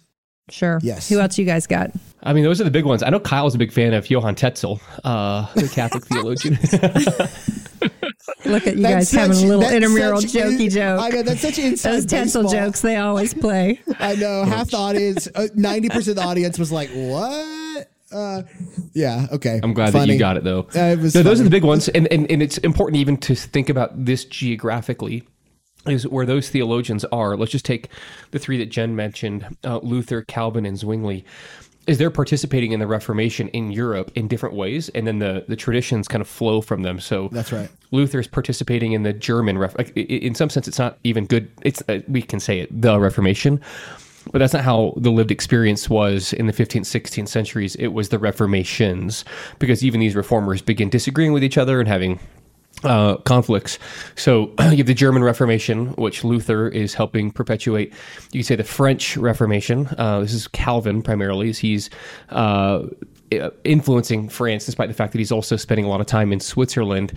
Sure. 0.50 0.78
Yes. 0.82 1.08
Who 1.08 1.18
else 1.18 1.36
you 1.36 1.44
guys 1.44 1.66
got? 1.66 1.90
I 2.22 2.32
mean, 2.32 2.44
those 2.44 2.60
are 2.60 2.64
the 2.64 2.70
big 2.70 2.84
ones. 2.84 3.02
I 3.02 3.10
know 3.10 3.18
Kyle's 3.20 3.54
a 3.56 3.58
big 3.58 3.72
fan 3.72 3.92
of 3.92 4.08
Johann 4.08 4.34
Tetzel, 4.36 4.80
uh, 5.04 5.52
the 5.54 5.68
Catholic 5.68 6.04
theologian. 6.06 6.58
Look 8.44 8.66
at 8.66 8.76
you 8.76 8.82
That's 8.82 9.10
guys 9.12 9.28
having 9.28 9.36
a 9.38 9.46
little 9.46 9.60
that's 9.60 9.72
intramural 9.72 10.20
such 10.20 10.32
jokey 10.32 10.64
in- 10.64 10.70
joke. 10.70 11.00
I 11.00 11.08
know 11.08 11.22
that's 11.22 11.40
such 11.40 11.58
inside 11.58 11.92
Those 11.92 12.06
Tetzel 12.06 12.42
baseball. 12.42 12.64
jokes 12.66 12.80
they 12.82 12.96
always 12.96 13.32
play. 13.34 13.80
I 13.98 14.16
know 14.16 14.44
half 14.44 14.70
the 14.70 14.76
audience, 14.76 15.28
uh, 15.34 15.48
ninety 15.54 15.88
percent 15.88 16.08
of 16.08 16.16
the 16.16 16.22
audience 16.24 16.58
was 16.58 16.70
like, 16.70 16.90
"What?" 16.90 17.90
Uh, 18.12 18.42
yeah, 18.94 19.26
okay. 19.32 19.60
I'm 19.62 19.72
glad 19.74 19.88
that 19.88 20.00
Funny. 20.00 20.14
you 20.14 20.18
got 20.18 20.36
it 20.36 20.44
though. 20.44 20.66
Uh, 20.74 20.92
it 20.92 20.98
was 20.98 21.14
no, 21.14 21.22
those 21.22 21.40
are 21.40 21.44
the 21.44 21.50
big 21.50 21.64
ones, 21.64 21.88
and, 21.88 22.06
and 22.12 22.30
and 22.30 22.42
it's 22.42 22.58
important 22.58 22.96
even 22.98 23.16
to 23.18 23.34
think 23.34 23.68
about 23.70 24.04
this 24.04 24.24
geographically. 24.26 25.22
Is 25.86 26.06
where 26.06 26.26
those 26.26 26.50
theologians 26.50 27.04
are. 27.06 27.34
Let's 27.36 27.52
just 27.52 27.64
take 27.64 27.88
the 28.32 28.38
three 28.38 28.58
that 28.58 28.66
Jen 28.66 28.94
mentioned: 28.94 29.56
uh, 29.64 29.78
Luther, 29.78 30.22
Calvin, 30.22 30.66
and 30.66 30.76
Zwingli. 30.78 31.24
Is 31.88 31.98
they're 31.98 32.10
participating 32.10 32.72
in 32.72 32.80
the 32.80 32.86
Reformation 32.86 33.48
in 33.48 33.72
Europe 33.72 34.12
in 34.14 34.28
different 34.28 34.54
ways, 34.54 34.88
and 34.90 35.06
then 35.06 35.18
the 35.18 35.44
the 35.48 35.56
traditions 35.56 36.06
kind 36.06 36.20
of 36.20 36.28
flow 36.28 36.60
from 36.60 36.82
them. 36.82 37.00
So 37.00 37.28
That's 37.32 37.50
right. 37.50 37.68
Luther's 37.90 38.28
participating 38.28 38.92
in 38.92 39.02
the 39.02 39.12
German 39.12 39.56
ref. 39.56 39.76
Like, 39.76 39.96
in 39.96 40.34
some 40.34 40.50
sense, 40.50 40.68
it's 40.68 40.78
not 40.78 40.98
even 41.02 41.24
good. 41.26 41.50
It's 41.62 41.82
uh, 41.88 42.00
we 42.06 42.22
can 42.22 42.40
say 42.40 42.60
it 42.60 42.82
the 42.82 43.00
Reformation, 43.00 43.60
but 44.32 44.38
that's 44.38 44.52
not 44.52 44.64
how 44.64 44.92
the 44.96 45.10
lived 45.10 45.30
experience 45.30 45.88
was 45.88 46.32
in 46.34 46.46
the 46.46 46.52
15th, 46.52 46.82
16th 46.82 47.28
centuries. 47.28 47.74
It 47.76 47.88
was 47.88 48.10
the 48.10 48.18
Reformations, 48.18 49.24
because 49.58 49.84
even 49.84 50.00
these 50.00 50.14
reformers 50.14 50.62
begin 50.62 50.90
disagreeing 50.90 51.32
with 51.32 51.44
each 51.44 51.58
other 51.58 51.80
and 51.80 51.88
having 51.88 52.20
uh, 52.84 53.16
conflicts. 53.18 53.78
So 54.16 54.52
you 54.60 54.78
have 54.78 54.86
the 54.86 54.94
German 54.94 55.24
Reformation, 55.24 55.88
which 55.92 56.24
Luther 56.24 56.68
is 56.68 56.94
helping 56.94 57.30
perpetuate. 57.30 57.92
You 58.32 58.40
could 58.40 58.46
say 58.46 58.56
the 58.56 58.64
French 58.64 59.16
Reformation. 59.16 59.88
Uh, 59.98 60.20
this 60.20 60.32
is 60.32 60.48
Calvin 60.48 61.02
primarily. 61.02 61.50
As 61.50 61.58
he's 61.58 61.90
uh, 62.30 62.86
influencing 63.64 64.28
France, 64.28 64.66
despite 64.66 64.88
the 64.88 64.94
fact 64.94 65.12
that 65.12 65.18
he's 65.18 65.32
also 65.32 65.56
spending 65.56 65.84
a 65.84 65.88
lot 65.88 66.00
of 66.00 66.06
time 66.06 66.32
in 66.32 66.40
Switzerland. 66.40 67.12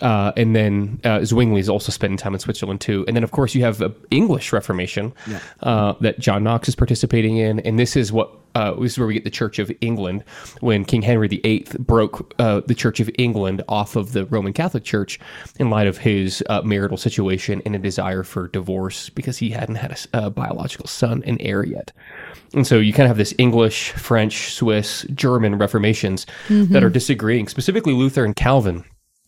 Uh, 0.00 0.32
and 0.36 0.56
then 0.56 1.00
uh, 1.04 1.24
Zwingli 1.24 1.60
is 1.60 1.68
also 1.68 1.92
spending 1.92 2.16
time 2.16 2.34
in 2.34 2.40
Switzerland 2.40 2.80
too. 2.80 3.04
And 3.06 3.16
then, 3.16 3.22
of 3.22 3.30
course, 3.30 3.54
you 3.54 3.62
have 3.62 3.78
the 3.78 3.90
English 4.10 4.52
Reformation 4.52 5.12
uh, 5.60 5.94
that 6.00 6.18
John 6.18 6.42
Knox 6.42 6.68
is 6.68 6.74
participating 6.74 7.36
in. 7.36 7.60
And 7.60 7.78
this 7.78 7.96
is 7.96 8.12
what 8.12 8.32
uh, 8.54 8.74
this 8.74 8.92
is 8.92 8.98
where 8.98 9.06
we 9.06 9.14
get 9.14 9.24
the 9.24 9.30
Church 9.30 9.58
of 9.58 9.70
England 9.80 10.24
when 10.60 10.84
King 10.84 11.02
Henry 11.02 11.28
VIII 11.28 11.66
broke 11.78 12.34
uh, 12.38 12.60
the 12.66 12.74
Church 12.74 13.00
of 13.00 13.10
England 13.18 13.62
off 13.68 13.96
of 13.96 14.12
the 14.12 14.26
Roman 14.26 14.52
Catholic 14.52 14.84
Church 14.84 15.18
in 15.58 15.70
light 15.70 15.86
of 15.86 15.98
his 15.98 16.42
uh, 16.48 16.62
marital 16.62 16.96
situation 16.96 17.62
and 17.64 17.74
a 17.74 17.78
desire 17.78 18.22
for 18.22 18.48
divorce 18.48 19.10
because 19.10 19.38
he 19.38 19.50
hadn't 19.50 19.76
had 19.76 19.98
a 20.12 20.30
biological 20.30 20.86
son 20.86 21.22
and 21.26 21.40
heir 21.40 21.64
yet. 21.64 21.92
And 22.54 22.66
so 22.66 22.78
you 22.78 22.92
kind 22.92 23.04
of 23.04 23.08
have 23.08 23.16
this 23.16 23.34
English, 23.38 23.92
French, 23.92 24.52
Swiss, 24.52 25.06
German 25.14 25.56
reformations 25.56 26.26
that 26.48 26.84
are 26.84 26.90
disagreeing. 26.90 27.48
Specifically, 27.48 27.94
Luther 27.94 28.24
and 28.24 28.36
Calvin 28.36 28.84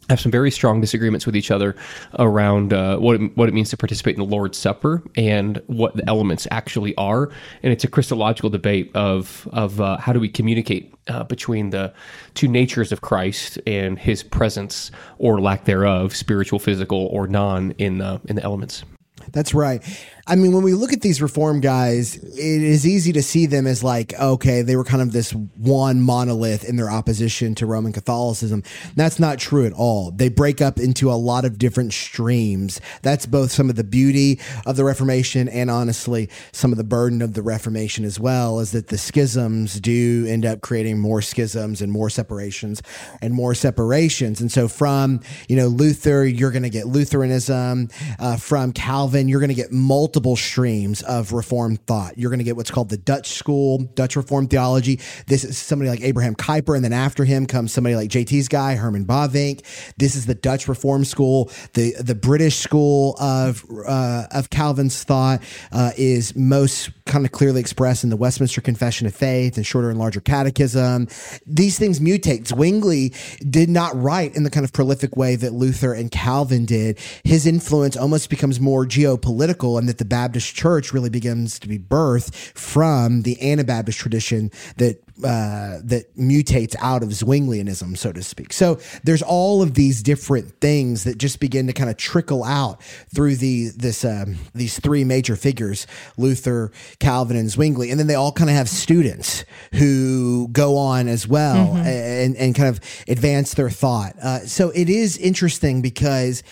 have 0.09 0.21
some 0.21 0.33
very 0.33 0.51
strong 0.51 0.81
disagreements 0.81 1.27
with 1.27 1.37
each 1.37 1.51
other 1.51 1.75
around 2.19 2.73
uh, 2.73 2.97
what 2.99 3.21
it, 3.21 3.37
what 3.37 3.49
it 3.49 3.53
means 3.53 3.71
to 3.71 3.77
participate 3.77 4.15
in 4.15 4.21
the 4.21 4.29
Lord's 4.29 4.59
Supper 4.59 5.03
and 5.17 5.63
what 5.67 5.97
the 5.97 6.09
elements 6.09 6.47
actually 6.51 6.95
are. 6.97 7.31
And 7.63 7.73
it's 7.73 7.85
a 7.85 7.89
Christological 7.89 8.51
debate 8.51 8.91
of 8.95 9.49
of 9.53 9.81
uh, 9.81 9.97
how 9.99 10.13
do 10.13 10.21
we 10.21 10.29
communicate 10.29 10.95
uh, 11.09 11.25
between 11.25 11.71
the 11.71 11.93
two 12.35 12.49
natures 12.49 12.93
of 12.93 13.01
Christ 13.01 13.59
and 13.67 13.99
His 13.99 14.23
presence 14.23 14.91
or 15.19 15.41
lack 15.41 15.65
thereof, 15.65 16.15
spiritual, 16.15 16.59
physical, 16.59 17.07
or 17.07 17.27
non, 17.27 17.73
in 17.73 17.99
the 17.99 18.21
in 18.27 18.37
the 18.37 18.43
elements. 18.43 18.85
That's 19.33 19.55
right. 19.55 19.83
I 20.27 20.37
mean, 20.37 20.53
when 20.53 20.63
we 20.63 20.73
look 20.73 20.95
at 20.95 21.03
these 21.03 21.21
reform 21.21 21.61
guys, 21.61 22.17
it 22.17 22.39
is 22.39 22.87
easy 22.87 23.13
to 23.13 23.23
see 23.23 23.45
them 23.45 23.67
as 23.67 23.85
like, 23.85 24.15
okay, 24.19 24.63
they 24.63 24.75
were 24.75 24.85
kind 24.85 25.03
of 25.03 25.13
this 25.13 25.33
one 25.33 26.01
monolith 26.01 26.65
in 26.65 26.77
their 26.77 26.91
opposition 26.91 27.55
to 27.57 27.67
Roman 27.67 27.93
Catholicism. 27.93 28.63
That's 28.97 29.19
not 29.19 29.39
true 29.39 29.67
at 29.67 29.75
all. 29.75 30.13
They 30.13 30.31
break 30.31 30.63
up 30.63 30.79
into 30.79 31.11
a 31.11 31.13
lot 31.13 31.45
of 31.45 31.59
different 31.59 31.93
streams. 31.93 32.81
That's 33.03 33.27
both 33.27 33.53
some 33.53 33.69
of 33.69 33.77
the 33.77 33.85
beauty 33.85 34.41
of 34.65 34.77
the 34.77 34.85
Reformation 34.85 35.47
and 35.47 35.71
honestly, 35.71 36.31
some 36.53 36.73
of 36.73 36.79
the 36.79 36.85
burden 36.85 37.21
of 37.21 37.35
the 37.35 37.43
Reformation 37.43 38.07
as 38.07 38.19
well, 38.19 38.61
is 38.61 38.73
that 38.73 38.87
the 38.87 38.97
schisms 38.97 39.79
do 39.79 40.25
end 40.27 40.47
up 40.47 40.63
creating 40.63 40.99
more 40.99 41.21
schisms 41.21 41.83
and 41.83 41.93
more 41.93 42.09
separations 42.09 42.81
and 43.21 43.35
more 43.35 43.55
separations. 43.55 44.41
And 44.41 44.51
so 44.51 44.69
from, 44.69 45.21
you 45.51 45.57
know, 45.57 45.67
Luther, 45.67 46.25
you're 46.25 46.51
going 46.51 46.63
to 46.63 46.71
get 46.71 46.87
Lutheranism. 46.87 47.91
Uh, 48.19 48.37
from 48.39 48.73
Calvin, 48.73 49.29
you're 49.29 49.41
going 49.41 49.49
to 49.49 49.55
get 49.55 49.71
multiple 49.71 50.14
multiple 50.15 50.37
streams 50.37 51.03
of 51.03 51.33
Reformed 51.33 51.85
thought. 51.87 52.17
You're 52.17 52.31
going 52.31 52.39
to 52.39 52.45
get 52.45 52.55
what's 52.55 52.71
called 52.71 52.89
the 52.89 52.97
Dutch 52.97 53.31
school, 53.31 53.79
Dutch 53.79 54.15
Reformed 54.15 54.49
theology. 54.49 55.01
This 55.27 55.43
is 55.43 55.59
somebody 55.59 55.91
like 55.91 56.03
Abraham 56.03 56.37
Kuyper, 56.37 56.77
and 56.77 56.85
then 56.85 56.93
after 56.93 57.25
him 57.25 57.47
comes 57.47 57.73
somebody 57.73 57.97
like 57.97 58.11
JT's 58.11 58.47
guy, 58.47 58.77
Herman 58.77 59.07
Bavinck. 59.07 59.65
This 59.97 60.15
is 60.15 60.27
the 60.27 60.37
Dutch 60.37 60.69
Reform 60.69 61.05
school. 61.05 61.51
The 61.73 61.97
the 62.01 62.15
British 62.15 62.59
school 62.59 63.17
of 63.19 63.65
uh, 63.89 64.29
of 64.31 64.51
Calvin's 64.51 65.03
thought 65.03 65.43
uh, 65.73 65.91
is 65.97 66.37
most 66.37 66.91
kind 67.07 67.27
of 67.27 67.33
clearly 67.33 67.61
expressed 67.61 68.05
in 68.05 68.11
the 68.11 68.17
Westminster 68.17 68.61
Confession 68.61 69.09
of 69.09 69.15
Faith 69.17 69.57
and 69.57 69.67
Shorter 69.67 69.91
and 69.91 69.99
Larger 69.99 70.21
Catechism. 70.21 71.09
These 71.45 71.77
things 71.77 71.99
mutate. 71.99 72.47
Zwingli 72.47 73.13
did 73.51 73.69
not 73.69 74.01
write 74.01 74.37
in 74.37 74.45
the 74.45 74.51
kind 74.51 74.65
of 74.65 74.73
prolific 74.73 75.17
way 75.17 75.35
that 75.35 75.53
Luther 75.53 75.93
and 75.93 76.09
Calvin 76.11 76.67
did. 76.67 77.01
His 77.25 77.47
influence 77.47 77.97
almost 77.97 78.31
becomes 78.31 78.61
more 78.61 78.87
geopolitical, 78.87 79.77
and 79.77 79.89
that 79.89 79.99
the 79.99 80.04
the 80.05 80.09
Baptist 80.09 80.55
church 80.55 80.93
really 80.93 81.11
begins 81.11 81.59
to 81.59 81.69
be 81.69 81.79
birthed 81.79 82.35
from 82.35 83.23
the 83.23 83.41
Anabaptist 83.41 83.99
tradition 83.99 84.51
that 84.77 85.03
uh, 85.23 85.79
that 85.85 86.13
mutates 86.19 86.75
out 86.81 87.03
of 87.03 87.09
Zwinglianism, 87.11 87.97
so 87.97 88.11
to 88.13 88.23
speak. 88.23 88.53
So 88.53 88.81
there's 89.05 89.23
all 89.23 89.63
of 89.63 89.75
these 89.75 90.03
different 90.03 90.61
things 90.61 91.05
that 91.05 91.19
just 91.19 91.39
begin 91.39 91.69
to 91.69 91.73
kind 91.73 91.89
of 91.89 91.97
trickle 91.97 92.43
out 92.43 92.83
through 93.15 93.37
the 93.37 93.69
this 93.77 94.05
um, 94.05 94.37
these 94.55 94.79
three 94.79 95.05
major 95.05 95.37
figures: 95.37 95.87
Luther, 96.19 96.73
Calvin, 96.99 97.37
and 97.37 97.49
Zwingli, 97.49 97.91
and 97.91 97.99
then 97.99 98.09
they 98.09 98.17
all 98.17 98.33
kind 98.33 98.51
of 98.51 98.57
have 98.57 98.69
students 98.69 99.45
who 99.73 100.49
go 100.49 100.77
on 100.77 101.09
as 101.09 101.27
well 101.29 101.69
mm-hmm. 101.69 101.87
and 101.87 102.37
and 102.37 102.55
kind 102.55 102.69
of 102.69 102.81
advance 103.09 103.55
their 103.55 103.71
thought. 103.71 104.17
Uh, 104.21 104.41
so 104.41 104.71
it 104.71 104.91
is 104.91 105.17
interesting 105.17 105.81
because 105.81 106.43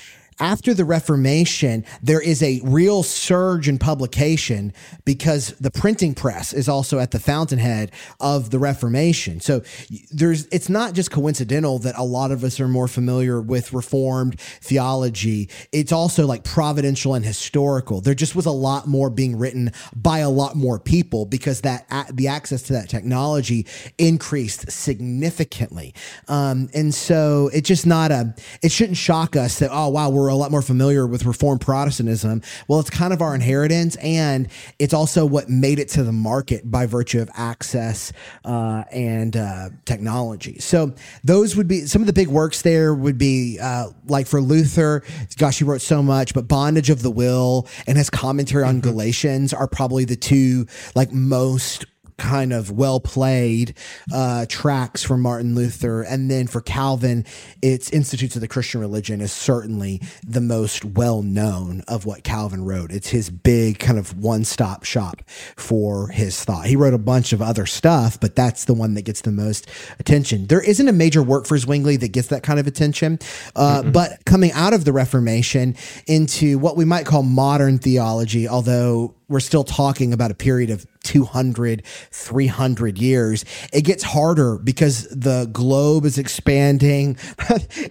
after 0.40 0.74
the 0.74 0.84
Reformation, 0.84 1.84
there 2.02 2.20
is 2.20 2.42
a 2.42 2.60
real 2.64 3.02
surge 3.02 3.68
in 3.68 3.78
publication 3.78 4.72
because 5.04 5.50
the 5.60 5.70
printing 5.70 6.14
press 6.14 6.52
is 6.52 6.68
also 6.68 6.98
at 6.98 7.10
the 7.10 7.18
fountainhead 7.18 7.92
of 8.20 8.50
the 8.50 8.58
Reformation. 8.58 9.40
So 9.40 9.62
there's 10.10 10.46
it's 10.46 10.68
not 10.68 10.94
just 10.94 11.10
coincidental 11.10 11.78
that 11.80 11.96
a 11.96 12.04
lot 12.04 12.30
of 12.30 12.44
us 12.44 12.60
are 12.60 12.68
more 12.68 12.88
familiar 12.88 13.40
with 13.40 13.72
Reformed 13.72 14.40
theology. 14.40 15.48
It's 15.72 15.92
also 15.92 16.26
like 16.26 16.44
providential 16.44 17.14
and 17.14 17.24
historical. 17.24 18.00
There 18.00 18.14
just 18.14 18.34
was 18.34 18.46
a 18.46 18.50
lot 18.50 18.86
more 18.86 19.10
being 19.10 19.38
written 19.38 19.72
by 19.94 20.18
a 20.18 20.30
lot 20.30 20.56
more 20.56 20.78
people 20.78 21.26
because 21.26 21.62
that 21.62 21.86
the 22.12 22.28
access 22.28 22.62
to 22.64 22.72
that 22.72 22.88
technology 22.88 23.66
increased 23.98 24.70
significantly. 24.70 25.94
Um, 26.28 26.68
and 26.74 26.94
so 26.94 27.50
it's 27.52 27.68
just 27.68 27.86
not 27.86 28.10
a 28.10 28.34
it 28.62 28.72
shouldn't 28.72 28.96
shock 28.96 29.36
us 29.36 29.58
that 29.58 29.70
oh 29.72 29.88
wow 29.88 30.08
we're 30.10 30.21
a 30.28 30.34
lot 30.34 30.50
more 30.50 30.62
familiar 30.62 31.06
with 31.06 31.24
Reformed 31.24 31.60
Protestantism. 31.60 32.42
Well, 32.68 32.80
it's 32.80 32.90
kind 32.90 33.12
of 33.12 33.22
our 33.22 33.34
inheritance, 33.34 33.96
and 33.96 34.48
it's 34.78 34.94
also 34.94 35.24
what 35.26 35.48
made 35.48 35.78
it 35.78 35.88
to 35.90 36.02
the 36.02 36.12
market 36.12 36.70
by 36.70 36.86
virtue 36.86 37.20
of 37.20 37.30
access 37.34 38.12
uh, 38.44 38.84
and 38.92 39.36
uh, 39.36 39.70
technology. 39.84 40.58
So 40.58 40.94
those 41.24 41.56
would 41.56 41.68
be 41.68 41.86
some 41.86 42.02
of 42.02 42.06
the 42.06 42.12
big 42.12 42.28
works. 42.28 42.62
There 42.62 42.94
would 42.94 43.18
be 43.18 43.58
uh, 43.60 43.88
like 44.06 44.26
for 44.26 44.40
Luther, 44.40 45.02
gosh, 45.36 45.58
he 45.58 45.64
wrote 45.64 45.82
so 45.82 46.02
much, 46.02 46.34
but 46.34 46.48
Bondage 46.48 46.90
of 46.90 47.02
the 47.02 47.10
Will 47.10 47.66
and 47.86 47.96
his 47.96 48.10
commentary 48.10 48.64
on 48.64 48.80
mm-hmm. 48.80 48.90
Galatians 48.90 49.52
are 49.52 49.68
probably 49.68 50.04
the 50.04 50.16
two 50.16 50.66
like 50.94 51.12
most 51.12 51.86
kind 52.18 52.52
of 52.52 52.70
well 52.70 53.00
played 53.00 53.74
uh, 54.12 54.46
tracks 54.48 55.02
from 55.02 55.22
Martin 55.22 55.54
Luther. 55.54 56.02
And 56.02 56.30
then 56.30 56.46
for 56.46 56.60
Calvin, 56.60 57.24
it's 57.60 57.90
Institutes 57.90 58.34
of 58.34 58.40
the 58.40 58.48
Christian 58.48 58.80
Religion 58.80 59.20
is 59.20 59.32
certainly 59.32 60.00
the 60.26 60.40
most 60.40 60.84
well 60.84 61.22
known 61.22 61.82
of 61.88 62.06
what 62.06 62.24
Calvin 62.24 62.64
wrote. 62.64 62.90
It's 62.90 63.08
his 63.08 63.30
big 63.30 63.78
kind 63.78 63.98
of 63.98 64.18
one 64.18 64.44
stop 64.44 64.84
shop 64.84 65.22
for 65.56 66.08
his 66.08 66.44
thought. 66.44 66.66
He 66.66 66.76
wrote 66.76 66.94
a 66.94 66.98
bunch 66.98 67.32
of 67.32 67.42
other 67.42 67.66
stuff, 67.66 68.18
but 68.20 68.36
that's 68.36 68.64
the 68.64 68.74
one 68.74 68.94
that 68.94 69.02
gets 69.02 69.22
the 69.22 69.32
most 69.32 69.68
attention. 69.98 70.46
There 70.46 70.62
isn't 70.62 70.88
a 70.88 70.92
major 70.92 71.22
work 71.22 71.46
for 71.46 71.58
Zwingli 71.58 71.96
that 71.96 72.08
gets 72.08 72.28
that 72.28 72.42
kind 72.42 72.58
of 72.58 72.66
attention. 72.66 73.18
Uh, 73.54 73.82
but 73.82 74.24
coming 74.24 74.52
out 74.52 74.74
of 74.74 74.84
the 74.84 74.92
Reformation 74.92 75.76
into 76.06 76.58
what 76.58 76.76
we 76.76 76.84
might 76.84 77.06
call 77.06 77.22
modern 77.22 77.78
theology, 77.78 78.48
although 78.48 79.14
we're 79.28 79.40
still 79.40 79.64
talking 79.64 80.12
about 80.12 80.30
a 80.30 80.34
period 80.34 80.70
of 80.70 80.86
200, 81.04 81.84
300 81.86 82.98
years. 82.98 83.44
It 83.72 83.82
gets 83.82 84.02
harder 84.02 84.58
because 84.58 85.08
the 85.08 85.48
globe 85.52 86.04
is 86.04 86.18
expanding. 86.18 87.16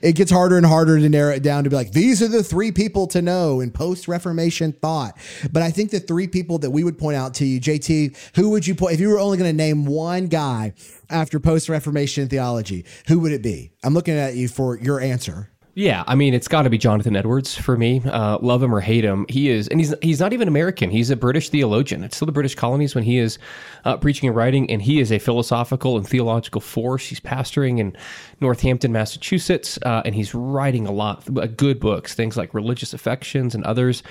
it 0.01 0.15
gets 0.15 0.31
harder 0.31 0.57
and 0.57 0.65
harder 0.65 0.99
to 0.99 1.09
narrow 1.09 1.33
it 1.33 1.43
down 1.43 1.63
to 1.63 1.69
be 1.69 1.75
like, 1.75 1.91
these 1.91 2.21
are 2.21 2.27
the 2.27 2.43
three 2.43 2.71
people 2.71 3.07
to 3.07 3.21
know 3.21 3.59
in 3.59 3.71
post 3.71 4.07
Reformation 4.07 4.71
thought. 4.71 5.17
But 5.51 5.63
I 5.63 5.71
think 5.71 5.91
the 5.91 5.99
three 5.99 6.27
people 6.27 6.59
that 6.59 6.71
we 6.71 6.83
would 6.83 6.97
point 6.97 7.17
out 7.17 7.33
to 7.35 7.45
you, 7.45 7.59
JT, 7.59 8.35
who 8.35 8.49
would 8.51 8.67
you 8.67 8.75
point, 8.75 8.93
if 8.93 8.99
you 8.99 9.09
were 9.09 9.19
only 9.19 9.37
going 9.37 9.49
to 9.49 9.57
name 9.57 9.85
one 9.85 10.27
guy 10.27 10.73
after 11.09 11.39
post 11.39 11.69
Reformation 11.69 12.27
theology, 12.29 12.85
who 13.07 13.19
would 13.19 13.31
it 13.31 13.41
be? 13.41 13.71
I'm 13.83 13.93
looking 13.93 14.15
at 14.15 14.35
you 14.35 14.47
for 14.47 14.77
your 14.77 14.99
answer. 14.99 15.49
Yeah, 15.73 16.03
I 16.05 16.15
mean, 16.15 16.33
it's 16.33 16.49
got 16.49 16.63
to 16.63 16.69
be 16.69 16.77
Jonathan 16.77 17.15
Edwards 17.15 17.55
for 17.55 17.77
me. 17.77 18.01
Uh, 18.03 18.37
love 18.41 18.61
him 18.61 18.75
or 18.75 18.81
hate 18.81 19.05
him, 19.05 19.25
he 19.29 19.49
is, 19.49 19.69
and 19.69 19.79
he's 19.79 19.95
he's 20.01 20.19
not 20.19 20.33
even 20.33 20.49
American. 20.49 20.89
He's 20.89 21.09
a 21.09 21.15
British 21.15 21.47
theologian. 21.47 22.03
It's 22.03 22.17
still 22.17 22.25
the 22.25 22.33
British 22.33 22.55
colonies 22.55 22.93
when 22.93 23.05
he 23.05 23.17
is 23.17 23.39
uh, 23.85 23.95
preaching 23.95 24.27
and 24.27 24.35
writing, 24.35 24.69
and 24.69 24.81
he 24.81 24.99
is 24.99 25.13
a 25.13 25.19
philosophical 25.19 25.95
and 25.95 26.05
theological 26.05 26.59
force. 26.59 27.07
He's 27.07 27.21
pastoring 27.21 27.79
in 27.79 27.95
Northampton, 28.41 28.91
Massachusetts, 28.91 29.77
uh, 29.83 30.01
and 30.03 30.15
he's 30.15 30.33
writing 30.33 30.87
a 30.87 30.91
lot 30.91 31.27
of 31.27 31.37
uh, 31.37 31.45
good 31.45 31.79
books, 31.79 32.15
things 32.15 32.35
like 32.35 32.53
Religious 32.53 32.93
Affections 32.93 33.53
and 33.53 33.63
others, 33.63 34.01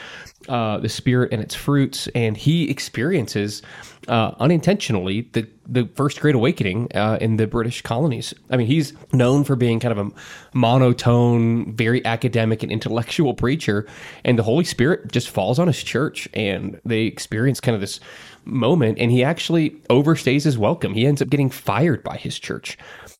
uh, 0.48 0.78
The 0.78 0.88
Spirit 0.88 1.32
and 1.32 1.42
Its 1.42 1.54
Fruits, 1.54 2.08
and 2.14 2.36
he 2.36 2.70
experiences 2.70 3.60
uh, 4.08 4.32
unintentionally 4.38 5.28
the 5.32 5.46
the 5.66 5.88
first 5.94 6.20
Great 6.20 6.34
Awakening 6.34 6.88
uh, 6.96 7.18
in 7.20 7.36
the 7.36 7.46
British 7.46 7.82
colonies. 7.82 8.34
I 8.50 8.56
mean, 8.56 8.66
he's 8.66 8.92
known 9.12 9.44
for 9.44 9.54
being 9.54 9.78
kind 9.78 9.96
of 9.96 10.06
a 10.08 10.10
monotone, 10.52 11.76
very 11.76 12.04
academic 12.04 12.64
and 12.64 12.72
intellectual 12.72 13.34
preacher, 13.34 13.86
and 14.24 14.38
the 14.38 14.42
Holy 14.42 14.64
Spirit 14.64 15.12
just 15.12 15.28
falls 15.30 15.58
on 15.58 15.68
his 15.68 15.80
church, 15.82 16.28
and 16.34 16.80
they 16.84 17.02
experience 17.02 17.60
kind 17.60 17.74
of 17.74 17.80
this 17.80 18.00
moment, 18.44 18.98
and 18.98 19.10
he 19.10 19.22
actually 19.22 19.70
overstays 19.90 20.44
his 20.44 20.58
welcome. 20.58 20.94
He 20.94 21.06
ends 21.06 21.22
up 21.22 21.28
getting 21.28 21.50
fired 21.50 22.02
by 22.02 22.16
his 22.16 22.38
church 22.38 22.78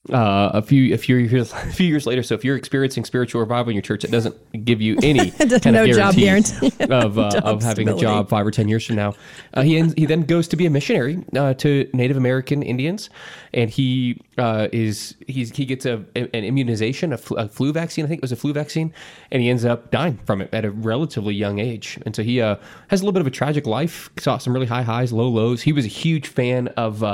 uh, 0.08 0.50
a 0.54 0.62
few 0.62 0.94
a 0.94 0.96
few 0.96 1.16
years 1.16 1.52
a 1.52 1.56
few 1.72 1.86
years 1.86 2.06
later. 2.06 2.22
So 2.22 2.34
if 2.34 2.44
you're 2.44 2.56
experiencing 2.56 3.04
spiritual 3.04 3.40
revival 3.40 3.70
in 3.70 3.74
your 3.76 3.82
church, 3.82 4.04
it 4.04 4.10
doesn't 4.10 4.36
give 4.64 4.80
you 4.80 4.96
any 5.02 5.30
kind 5.30 5.72
no 5.72 5.84
of 5.84 5.90
job 5.90 6.14
guarantee 6.14 6.72
of 6.80 7.18
uh, 7.18 7.40
of 7.44 7.62
having 7.62 7.86
stability. 7.86 8.06
a 8.06 8.08
job 8.08 8.28
five 8.28 8.46
or 8.46 8.50
ten 8.50 8.68
years 8.68 8.86
from 8.86 8.96
now. 8.96 9.14
Uh, 9.54 9.62
he 9.62 9.76
ends, 9.76 9.94
he 9.96 10.06
then 10.06 10.22
goes 10.22 10.48
to 10.48 10.56
be 10.56 10.66
a 10.66 10.70
missionary 10.70 11.22
uh, 11.36 11.54
to 11.54 11.88
Native 11.92 12.16
American 12.16 12.62
Indians, 12.62 13.10
and 13.52 13.68
he 13.68 14.20
uh, 14.41 14.68
is 14.72 15.14
he's 15.26 15.55
he 15.55 15.64
gets 15.64 15.86
a, 15.86 16.05
an 16.16 16.28
immunization, 16.32 17.12
a 17.12 17.18
flu, 17.18 17.36
a 17.36 17.49
flu, 17.49 17.72
vaccine. 17.72 18.05
I 18.05 18.09
think 18.09 18.18
it 18.18 18.22
was 18.22 18.32
a 18.32 18.36
flu 18.36 18.53
vaccine, 18.53 18.93
and 19.30 19.43
he 19.43 19.51
ends 19.51 19.64
up 19.64 19.91
dying 19.91 20.18
from 20.24 20.41
it 20.41 20.53
at 20.53 20.64
a 20.64 20.70
relatively 20.70 21.34
young 21.34 21.59
age. 21.59 21.99
And 22.07 22.16
so 22.16 22.22
he 22.22 22.41
uh, 22.41 22.57
has 22.88 23.01
a 23.01 23.05
little 23.05 23.12
bit 23.12 23.20
of 23.20 23.26
a 23.26 23.30
tragic 23.30 23.66
life. 23.66 24.11
Saw 24.18 24.38
some 24.38 24.53
really 24.53 24.66
high 24.66 24.82
highs, 24.82 25.12
low 25.12 25.28
lows. 25.28 25.62
He 25.62 25.72
was 25.72 25.84
a 25.84 25.88
huge 25.88 26.26
fan 26.26 26.68
of 26.68 27.05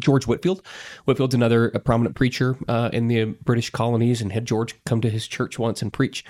George 0.00 0.26
Whitefield. 0.26 0.62
Whitefield's 1.04 1.34
another 1.34 1.70
prominent 1.84 2.16
preacher 2.16 2.56
uh, 2.68 2.90
in 2.92 3.08
the 3.08 3.24
British 3.44 3.70
colonies, 3.70 4.20
and 4.20 4.30
had 4.32 4.44
George 4.44 4.74
come 4.84 5.00
to 5.00 5.10
his 5.10 5.26
church 5.26 5.58
once 5.58 5.82
and 5.82 5.92
preach 5.92 6.24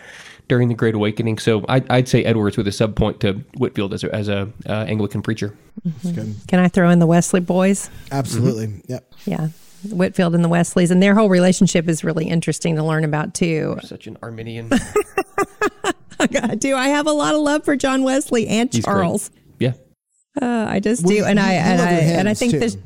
during 0.48 0.68
the 0.68 0.74
Great 0.74 0.94
Awakening. 0.94 1.38
So 1.38 1.64
I'd, 1.68 1.90
I'd 1.90 2.08
say 2.08 2.24
Edwards 2.24 2.56
with 2.56 2.68
a 2.68 2.72
sub 2.72 2.94
point 2.94 3.20
to 3.20 3.44
Whitefield 3.56 3.92
as 3.92 4.04
a, 4.04 4.14
as 4.14 4.28
a 4.28 4.52
uh, 4.66 4.84
Anglican 4.86 5.22
preacher. 5.22 5.56
Mm-hmm. 5.86 6.46
Can 6.46 6.60
I 6.60 6.68
throw 6.68 6.90
in 6.90 7.00
the 7.00 7.06
Wesley 7.06 7.40
boys? 7.40 7.90
Absolutely. 8.12 8.68
Mm-hmm. 8.68 8.92
Yep. 8.92 9.14
Yeah. 9.26 9.48
Whitefield 9.92 10.34
and 10.34 10.44
the 10.44 10.48
Wesleys, 10.48 10.90
and 10.90 11.02
their 11.02 11.14
whole 11.14 11.28
relationship 11.28 11.88
is 11.88 12.04
really 12.04 12.26
interesting 12.26 12.76
to 12.76 12.82
learn 12.82 13.04
about 13.04 13.34
too. 13.34 13.78
such 13.82 14.06
an 14.06 14.16
Arminian. 14.22 14.68
do 16.58 16.76
I 16.76 16.88
have 16.88 17.06
a 17.06 17.12
lot 17.12 17.34
of 17.34 17.40
love 17.40 17.64
for 17.64 17.76
John 17.76 18.02
Wesley 18.02 18.46
and 18.48 18.72
He's 18.72 18.84
Charles? 18.84 19.30
Great. 19.58 19.74
Yeah. 20.40 20.42
Uh, 20.42 20.66
I 20.68 20.80
just 20.80 21.06
do, 21.06 21.24
and 21.24 21.40
I 21.40 21.52
and 21.54 21.80
I 21.80 21.90
and 21.90 22.28
I 22.28 22.34
think 22.34 22.52
this 22.52 22.76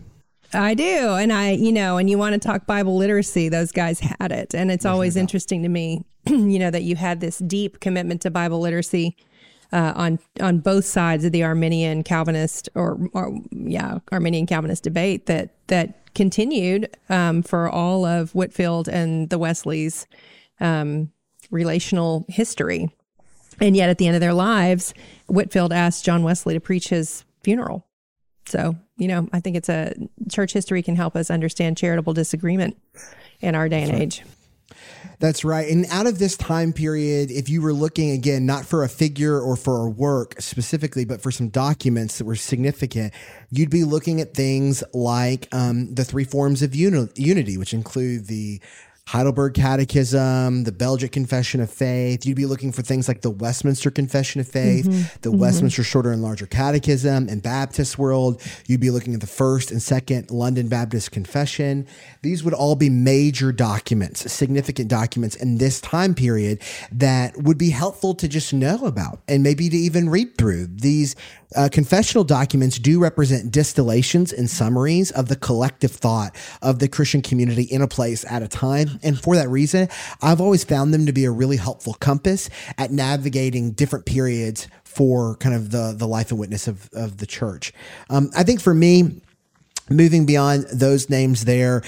I 0.52 0.74
do. 0.74 1.14
And 1.14 1.32
I, 1.32 1.52
you 1.52 1.72
know, 1.72 1.96
and 1.96 2.10
you 2.10 2.18
want 2.18 2.34
to 2.34 2.38
talk 2.38 2.66
Bible 2.66 2.96
literacy, 2.96 3.48
those 3.48 3.72
guys 3.72 4.00
had 4.00 4.32
it. 4.32 4.54
And 4.54 4.70
it's 4.70 4.84
always 4.84 5.16
interesting 5.16 5.62
to 5.62 5.68
me, 5.68 6.04
you 6.26 6.58
know, 6.58 6.70
that 6.70 6.82
you 6.82 6.96
had 6.96 7.20
this 7.20 7.38
deep 7.38 7.80
commitment 7.80 8.22
to 8.22 8.30
Bible 8.30 8.60
literacy 8.60 9.16
uh, 9.72 9.92
on 9.94 10.18
on 10.40 10.58
both 10.58 10.84
sides 10.84 11.24
of 11.24 11.32
the 11.32 11.44
Arminian 11.44 12.02
Calvinist 12.02 12.68
or, 12.74 12.98
or 13.12 13.38
yeah 13.52 13.98
Arminian 14.10 14.46
Calvinist 14.46 14.82
debate 14.82 15.26
that 15.26 15.54
that 15.68 15.99
continued 16.14 16.96
um, 17.08 17.42
for 17.42 17.68
all 17.68 18.04
of 18.04 18.34
Whitefield 18.34 18.88
and 18.88 19.30
the 19.30 19.38
Wesleys 19.38 20.06
um, 20.60 21.10
relational 21.50 22.24
history. 22.28 22.90
And 23.60 23.76
yet, 23.76 23.90
at 23.90 23.98
the 23.98 24.06
end 24.06 24.16
of 24.16 24.20
their 24.20 24.34
lives, 24.34 24.94
Whitefield 25.26 25.72
asked 25.72 26.04
John 26.04 26.22
Wesley 26.22 26.54
to 26.54 26.60
preach 26.60 26.88
his 26.88 27.24
funeral. 27.42 27.86
So, 28.46 28.76
you 28.96 29.06
know, 29.06 29.28
I 29.32 29.40
think 29.40 29.56
it's 29.56 29.68
a 29.68 29.94
church 30.30 30.52
history 30.52 30.82
can 30.82 30.96
help 30.96 31.14
us 31.14 31.30
understand 31.30 31.76
charitable 31.76 32.14
disagreement 32.14 32.76
in 33.40 33.54
our 33.54 33.68
day 33.68 33.82
and 33.82 33.92
age. 33.92 34.24
That's 35.20 35.44
right. 35.44 35.70
And 35.70 35.84
out 35.90 36.06
of 36.06 36.18
this 36.18 36.36
time 36.36 36.72
period, 36.72 37.30
if 37.30 37.50
you 37.50 37.60
were 37.60 37.74
looking 37.74 38.10
again, 38.10 38.46
not 38.46 38.64
for 38.64 38.82
a 38.82 38.88
figure 38.88 39.38
or 39.38 39.54
for 39.54 39.86
a 39.86 39.90
work 39.90 40.40
specifically, 40.40 41.04
but 41.04 41.20
for 41.20 41.30
some 41.30 41.50
documents 41.50 42.18
that 42.18 42.24
were 42.24 42.36
significant, 42.36 43.12
you'd 43.50 43.70
be 43.70 43.84
looking 43.84 44.22
at 44.22 44.32
things 44.32 44.82
like 44.94 45.46
um, 45.52 45.94
the 45.94 46.06
three 46.06 46.24
forms 46.24 46.62
of 46.62 46.74
uni- 46.74 47.10
unity, 47.16 47.58
which 47.58 47.74
include 47.74 48.28
the 48.28 48.62
Heidelberg 49.10 49.54
Catechism, 49.54 50.62
the 50.62 50.70
Belgic 50.70 51.10
Confession 51.10 51.60
of 51.60 51.68
Faith. 51.68 52.24
You'd 52.24 52.36
be 52.36 52.46
looking 52.46 52.70
for 52.70 52.82
things 52.82 53.08
like 53.08 53.22
the 53.22 53.30
Westminster 53.30 53.90
Confession 53.90 54.40
of 54.40 54.46
Faith, 54.46 54.86
mm-hmm. 54.86 55.02
the 55.22 55.30
mm-hmm. 55.30 55.40
Westminster 55.40 55.82
Shorter 55.82 56.12
and 56.12 56.22
Larger 56.22 56.46
Catechism, 56.46 57.28
and 57.28 57.42
Baptist 57.42 57.98
World. 57.98 58.40
You'd 58.68 58.80
be 58.80 58.90
looking 58.90 59.14
at 59.14 59.20
the 59.20 59.26
First 59.26 59.72
and 59.72 59.82
Second 59.82 60.30
London 60.30 60.68
Baptist 60.68 61.10
Confession. 61.10 61.88
These 62.22 62.44
would 62.44 62.52
all 62.52 62.76
be 62.76 62.90
major 62.90 63.50
documents, 63.50 64.30
significant 64.30 64.88
documents 64.88 65.36
in 65.36 65.56
this 65.56 65.80
time 65.80 66.14
period 66.14 66.60
that 66.92 67.36
would 67.38 67.56
be 67.56 67.70
helpful 67.70 68.14
to 68.16 68.28
just 68.28 68.52
know 68.52 68.84
about 68.84 69.20
and 69.26 69.42
maybe 69.42 69.70
to 69.70 69.76
even 69.76 70.10
read 70.10 70.36
through. 70.36 70.66
These 70.66 71.16
uh, 71.56 71.70
confessional 71.72 72.24
documents 72.24 72.78
do 72.78 73.00
represent 73.00 73.50
distillations 73.50 74.32
and 74.32 74.50
summaries 74.50 75.10
of 75.12 75.28
the 75.28 75.36
collective 75.36 75.92
thought 75.92 76.36
of 76.60 76.78
the 76.78 76.88
Christian 76.88 77.22
community 77.22 77.62
in 77.64 77.80
a 77.80 77.88
place 77.88 78.24
at 78.28 78.42
a 78.42 78.48
time. 78.48 79.00
And 79.02 79.18
for 79.18 79.34
that 79.36 79.48
reason, 79.48 79.88
I've 80.20 80.40
always 80.40 80.62
found 80.62 80.92
them 80.92 81.06
to 81.06 81.12
be 81.12 81.24
a 81.24 81.30
really 81.30 81.56
helpful 81.56 81.94
compass 81.94 82.50
at 82.76 82.90
navigating 82.90 83.72
different 83.72 84.04
periods 84.04 84.68
for 84.84 85.36
kind 85.36 85.54
of 85.54 85.70
the, 85.70 85.94
the 85.96 86.06
life 86.06 86.30
and 86.30 86.38
witness 86.38 86.68
of, 86.68 86.90
of 86.92 87.16
the 87.16 87.26
church. 87.26 87.72
Um, 88.10 88.30
I 88.36 88.42
think 88.42 88.60
for 88.60 88.74
me, 88.74 89.22
moving 89.90 90.24
beyond 90.24 90.64
those 90.72 91.10
names 91.10 91.44
there, 91.44 91.82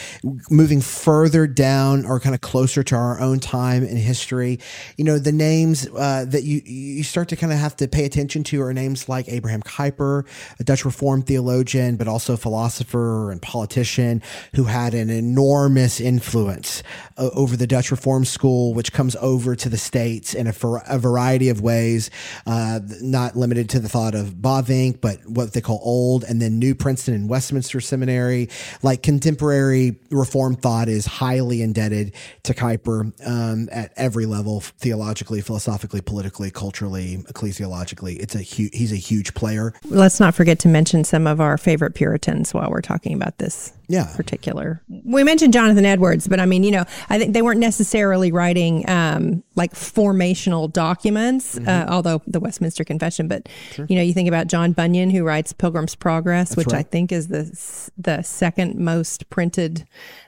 moving 0.50 0.80
further 0.80 1.46
down 1.46 2.04
or 2.04 2.18
kind 2.18 2.34
of 2.34 2.40
closer 2.40 2.82
to 2.82 2.96
our 2.96 3.20
own 3.20 3.38
time 3.38 3.84
in 3.84 3.96
history, 3.96 4.58
you 4.96 5.04
know, 5.04 5.18
the 5.18 5.32
names 5.32 5.88
uh, 5.96 6.24
that 6.28 6.42
you 6.42 6.60
you 6.64 7.04
start 7.04 7.28
to 7.28 7.36
kind 7.36 7.52
of 7.52 7.58
have 7.58 7.76
to 7.76 7.86
pay 7.86 8.04
attention 8.04 8.42
to 8.42 8.60
are 8.62 8.74
names 8.74 9.08
like 9.08 9.28
Abraham 9.28 9.62
Kuyper, 9.62 10.26
a 10.58 10.64
Dutch 10.64 10.84
Reformed 10.84 11.26
theologian, 11.26 11.96
but 11.96 12.08
also 12.08 12.36
philosopher 12.36 13.30
and 13.30 13.40
politician 13.40 14.20
who 14.54 14.64
had 14.64 14.94
an 14.94 15.08
enormous 15.08 16.00
influence 16.00 16.82
uh, 17.16 17.30
over 17.34 17.56
the 17.56 17.66
Dutch 17.66 17.90
Reformed 17.90 18.26
school, 18.26 18.74
which 18.74 18.92
comes 18.92 19.14
over 19.16 19.54
to 19.54 19.68
the 19.68 19.78
States 19.78 20.34
in 20.34 20.46
a, 20.46 20.54
a 20.88 20.98
variety 20.98 21.48
of 21.48 21.60
ways, 21.60 22.10
uh, 22.46 22.80
not 23.00 23.36
limited 23.36 23.68
to 23.70 23.80
the 23.80 23.88
thought 23.88 24.14
of 24.14 24.34
Bavinck, 24.34 25.00
but 25.00 25.18
what 25.26 25.52
they 25.52 25.60
call 25.60 25.80
old 25.82 26.24
and 26.24 26.42
then 26.42 26.58
New 26.58 26.74
Princeton 26.74 27.14
and 27.14 27.28
Westminster 27.28 27.80
seminary. 27.92 28.48
Like 28.82 29.02
contemporary 29.02 29.96
Reform 30.10 30.56
thought 30.56 30.88
is 30.88 31.04
highly 31.04 31.60
indebted 31.60 32.14
to 32.44 32.54
Kuyper 32.54 33.12
um, 33.26 33.68
at 33.70 33.92
every 33.96 34.24
level, 34.24 34.60
theologically, 34.60 35.42
philosophically, 35.42 36.00
politically, 36.00 36.50
culturally, 36.50 37.18
ecclesiologically. 37.28 38.18
It's 38.18 38.34
a 38.34 38.42
hu- 38.42 38.70
he's 38.72 38.92
a 38.92 38.96
huge 38.96 39.34
player. 39.34 39.74
Let's 39.84 40.20
not 40.20 40.34
forget 40.34 40.58
to 40.60 40.68
mention 40.68 41.04
some 41.04 41.26
of 41.26 41.38
our 41.38 41.58
favorite 41.58 41.94
Puritans 41.94 42.54
while 42.54 42.70
we're 42.70 42.80
talking 42.80 43.14
about 43.14 43.36
this 43.36 43.74
yeah. 43.92 44.10
particular. 44.16 44.82
We 44.88 45.22
mentioned 45.22 45.52
Jonathan 45.52 45.84
Edwards, 45.84 46.26
but 46.26 46.40
I 46.40 46.46
mean, 46.46 46.64
you 46.64 46.70
know, 46.70 46.84
I 47.10 47.18
think 47.18 47.34
they 47.34 47.42
weren't 47.42 47.60
necessarily 47.60 48.32
writing 48.32 48.88
um, 48.88 49.42
like 49.54 49.74
formational 49.74 50.72
documents, 50.72 51.58
mm-hmm. 51.58 51.68
uh, 51.68 51.92
although 51.94 52.22
the 52.26 52.40
Westminster 52.40 52.84
Confession. 52.84 53.28
But 53.28 53.48
sure. 53.72 53.86
you 53.88 53.96
know, 53.96 54.02
you 54.02 54.14
think 54.14 54.28
about 54.28 54.46
John 54.46 54.72
Bunyan, 54.72 55.10
who 55.10 55.24
writes 55.24 55.52
Pilgrim's 55.52 55.94
Progress, 55.94 56.50
That's 56.50 56.56
which 56.56 56.66
right. 56.68 56.80
I 56.80 56.82
think 56.82 57.12
is 57.12 57.28
the 57.28 57.90
the 57.98 58.22
second 58.22 58.76
most 58.76 59.28
printed 59.28 59.86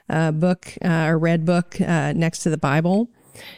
uh, 0.09 0.31
book 0.31 0.73
uh, 0.83 1.07
or 1.07 1.17
read 1.17 1.45
book 1.45 1.79
uh, 1.81 2.13
next 2.13 2.39
to 2.39 2.49
the 2.49 2.57
Bible. 2.57 3.09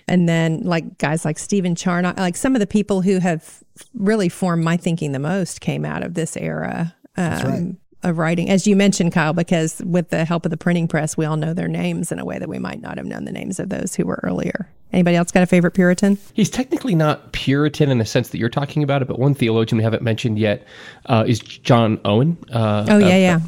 And 0.07 0.27
then 0.27 0.61
like 0.61 0.97
guys 0.97 1.23
like 1.25 1.37
Stephen 1.37 1.75
Charnock, 1.75 2.17
like 2.17 2.35
some 2.35 2.55
of 2.55 2.59
the 2.59 2.67
people 2.67 3.01
who 3.01 3.19
have 3.19 3.63
really 3.93 4.27
formed 4.27 4.63
my 4.63 4.75
thinking 4.75 5.11
the 5.11 5.19
most 5.19 5.61
came 5.61 5.85
out 5.85 6.01
of 6.01 6.15
this 6.15 6.35
era. 6.35 6.95
Um, 7.15 7.43
right 7.43 7.75
of 8.07 8.17
writing, 8.17 8.49
as 8.49 8.65
you 8.65 8.75
mentioned, 8.75 9.11
Kyle, 9.11 9.33
because 9.33 9.81
with 9.85 10.09
the 10.09 10.25
help 10.25 10.45
of 10.45 10.51
the 10.51 10.57
printing 10.57 10.87
press, 10.87 11.17
we 11.17 11.25
all 11.25 11.37
know 11.37 11.53
their 11.53 11.67
names 11.67 12.11
in 12.11 12.19
a 12.19 12.25
way 12.25 12.39
that 12.39 12.49
we 12.49 12.59
might 12.59 12.81
not 12.81 12.97
have 12.97 13.05
known 13.05 13.25
the 13.25 13.31
names 13.31 13.59
of 13.59 13.69
those 13.69 13.95
who 13.95 14.05
were 14.05 14.19
earlier. 14.23 14.69
Anybody 14.93 15.17
else 15.17 15.31
got 15.31 15.43
a 15.43 15.45
favorite 15.45 15.71
Puritan? 15.71 16.17
He's 16.33 16.49
technically 16.49 16.95
not 16.95 17.33
Puritan 17.33 17.91
in 17.91 17.97
the 17.97 18.05
sense 18.05 18.29
that 18.29 18.37
you're 18.37 18.49
talking 18.49 18.83
about 18.83 19.01
it, 19.01 19.07
but 19.07 19.19
one 19.19 19.33
theologian 19.33 19.77
we 19.77 19.83
haven't 19.83 20.01
mentioned 20.01 20.39
yet 20.39 20.65
uh, 21.07 21.25
is 21.27 21.39
John 21.39 21.99
Owen. 22.05 22.37
Uh, 22.51 22.85
oh 22.89 22.97
yeah, 22.97 23.17
yeah 23.17 23.39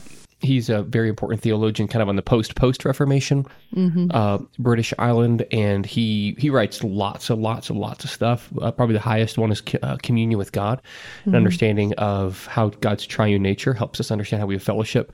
he's 0.42 0.70
a 0.70 0.84
very 0.84 1.10
important 1.10 1.42
theologian, 1.42 1.88
kind 1.88 2.02
of 2.02 2.10
on 2.10 2.16
the 2.16 2.22
post 2.22 2.56
post 2.56 2.86
Reformation 2.86 3.46
mm-hmm. 3.76 4.08
uh, 4.12 4.40
British 4.58 4.94
island, 4.98 5.46
and 5.52 5.86
he 5.86 6.36
he 6.38 6.50
writes 6.50 6.84
lots 6.84 7.30
and 7.30 7.42
lots 7.42 7.70
and 7.70 7.80
lots 7.80 8.04
of 8.04 8.10
stuff. 8.10 8.50
Uh, 8.62 8.72
probably 8.72 8.94
the 8.94 9.02
highest 9.02 9.38
one 9.38 9.52
is 9.52 9.62
uh, 9.82 9.98
communion 10.02 10.38
with 10.38 10.52
God, 10.52 10.82
mm-hmm. 11.22 11.30
an 11.30 11.36
understanding 11.36 11.94
of 11.96 12.46
how 12.48 12.70
God's 12.70 13.06
triune 13.06 13.42
nature 13.42 13.74
helps 13.74 14.00
us 14.00 14.12
understand 14.12 14.42
how 14.42 14.48
we 14.48 14.56
have 14.56 14.64
fellowship 14.64 15.12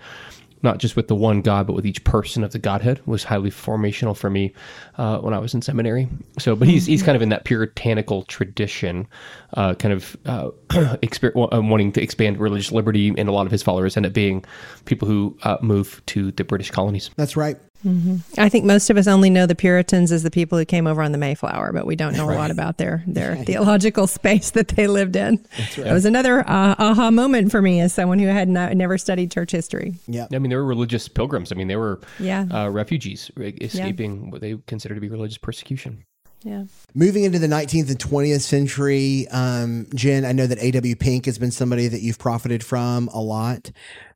not 0.66 0.80
just 0.80 0.98
with 0.98 1.08
the 1.08 1.16
one 1.16 1.42
God, 1.42 1.66
but 1.66 1.74
with 1.74 1.86
each 1.86 2.04
person 2.04 2.44
of 2.44 2.52
the 2.52 2.60
Godhead 2.60 3.00
was 3.06 3.24
highly 3.24 3.50
formational 3.50 4.18
for 4.18 4.30
me 4.30 4.52
uh, 4.98 5.20
when 5.20 5.34
I 5.34 5.40
was 5.40 5.54
in 5.54 5.62
seminary. 5.62 6.10
So, 6.38 6.58
but 6.58 6.68
he's 6.68 6.86
he's 6.86 7.02
kind 7.02 7.16
of 7.16 7.22
in 7.22 7.30
that 7.30 7.46
puritanical 7.46 8.24
tradition, 8.24 9.08
uh, 9.54 9.76
kind 9.76 9.94
of 9.94 10.18
uh, 10.26 10.50
uh, 10.76 11.62
wanting 11.62 11.94
to 11.94 12.02
expand 12.02 12.38
religious 12.40 12.74
liberty, 12.74 13.14
and 13.18 13.30
a 13.30 13.32
lot 13.32 13.46
of 13.46 13.52
his 13.54 13.64
followers 13.64 13.96
end 13.96 14.06
up 14.06 14.12
being 14.12 14.44
people 14.84 15.08
who 15.08 15.38
uh, 15.44 15.58
move 15.62 16.02
to 16.08 16.32
the 16.32 16.44
British 16.44 16.72
colonies. 16.72 17.12
That's 17.16 17.38
right. 17.38 17.58
Mm-hmm. 17.86 18.40
I 18.40 18.50
think 18.50 18.66
most 18.66 18.90
of 18.90 18.98
us 18.98 19.08
only 19.08 19.30
know 19.30 19.46
the 19.46 19.56
Puritans 19.56 20.12
as 20.12 20.24
the 20.24 20.32
people 20.32 20.58
who 20.58 20.66
came 20.66 20.88
over 20.88 21.02
on 21.02 21.12
the 21.12 21.18
Mayflower, 21.18 21.72
but 21.72 21.86
we 21.86 21.96
don't 21.96 22.14
know 22.14 22.28
right. 22.28 22.36
a 22.36 22.38
lot 22.38 22.52
about 22.52 22.78
their 22.78 23.04
their 23.08 23.36
theological 23.36 24.08
space 24.08 24.52
that 24.52 24.70
they 24.70 24.88
lived 24.88 25.16
in. 25.16 25.44
Right. 25.58 25.88
It 25.88 25.94
was 25.94 26.06
another 26.06 26.40
uh, 26.40 26.76
aha 26.78 27.12
moment 27.12 27.52
for 27.52 27.62
me 27.62 27.80
as 27.82 27.94
someone 27.94 28.20
who 28.20 28.28
had 28.28 28.50
not, 28.50 28.76
never 28.76 28.98
studied 28.98 29.32
church 29.32 29.52
history. 29.52 29.96
Yeah, 30.08 30.28
I 30.34 30.40
mean 30.40 30.50
they 30.50 30.56
were 30.56 30.66
religious 30.66 31.08
pilgrims. 31.08 31.52
I 31.52 31.56
mean 31.56 31.68
they 31.68 31.76
were 31.76 32.00
yeah. 32.20 32.46
Uh, 32.52 32.70
refugees 32.70 33.32
escaping 33.38 34.26
yeah. 34.26 34.30
what 34.32 34.42
they 34.42 34.58
considered 34.68 34.96
to 34.96 35.02
be 35.02 35.10
religious 35.10 35.38
persecution. 35.38 36.06
Yeah. 36.46 36.66
Moving 36.94 37.24
into 37.24 37.40
the 37.40 37.48
19th 37.48 37.90
and 37.90 37.98
20th 37.98 38.42
century, 38.42 39.28
um, 39.30 39.88
Jen, 39.96 40.26
I 40.26 40.32
know 40.32 40.46
that 40.46 40.60
A.W. 40.60 40.96
Pink 40.96 41.26
has 41.26 41.40
been 41.40 41.50
somebody 41.50 41.88
that 41.88 42.02
you've 42.02 42.20
profited 42.20 42.64
from 42.64 43.08
a 43.08 43.20
lot. 43.20 43.72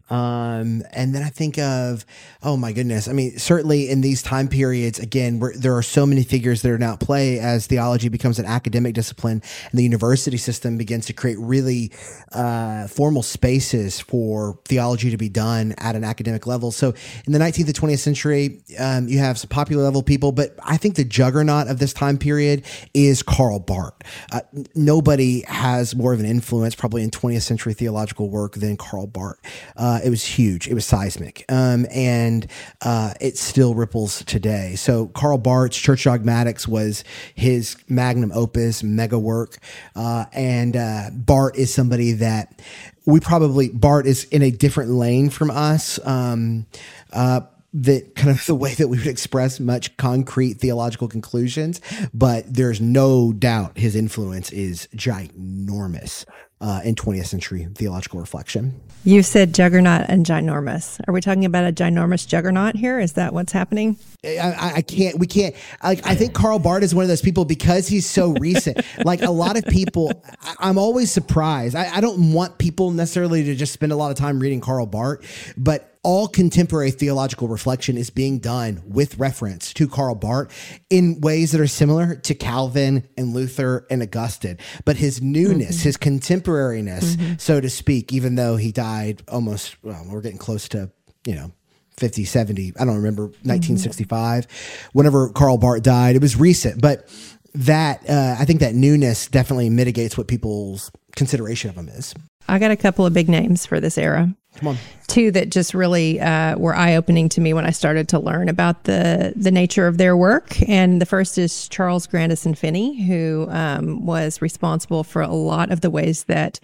Um, 0.10 0.84
and 0.92 1.14
then 1.14 1.24
I 1.24 1.30
think 1.30 1.58
of, 1.58 2.06
oh 2.42 2.58
my 2.58 2.72
goodness. 2.72 3.08
I 3.08 3.14
mean, 3.14 3.38
certainly 3.38 3.90
in 3.90 4.02
these 4.02 4.24
time 4.24 4.48
periods, 4.48 5.00
again, 5.00 5.42
there 5.56 5.76
are 5.76 5.84
so 5.84 6.06
many 6.06 6.24
figures 6.24 6.62
that 6.62 6.72
are 6.72 6.78
now 6.78 6.94
at 6.94 7.00
play 7.00 7.40
as 7.40 7.68
theology 7.68 8.10
becomes 8.10 8.40
an 8.40 8.46
academic 8.46 8.96
discipline 8.96 9.42
and 9.72 9.80
the 9.80 9.84
university 9.84 10.38
system 10.38 10.78
begins 10.78 11.06
to 11.08 11.14
create 11.14 11.38
really 11.40 11.92
uh, 12.32 12.88
formal 12.88 13.24
spaces 13.24 14.00
for 14.00 14.60
theology 14.66 15.12
to 15.12 15.18
be 15.18 15.30
done 15.30 15.74
at 15.78 15.96
an 15.96 16.04
academic 16.04 16.48
level. 16.48 16.72
So 16.72 16.94
in 17.26 17.34
the 17.34 17.40
19th 17.40 17.66
and 17.66 17.76
20th 17.76 18.00
century, 18.00 18.64
um, 18.80 19.08
you 19.08 19.20
have 19.20 19.38
some 19.38 19.50
popular 19.50 19.84
level 19.84 20.02
people, 20.02 20.32
but 20.32 20.56
I 20.64 20.78
think 20.78 20.96
the 20.96 21.06
juggernaut 21.06 21.68
of 21.68 21.80
this 21.80 21.94
time 21.94 22.18
period 22.18 22.64
is 22.94 23.22
Karl 23.24 23.60
Barth. 23.60 23.94
Uh, 24.32 24.42
nobody 24.76 25.42
has 25.48 25.96
more 25.96 26.14
of 26.14 26.20
an 26.20 26.26
influence 26.26 26.76
probably 26.76 27.04
in 27.04 27.12
20th 27.12 27.44
century 27.44 27.74
theological 27.74 28.30
work 28.30 28.54
than 28.54 28.78
Karl 28.78 29.08
Barth. 29.08 29.40
Uh, 29.76 29.99
uh, 30.00 30.06
it 30.06 30.10
was 30.10 30.24
huge. 30.24 30.68
It 30.68 30.74
was 30.74 30.86
seismic, 30.86 31.46
um, 31.50 31.86
and 31.92 32.48
uh, 32.82 33.14
it 33.20 33.38
still 33.38 33.74
ripples 33.74 34.24
today. 34.26 34.76
So 34.76 35.08
Karl 35.08 35.38
Barth's 35.38 35.78
Church 35.78 36.04
Dogmatics 36.04 36.68
was 36.68 37.04
his 37.36 37.78
magnum 37.88 38.32
opus, 38.34 38.84
mega 38.84 39.20
work, 39.20 39.58
uh, 39.96 40.26
and 40.34 40.76
uh, 40.76 41.10
Barth 41.12 41.58
is 41.58 41.74
somebody 41.74 42.14
that 42.14 42.62
we 43.06 43.20
probably 43.20 43.70
Barth 43.70 44.06
is 44.06 44.26
in 44.26 44.42
a 44.42 44.52
different 44.52 44.92
lane 44.92 45.30
from 45.30 45.52
us. 45.52 46.00
Um, 46.06 46.66
uh, 47.12 47.42
that 47.72 48.16
kind 48.16 48.32
of 48.32 48.44
the 48.48 48.56
way 48.56 48.74
that 48.74 48.88
we 48.88 48.98
would 48.98 49.08
express 49.08 49.60
much 49.60 49.96
concrete 49.98 50.56
theological 50.56 51.08
conclusions, 51.08 51.82
but 52.14 52.52
there's 52.52 52.82
no 52.82 53.32
doubt 53.32 53.78
his 53.78 53.96
influence 53.96 54.52
is 54.52 54.88
ginormous 54.96 56.26
uh, 56.62 56.82
in 56.84 56.96
20th 56.96 57.28
century 57.28 57.68
theological 57.76 58.20
reflection. 58.20 58.80
You 59.06 59.24
said 59.24 59.54
juggernaut 59.54 60.06
and 60.10 60.26
ginormous. 60.26 61.00
Are 61.08 61.14
we 61.14 61.22
talking 61.22 61.46
about 61.46 61.64
a 61.64 61.72
ginormous 61.72 62.28
juggernaut 62.28 62.76
here? 62.76 63.00
Is 63.00 63.14
that 63.14 63.34
what's 63.34 63.54
happening? 63.54 63.98
I, 64.26 64.74
I 64.76 64.82
can't. 64.82 65.18
We 65.18 65.26
can't. 65.26 65.56
Like, 65.82 66.06
I 66.06 66.16
think 66.16 66.34
Karl 66.34 66.60
Barth 66.60 66.84
is 66.84 66.94
one 66.94 67.04
of 67.04 67.08
those 67.08 67.22
people 67.22 67.46
because 67.46 67.88
he's 67.88 68.06
so 68.06 68.34
recent. 68.34 68.86
like 69.06 69.22
a 69.22 69.32
lot 69.32 69.58
of 69.58 69.66
people, 69.66 70.12
I, 70.60 70.70
am 70.70 70.78
always 70.78 71.12
surprised. 71.12 71.76
I, 71.76 71.96
I 71.96 72.02
don't 72.02 72.34
want 72.34 72.58
people 72.58 72.92
necessarily 72.92 73.46
to 73.46 73.56
just 73.56 73.72
spend 73.72 73.94
a 73.94 73.96
lot 73.96 74.12
of 74.12 74.18
time 74.18 74.40
reading 74.40 74.60
Karl 74.60 74.86
Barth, 74.86 75.54
but 75.56 75.89
all 76.04 76.28
contemporary 76.28 76.92
theological 76.92 77.48
reflection 77.48 77.98
is 77.98 78.10
being 78.10 78.40
done 78.40 78.82
with 78.86 79.18
reference 79.18 79.74
to 79.74 79.88
Karl 79.88 80.16
Barth 80.16 80.80
in 80.90 81.20
ways 81.20 81.52
that 81.52 81.60
are 81.60 81.68
similar 81.68 82.16
to 82.16 82.34
Calvin 82.34 83.08
and 83.18 83.34
Luther 83.34 83.86
and 83.90 84.02
Augustine. 84.02 84.58
But 84.86 84.96
his 84.96 85.22
newness, 85.22 85.78
mm-hmm. 85.78 85.84
his 85.84 85.98
contemporariness, 85.98 87.16
mm-hmm. 87.16 87.34
so 87.38 87.60
to 87.60 87.70
speak, 87.70 88.14
even 88.14 88.36
though 88.36 88.56
he 88.56 88.72
died 88.72 89.24
almost, 89.28 89.76
well, 89.84 90.06
we're 90.10 90.22
getting 90.22 90.38
close 90.38 90.70
to, 90.70 90.90
you 91.26 91.36
know, 91.36 91.52
50, 91.98 92.24
70, 92.24 92.74
I 92.80 92.86
don't 92.86 92.96
remember, 92.96 93.24
1965, 93.24 94.48
mm-hmm. 94.48 94.98
whenever 94.98 95.30
Karl 95.30 95.58
Barth 95.58 95.84
died. 95.84 96.16
It 96.16 96.22
was 96.22 96.38
recent, 96.38 96.82
but 96.82 97.10
that, 97.56 98.10
uh, 98.10 98.38
I 98.40 98.46
think 98.46 98.62
that 98.62 98.74
newness 98.74 99.28
definitely 99.28 99.70
mitigates 99.70 100.18
what 100.18 100.30
people's 100.30 100.92
consideration 101.18 101.70
of 101.70 101.76
him 101.76 101.90
is. 101.90 102.14
I 102.48 102.58
got 102.58 102.72
a 102.72 102.78
couple 102.78 103.06
of 103.06 103.14
big 103.14 103.28
names 103.30 103.66
for 103.66 103.80
this 103.80 103.98
era. 103.98 104.34
Come 104.60 104.70
on. 104.70 104.78
Two 105.08 105.32
that 105.32 105.50
just 105.50 105.74
really 105.74 106.20
uh, 106.20 106.56
were 106.58 106.76
eye 106.76 106.96
opening 106.96 107.30
to 107.30 107.42
me 107.42 107.54
when 107.54 107.66
I 107.66 107.72
started 107.72 108.08
to 108.10 108.20
learn 108.20 108.48
about 108.48 108.84
the 108.84 109.34
the 109.36 109.50
nature 109.50 109.88
of 109.88 109.98
their 109.98 110.16
work. 110.16 110.62
And 110.70 111.02
the 111.02 111.06
first 111.06 111.38
is 111.38 111.68
Charles 111.70 112.06
Grandison 112.06 112.54
Finney, 112.54 113.02
who 113.02 113.48
um, 113.50 114.06
was 114.06 114.40
responsible 114.42 115.04
for 115.04 115.22
a 115.22 115.34
lot 115.34 115.72
of 115.72 115.82
the 115.82 115.90
ways 115.90 116.26
that, 116.26 116.60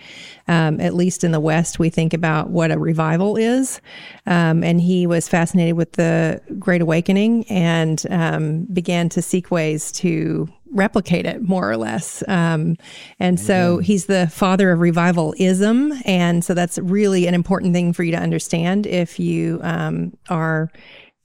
um, 0.47 0.79
at 0.79 0.93
least 0.93 1.23
in 1.23 1.31
the 1.31 1.39
West, 1.39 1.79
we 1.79 1.89
think 1.89 2.13
about 2.13 2.51
what 2.51 2.69
a 2.69 2.77
revival 2.77 3.35
is. 3.35 3.81
Um, 4.27 4.63
and 4.63 4.79
he 4.79 5.07
was 5.07 5.27
fascinated 5.27 5.75
with 5.75 5.93
the 5.93 6.39
Great 6.59 6.81
Awakening 6.81 7.45
and 7.49 8.05
um, 8.11 8.65
began 8.65 9.09
to 9.09 9.21
seek 9.21 9.49
ways 9.49 9.91
to 9.93 10.47
replicate 10.71 11.25
it 11.25 11.41
more 11.41 11.69
or 11.69 11.77
less. 11.77 12.23
Um, 12.27 12.75
and 13.19 13.39
so 13.39 13.77
he's 13.79 14.05
the 14.05 14.27
father 14.27 14.71
of 14.71 14.79
revivalism. 14.79 15.93
And 16.05 16.43
so 16.43 16.53
that's 16.53 16.77
really 16.79 17.27
an 17.27 17.33
important 17.33 17.73
thing 17.73 17.93
for 17.93 18.03
you 18.03 18.11
to 18.11 18.19
understand 18.19 18.85
if 18.85 19.19
you 19.19 19.59
um, 19.63 20.17
are 20.29 20.71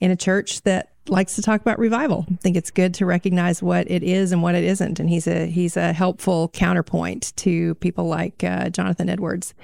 in 0.01 0.11
a 0.11 0.17
church 0.17 0.63
that 0.63 0.91
likes 1.09 1.35
to 1.35 1.43
talk 1.43 1.61
about 1.61 1.79
revival. 1.79 2.27
I 2.31 2.37
think 2.37 2.57
it's 2.57 2.71
good 2.71 2.95
to 2.95 3.07
recognize 3.07 3.63
what 3.63 3.91
it 3.91 4.03
is 4.03 4.33
and 4.33 4.43
what 4.43 4.55
it 4.55 4.65
isn't. 4.65 5.01
And 5.01 5.09
he's 5.09 5.27
a 5.27 5.47
he's 5.47 5.77
a 5.77 5.93
helpful 5.93 6.49
counterpoint 6.51 7.35
to 7.37 7.75
people 7.77 8.05
like 8.07 8.45
uh, 8.45 8.71
Jonathan 8.71 9.09
Edwards. 9.09 9.55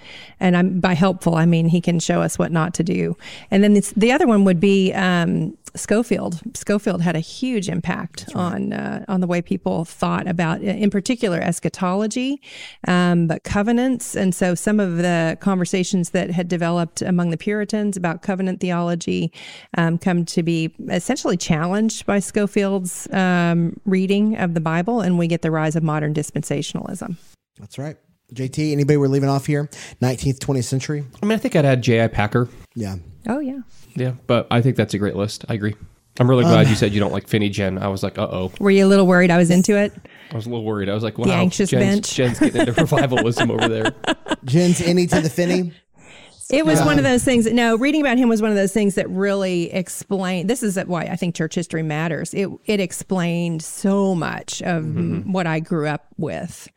And 0.40 0.56
I'm 0.56 0.80
by 0.80 0.94
helpful, 0.94 1.36
I 1.36 1.46
mean 1.46 1.68
he 1.68 1.80
can 1.80 2.00
show 2.00 2.20
us 2.20 2.38
what 2.38 2.52
not 2.52 2.74
to 2.74 2.82
do. 2.82 3.16
And 3.50 3.62
then 3.62 3.80
the 3.96 4.12
other 4.12 4.26
one 4.26 4.44
would 4.44 4.60
be 4.60 4.92
um, 4.92 5.56
Scofield. 5.76 6.40
Scofield 6.54 7.02
had 7.02 7.16
a 7.16 7.20
huge 7.20 7.68
impact 7.68 8.26
right. 8.28 8.36
on 8.36 8.72
uh, 8.72 9.04
on 9.08 9.20
the 9.20 9.26
way 9.26 9.42
people 9.42 9.84
thought 9.84 10.26
about, 10.26 10.62
in 10.62 10.90
particular, 10.90 11.40
eschatology, 11.40 12.40
um, 12.86 13.26
but 13.26 13.44
covenants. 13.44 14.16
And 14.16 14.34
so, 14.34 14.54
some 14.54 14.80
of 14.80 14.96
the 14.98 15.36
conversations 15.40 16.10
that 16.10 16.30
had 16.30 16.48
developed 16.48 17.02
among 17.02 17.30
the 17.30 17.36
Puritans 17.36 17.96
about 17.96 18.22
covenant 18.22 18.60
theology 18.60 19.32
um, 19.76 19.98
come 19.98 20.24
to 20.26 20.42
be 20.42 20.74
essentially 20.88 21.36
challenged 21.36 22.06
by 22.06 22.18
Scofield's 22.18 23.08
um, 23.12 23.78
reading 23.84 24.36
of 24.36 24.54
the 24.54 24.60
Bible, 24.60 25.00
and 25.00 25.18
we 25.18 25.26
get 25.26 25.42
the 25.42 25.50
rise 25.50 25.76
of 25.76 25.82
modern 25.82 26.14
dispensationalism. 26.14 27.16
That's 27.58 27.78
right. 27.78 27.96
JT, 28.34 28.72
anybody 28.72 28.96
we're 28.96 29.08
leaving 29.08 29.28
off 29.28 29.46
here? 29.46 29.68
19th, 30.02 30.38
20th 30.38 30.64
century? 30.64 31.04
I 31.22 31.26
mean, 31.26 31.32
I 31.32 31.38
think 31.38 31.54
I'd 31.56 31.64
add 31.64 31.82
J.I. 31.82 32.08
Packer. 32.08 32.48
Yeah. 32.74 32.96
Oh, 33.28 33.38
yeah. 33.38 33.60
Yeah, 33.94 34.12
but 34.26 34.46
I 34.50 34.60
think 34.60 34.76
that's 34.76 34.94
a 34.94 34.98
great 34.98 35.16
list. 35.16 35.44
I 35.48 35.54
agree. 35.54 35.74
I'm 36.18 36.28
really 36.30 36.44
glad 36.44 36.64
um, 36.64 36.70
you 36.70 36.76
said 36.76 36.92
you 36.92 37.00
don't 37.00 37.12
like 37.12 37.28
Finney 37.28 37.50
Jen. 37.50 37.78
I 37.78 37.88
was 37.88 38.02
like, 38.02 38.18
uh 38.18 38.28
oh. 38.30 38.52
Were 38.58 38.70
you 38.70 38.86
a 38.86 38.88
little 38.88 39.06
worried 39.06 39.30
I 39.30 39.36
was 39.36 39.50
into 39.50 39.76
it? 39.76 39.92
I 40.30 40.34
was 40.34 40.46
a 40.46 40.48
little 40.48 40.64
worried. 40.64 40.88
I 40.88 40.94
was 40.94 41.02
like, 41.02 41.18
wow, 41.18 41.26
the 41.26 41.32
anxious 41.32 41.70
Jen's, 41.70 41.84
bench. 41.84 42.14
Jen's 42.14 42.38
getting 42.38 42.60
into 42.62 42.72
revivalism 42.80 43.50
over 43.50 43.68
there. 43.68 43.94
Jen's 44.44 44.80
any 44.80 45.06
to 45.08 45.20
the 45.20 45.28
Finney. 45.28 45.72
It 46.48 46.64
was 46.64 46.80
one 46.80 46.96
of 46.96 47.04
those 47.04 47.24
things. 47.24 47.44
That, 47.44 47.54
no, 47.54 47.76
reading 47.76 48.00
about 48.00 48.18
him 48.18 48.28
was 48.28 48.40
one 48.40 48.50
of 48.50 48.56
those 48.56 48.72
things 48.72 48.94
that 48.94 49.10
really 49.10 49.72
explained. 49.72 50.48
This 50.48 50.62
is 50.62 50.78
why 50.86 51.02
I 51.02 51.16
think 51.16 51.34
church 51.34 51.56
history 51.56 51.82
matters. 51.82 52.32
It 52.34 52.48
it 52.66 52.78
explained 52.78 53.62
so 53.62 54.14
much 54.14 54.62
of 54.62 54.84
mm-hmm. 54.84 55.32
what 55.32 55.46
I 55.46 55.58
grew 55.58 55.88
up 55.88 56.06
with, 56.16 56.68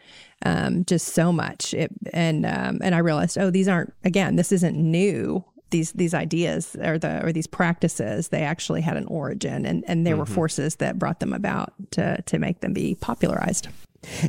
um, 0.45 0.85
just 0.85 1.09
so 1.09 1.31
much. 1.31 1.73
It, 1.73 1.91
and 2.13 2.45
um, 2.45 2.79
and 2.81 2.95
I 2.95 2.99
realized, 2.99 3.37
oh, 3.37 3.49
these 3.49 3.67
aren't 3.67 3.93
again. 4.03 4.35
This 4.35 4.51
isn't 4.51 4.75
new 4.75 5.43
these 5.69 5.91
these 5.93 6.13
ideas 6.13 6.75
or 6.83 6.97
the 6.97 7.23
or 7.23 7.31
these 7.31 7.47
practices 7.47 8.29
they 8.29 8.41
actually 8.41 8.81
had 8.81 8.97
an 8.97 9.05
origin 9.05 9.65
and 9.65 9.83
and 9.87 10.05
there 10.05 10.13
mm-hmm. 10.13 10.21
were 10.21 10.25
forces 10.25 10.77
that 10.77 10.97
brought 10.97 11.19
them 11.19 11.33
about 11.33 11.73
to 11.91 12.21
to 12.23 12.39
make 12.39 12.61
them 12.61 12.73
be 12.73 12.95
popularized 12.95 13.67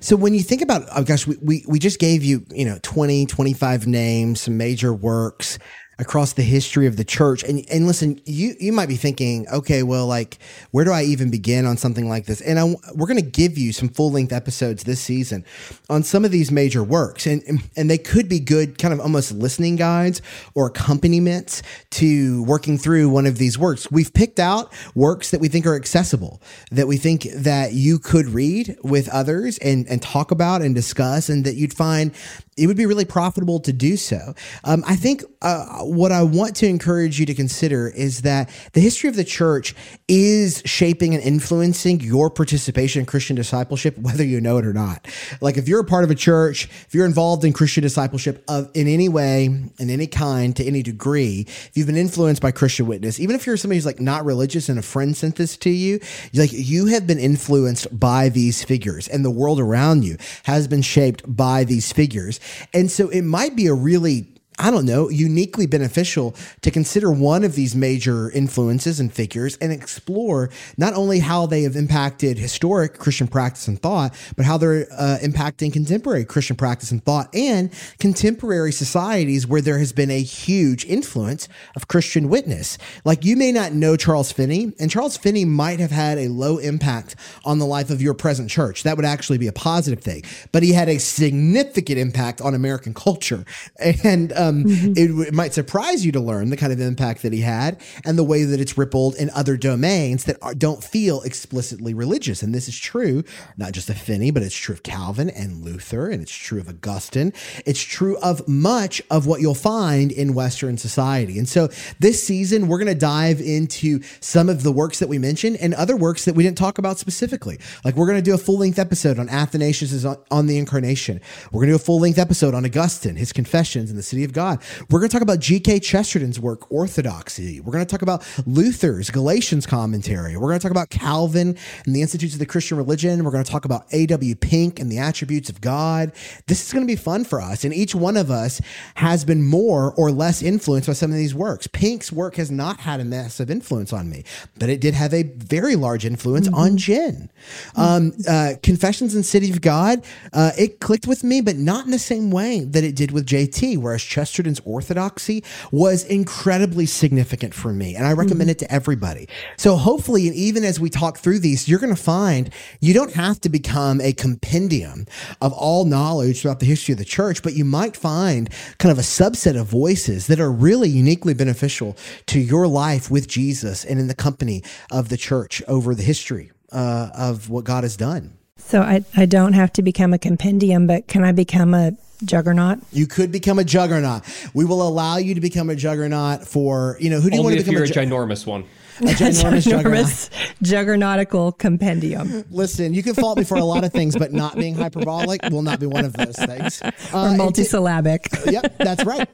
so 0.00 0.16
when 0.16 0.34
you 0.34 0.40
think 0.40 0.62
about 0.62 0.82
oh 0.94 1.02
gosh 1.02 1.26
we, 1.26 1.36
we, 1.40 1.64
we 1.66 1.78
just 1.78 1.98
gave 1.98 2.22
you 2.22 2.44
you 2.50 2.64
know 2.64 2.78
20 2.82 3.26
25 3.26 3.86
names 3.86 4.42
some 4.42 4.56
major 4.56 4.92
works 4.92 5.58
across 6.00 6.32
the 6.32 6.42
history 6.42 6.86
of 6.86 6.96
the 6.96 7.04
church. 7.04 7.44
And 7.44 7.64
and 7.70 7.86
listen, 7.86 8.20
you 8.24 8.54
you 8.58 8.72
might 8.72 8.88
be 8.88 8.96
thinking, 8.96 9.46
okay, 9.52 9.82
well, 9.82 10.06
like 10.06 10.38
where 10.70 10.84
do 10.84 10.90
I 10.90 11.02
even 11.04 11.30
begin 11.30 11.66
on 11.66 11.76
something 11.76 12.08
like 12.08 12.26
this? 12.26 12.40
And 12.40 12.58
I, 12.58 12.64
we're 12.94 13.06
going 13.06 13.22
to 13.22 13.30
give 13.30 13.58
you 13.58 13.72
some 13.72 13.88
full 13.88 14.10
length 14.10 14.32
episodes 14.32 14.84
this 14.84 15.00
season 15.00 15.44
on 15.88 16.02
some 16.02 16.24
of 16.24 16.30
these 16.30 16.50
major 16.50 16.82
works, 16.82 17.26
and 17.26 17.42
and 17.76 17.90
they 17.90 17.98
could 17.98 18.28
be 18.28 18.40
good, 18.40 18.78
kind 18.78 18.94
of 18.94 19.00
almost 19.00 19.32
listening 19.32 19.76
guides 19.76 20.22
or 20.54 20.66
accompaniments 20.66 21.62
to 21.90 22.42
working 22.44 22.78
through 22.78 23.10
one 23.10 23.26
of 23.26 23.38
these 23.38 23.58
works. 23.58 23.90
We've 23.90 24.12
picked 24.12 24.40
out 24.40 24.72
works 24.94 25.30
that 25.30 25.40
we 25.40 25.48
think 25.48 25.66
are 25.66 25.76
accessible, 25.76 26.40
that 26.70 26.88
we 26.88 26.96
think 26.96 27.24
that 27.34 27.74
you 27.74 27.98
could 27.98 28.26
read 28.26 28.78
with 28.82 29.08
others 29.10 29.58
and 29.58 29.86
and 29.88 30.00
talk 30.00 30.30
about 30.30 30.62
and 30.62 30.74
discuss, 30.74 31.28
and 31.28 31.44
that 31.44 31.56
you'd 31.56 31.74
find 31.74 32.12
it 32.56 32.66
would 32.66 32.76
be 32.76 32.86
really 32.86 33.04
profitable 33.04 33.60
to 33.60 33.72
do 33.72 33.96
so. 33.96 34.34
Um, 34.64 34.82
I 34.86 34.96
think 34.96 35.22
uh, 35.40 35.78
what 35.78 36.12
I 36.12 36.22
want 36.22 36.56
to 36.56 36.66
encourage 36.66 37.18
you 37.18 37.24
to 37.26 37.34
consider 37.34 37.88
is 37.88 38.22
that 38.22 38.50
the 38.72 38.80
history 38.80 39.08
of 39.08 39.16
the 39.16 39.24
church 39.24 39.74
is 40.08 40.62
shaping 40.66 41.14
and 41.14 41.22
influencing 41.22 42.00
your 42.00 42.28
participation 42.28 43.00
in 43.00 43.06
Christian 43.06 43.36
discipleship, 43.36 43.96
whether 44.10 44.24
you 44.24 44.40
know 44.40 44.58
it 44.58 44.66
or 44.66 44.72
not. 44.72 45.06
Like 45.40 45.56
if 45.56 45.68
you're 45.68 45.80
a 45.80 45.84
part 45.84 46.04
of 46.04 46.10
a 46.10 46.14
church, 46.14 46.64
if 46.86 46.94
you're 46.94 47.06
involved 47.06 47.44
in 47.44 47.52
Christian 47.52 47.82
discipleship 47.82 48.44
of 48.48 48.68
in 48.74 48.88
any 48.88 49.08
way, 49.08 49.44
in 49.44 49.90
any 49.90 50.08
kind, 50.08 50.54
to 50.56 50.64
any 50.64 50.82
degree, 50.82 51.46
if 51.48 51.70
you've 51.74 51.86
been 51.86 51.96
influenced 51.96 52.42
by 52.42 52.50
Christian 52.50 52.86
witness, 52.86 53.20
even 53.20 53.36
if 53.36 53.46
you're 53.46 53.56
somebody 53.56 53.76
who's 53.78 53.86
like 53.86 54.00
not 54.00 54.24
religious 54.24 54.68
and 54.68 54.78
a 54.78 54.82
friend 54.82 55.16
sent 55.16 55.36
this 55.36 55.56
to 55.58 55.70
you, 55.70 56.00
like 56.34 56.50
you 56.52 56.86
have 56.86 57.06
been 57.06 57.18
influenced 57.18 57.98
by 57.98 58.28
these 58.28 58.64
figures, 58.64 59.06
and 59.08 59.24
the 59.24 59.30
world 59.30 59.60
around 59.60 60.04
you 60.04 60.16
has 60.44 60.66
been 60.66 60.82
shaped 60.82 61.22
by 61.26 61.64
these 61.64 61.92
figures. 61.92 62.39
And 62.72 62.90
so 62.90 63.08
it 63.08 63.22
might 63.22 63.56
be 63.56 63.66
a 63.66 63.74
really 63.74 64.26
I 64.60 64.70
don't 64.70 64.84
know, 64.84 65.08
uniquely 65.08 65.64
beneficial 65.64 66.34
to 66.60 66.70
consider 66.70 67.10
one 67.10 67.44
of 67.44 67.54
these 67.54 67.74
major 67.74 68.30
influences 68.30 69.00
and 69.00 69.10
figures 69.10 69.56
and 69.56 69.72
explore 69.72 70.50
not 70.76 70.92
only 70.92 71.20
how 71.20 71.46
they 71.46 71.62
have 71.62 71.76
impacted 71.76 72.36
historic 72.38 72.98
Christian 72.98 73.26
practice 73.26 73.68
and 73.68 73.80
thought, 73.80 74.14
but 74.36 74.44
how 74.44 74.58
they're 74.58 74.86
uh, 74.92 75.16
impacting 75.22 75.72
contemporary 75.72 76.26
Christian 76.26 76.56
practice 76.56 76.90
and 76.90 77.02
thought 77.02 77.34
and 77.34 77.72
contemporary 77.98 78.70
societies 78.70 79.46
where 79.46 79.62
there 79.62 79.78
has 79.78 79.94
been 79.94 80.10
a 80.10 80.20
huge 80.20 80.84
influence 80.84 81.48
of 81.74 81.88
Christian 81.88 82.28
witness. 82.28 82.76
Like 83.02 83.24
you 83.24 83.36
may 83.36 83.52
not 83.52 83.72
know 83.72 83.96
Charles 83.96 84.30
Finney, 84.30 84.74
and 84.78 84.90
Charles 84.90 85.16
Finney 85.16 85.46
might 85.46 85.80
have 85.80 85.90
had 85.90 86.18
a 86.18 86.28
low 86.28 86.58
impact 86.58 87.16
on 87.46 87.58
the 87.58 87.66
life 87.66 87.88
of 87.88 88.02
your 88.02 88.12
present 88.12 88.50
church. 88.50 88.82
That 88.82 88.96
would 88.96 89.06
actually 89.06 89.38
be 89.38 89.46
a 89.46 89.52
positive 89.52 90.04
thing, 90.04 90.22
but 90.52 90.62
he 90.62 90.74
had 90.74 90.90
a 90.90 90.98
significant 90.98 91.98
impact 91.98 92.42
on 92.42 92.54
American 92.54 92.92
culture. 92.92 93.46
And, 94.02 94.32
um, 94.32 94.49
um, 94.50 94.64
mm-hmm. 94.64 94.92
it, 94.96 95.28
it, 95.28 95.34
might 95.34 95.54
surprise 95.54 96.04
you 96.04 96.12
to 96.12 96.20
learn 96.20 96.50
the 96.50 96.56
kind 96.56 96.72
of 96.72 96.80
impact 96.80 97.22
that 97.22 97.32
he 97.32 97.40
had 97.40 97.80
and 98.04 98.18
the 98.18 98.24
way 98.24 98.44
that 98.44 98.60
it's 98.60 98.76
rippled 98.76 99.14
in 99.16 99.30
other 99.30 99.56
domains 99.56 100.24
that 100.24 100.36
are, 100.42 100.54
don't 100.54 100.82
feel 100.82 101.22
explicitly 101.22 101.94
religious. 101.94 102.42
And 102.42 102.54
this 102.54 102.68
is 102.68 102.78
true, 102.78 103.24
not 103.56 103.72
just 103.72 103.88
of 103.90 103.98
Finney, 103.98 104.30
but 104.30 104.42
it's 104.42 104.54
true 104.54 104.74
of 104.74 104.82
Calvin 104.82 105.30
and 105.30 105.64
Luther, 105.64 106.10
and 106.10 106.22
it's 106.22 106.34
true 106.34 106.60
of 106.60 106.68
Augustine. 106.68 107.32
It's 107.64 107.80
true 107.80 108.18
of 108.18 108.46
much 108.48 109.00
of 109.10 109.26
what 109.26 109.40
you'll 109.40 109.54
find 109.54 110.12
in 110.12 110.34
Western 110.34 110.76
society. 110.76 111.38
And 111.38 111.48
so 111.48 111.68
this 111.98 112.22
season, 112.22 112.68
we're 112.68 112.78
going 112.78 112.88
to 112.88 112.94
dive 112.94 113.40
into 113.40 114.00
some 114.20 114.48
of 114.48 114.62
the 114.62 114.72
works 114.72 114.98
that 114.98 115.08
we 115.08 115.18
mentioned 115.18 115.56
and 115.56 115.74
other 115.74 115.96
works 115.96 116.24
that 116.24 116.34
we 116.34 116.42
didn't 116.42 116.58
talk 116.58 116.78
about 116.78 116.98
specifically. 116.98 117.58
Like 117.84 117.96
we're 117.96 118.06
going 118.06 118.18
to 118.18 118.22
do 118.22 118.34
a 118.34 118.38
full 118.38 118.58
length 118.58 118.78
episode 118.78 119.18
on 119.18 119.28
Athanasius 119.28 120.04
on, 120.04 120.16
on 120.30 120.46
the 120.46 120.58
Incarnation. 120.58 121.20
We're 121.52 121.60
going 121.60 121.68
to 121.68 121.72
do 121.72 121.82
a 121.82 121.84
full 121.84 122.00
length 122.00 122.18
episode 122.18 122.54
on 122.54 122.64
Augustine, 122.64 123.16
his 123.16 123.32
confessions 123.32 123.90
in 123.90 123.96
the 123.96 124.02
city 124.02 124.24
of 124.24 124.32
God 124.32 124.39
God. 124.40 124.62
We're 124.88 125.00
going 125.00 125.10
to 125.10 125.12
talk 125.12 125.20
about 125.20 125.38
G.K. 125.38 125.80
Chesterton's 125.80 126.40
work, 126.40 126.72
Orthodoxy. 126.72 127.60
We're 127.60 127.74
going 127.74 127.84
to 127.84 127.90
talk 127.90 128.00
about 128.00 128.26
Luther's 128.46 129.10
Galatians 129.10 129.66
commentary. 129.66 130.34
We're 130.38 130.48
going 130.48 130.58
to 130.58 130.62
talk 130.62 130.70
about 130.70 130.88
Calvin 130.88 131.58
and 131.84 131.94
the 131.94 132.00
Institutes 132.00 132.32
of 132.32 132.38
the 132.38 132.46
Christian 132.46 132.78
Religion. 132.78 133.22
We're 133.22 133.32
going 133.32 133.44
to 133.44 133.50
talk 133.50 133.66
about 133.66 133.84
A.W. 133.92 134.34
Pink 134.36 134.80
and 134.80 134.90
the 134.90 134.96
attributes 134.96 135.50
of 135.50 135.60
God. 135.60 136.12
This 136.46 136.66
is 136.66 136.72
going 136.72 136.86
to 136.86 136.90
be 136.90 136.96
fun 136.96 137.24
for 137.24 137.38
us. 137.38 137.64
And 137.64 137.74
each 137.74 137.94
one 137.94 138.16
of 138.16 138.30
us 138.30 138.62
has 138.94 139.26
been 139.26 139.42
more 139.42 139.92
or 139.98 140.10
less 140.10 140.40
influenced 140.40 140.86
by 140.86 140.94
some 140.94 141.10
of 141.10 141.18
these 141.18 141.34
works. 141.34 141.66
Pink's 141.66 142.10
work 142.10 142.36
has 142.36 142.50
not 142.50 142.80
had 142.80 142.98
a 142.98 143.04
massive 143.04 143.50
influence 143.50 143.92
on 143.92 144.08
me, 144.08 144.24
but 144.58 144.70
it 144.70 144.80
did 144.80 144.94
have 144.94 145.12
a 145.12 145.24
very 145.24 145.76
large 145.76 146.06
influence 146.06 146.46
mm-hmm. 146.46 146.58
on 146.58 146.78
Jen. 146.78 147.30
Um, 147.76 148.12
uh, 148.26 148.54
Confessions 148.62 149.14
in 149.14 149.22
City 149.22 149.50
of 149.50 149.60
God, 149.60 150.02
uh, 150.32 150.52
it 150.56 150.80
clicked 150.80 151.06
with 151.06 151.22
me, 151.22 151.42
but 151.42 151.56
not 151.56 151.84
in 151.84 151.90
the 151.90 151.98
same 151.98 152.30
way 152.30 152.60
that 152.60 152.84
it 152.84 152.96
did 152.96 153.10
with 153.10 153.26
JT, 153.26 153.76
whereas 153.76 154.00
Chesterton's 154.30 154.60
orthodoxy 154.64 155.42
was 155.72 156.04
incredibly 156.04 156.86
significant 156.86 157.52
for 157.52 157.72
me. 157.72 157.96
And 157.96 158.06
I 158.06 158.12
recommend 158.12 158.42
mm-hmm. 158.42 158.50
it 158.50 158.58
to 158.60 158.72
everybody. 158.72 159.28
So 159.56 159.74
hopefully, 159.76 160.28
and 160.28 160.36
even 160.36 160.64
as 160.64 160.78
we 160.78 160.88
talk 160.88 161.18
through 161.18 161.40
these, 161.40 161.68
you're 161.68 161.80
going 161.80 161.94
to 161.94 162.00
find 162.00 162.50
you 162.80 162.94
don't 162.94 163.12
have 163.14 163.40
to 163.40 163.48
become 163.48 164.00
a 164.00 164.12
compendium 164.12 165.06
of 165.40 165.52
all 165.52 165.84
knowledge 165.84 166.42
throughout 166.42 166.60
the 166.60 166.66
history 166.66 166.92
of 166.92 166.98
the 166.98 167.04
church, 167.04 167.42
but 167.42 167.54
you 167.54 167.64
might 167.64 167.96
find 167.96 168.50
kind 168.78 168.92
of 168.92 168.98
a 168.98 169.02
subset 169.02 169.60
of 169.60 169.66
voices 169.66 170.28
that 170.28 170.38
are 170.38 170.52
really 170.52 170.88
uniquely 170.88 171.34
beneficial 171.34 171.96
to 172.26 172.38
your 172.38 172.68
life 172.68 173.10
with 173.10 173.26
Jesus 173.26 173.84
and 173.84 173.98
in 173.98 174.06
the 174.06 174.14
company 174.14 174.62
of 174.92 175.08
the 175.08 175.16
church 175.16 175.60
over 175.66 175.94
the 175.94 176.04
history 176.04 176.52
uh, 176.70 177.08
of 177.14 177.50
what 177.50 177.64
God 177.64 177.82
has 177.82 177.96
done. 177.96 178.38
So 178.58 178.82
I, 178.82 179.04
I 179.16 179.26
don't 179.26 179.54
have 179.54 179.72
to 179.72 179.82
become 179.82 180.12
a 180.12 180.18
compendium, 180.18 180.86
but 180.86 181.08
can 181.08 181.24
I 181.24 181.32
become 181.32 181.74
a 181.74 181.96
juggernaut? 182.24 182.78
You 182.92 183.06
could 183.06 183.32
become 183.32 183.58
a 183.58 183.64
juggernaut. 183.64 184.22
We 184.54 184.64
will 184.64 184.86
allow 184.86 185.16
you 185.16 185.34
to 185.34 185.40
become 185.40 185.70
a 185.70 185.76
juggernaut 185.76 186.46
for, 186.46 186.96
you 187.00 187.10
know, 187.10 187.20
who 187.20 187.30
do 187.30 187.36
you 187.36 187.42
want 187.42 187.56
to 187.58 187.64
become 187.64 187.82
a, 187.82 187.86
ju- 187.86 188.00
a 188.00 188.04
ginormous 188.04 188.46
one? 188.46 188.64
A 189.00 189.12
ginormous, 189.12 189.82
ginormous 189.82 190.30
juggernautical 190.62 191.56
compendium. 191.56 192.44
Listen, 192.50 192.94
you 192.94 193.02
can 193.02 193.14
fault 193.14 193.38
me 193.38 193.44
for 193.44 193.56
a 193.56 193.64
lot 193.64 193.84
of 193.84 193.92
things, 193.92 194.16
but 194.16 194.32
not 194.32 194.56
being 194.56 194.74
hyperbolic 194.74 195.42
will 195.50 195.62
not 195.62 195.80
be 195.80 195.86
one 195.86 196.04
of 196.04 196.12
those 196.14 196.36
things. 196.36 196.82
Uh, 196.82 196.90
or 197.12 197.28
multisyllabic. 197.36 198.50
Yep, 198.50 198.78
that's 198.78 199.04
right. 199.04 199.28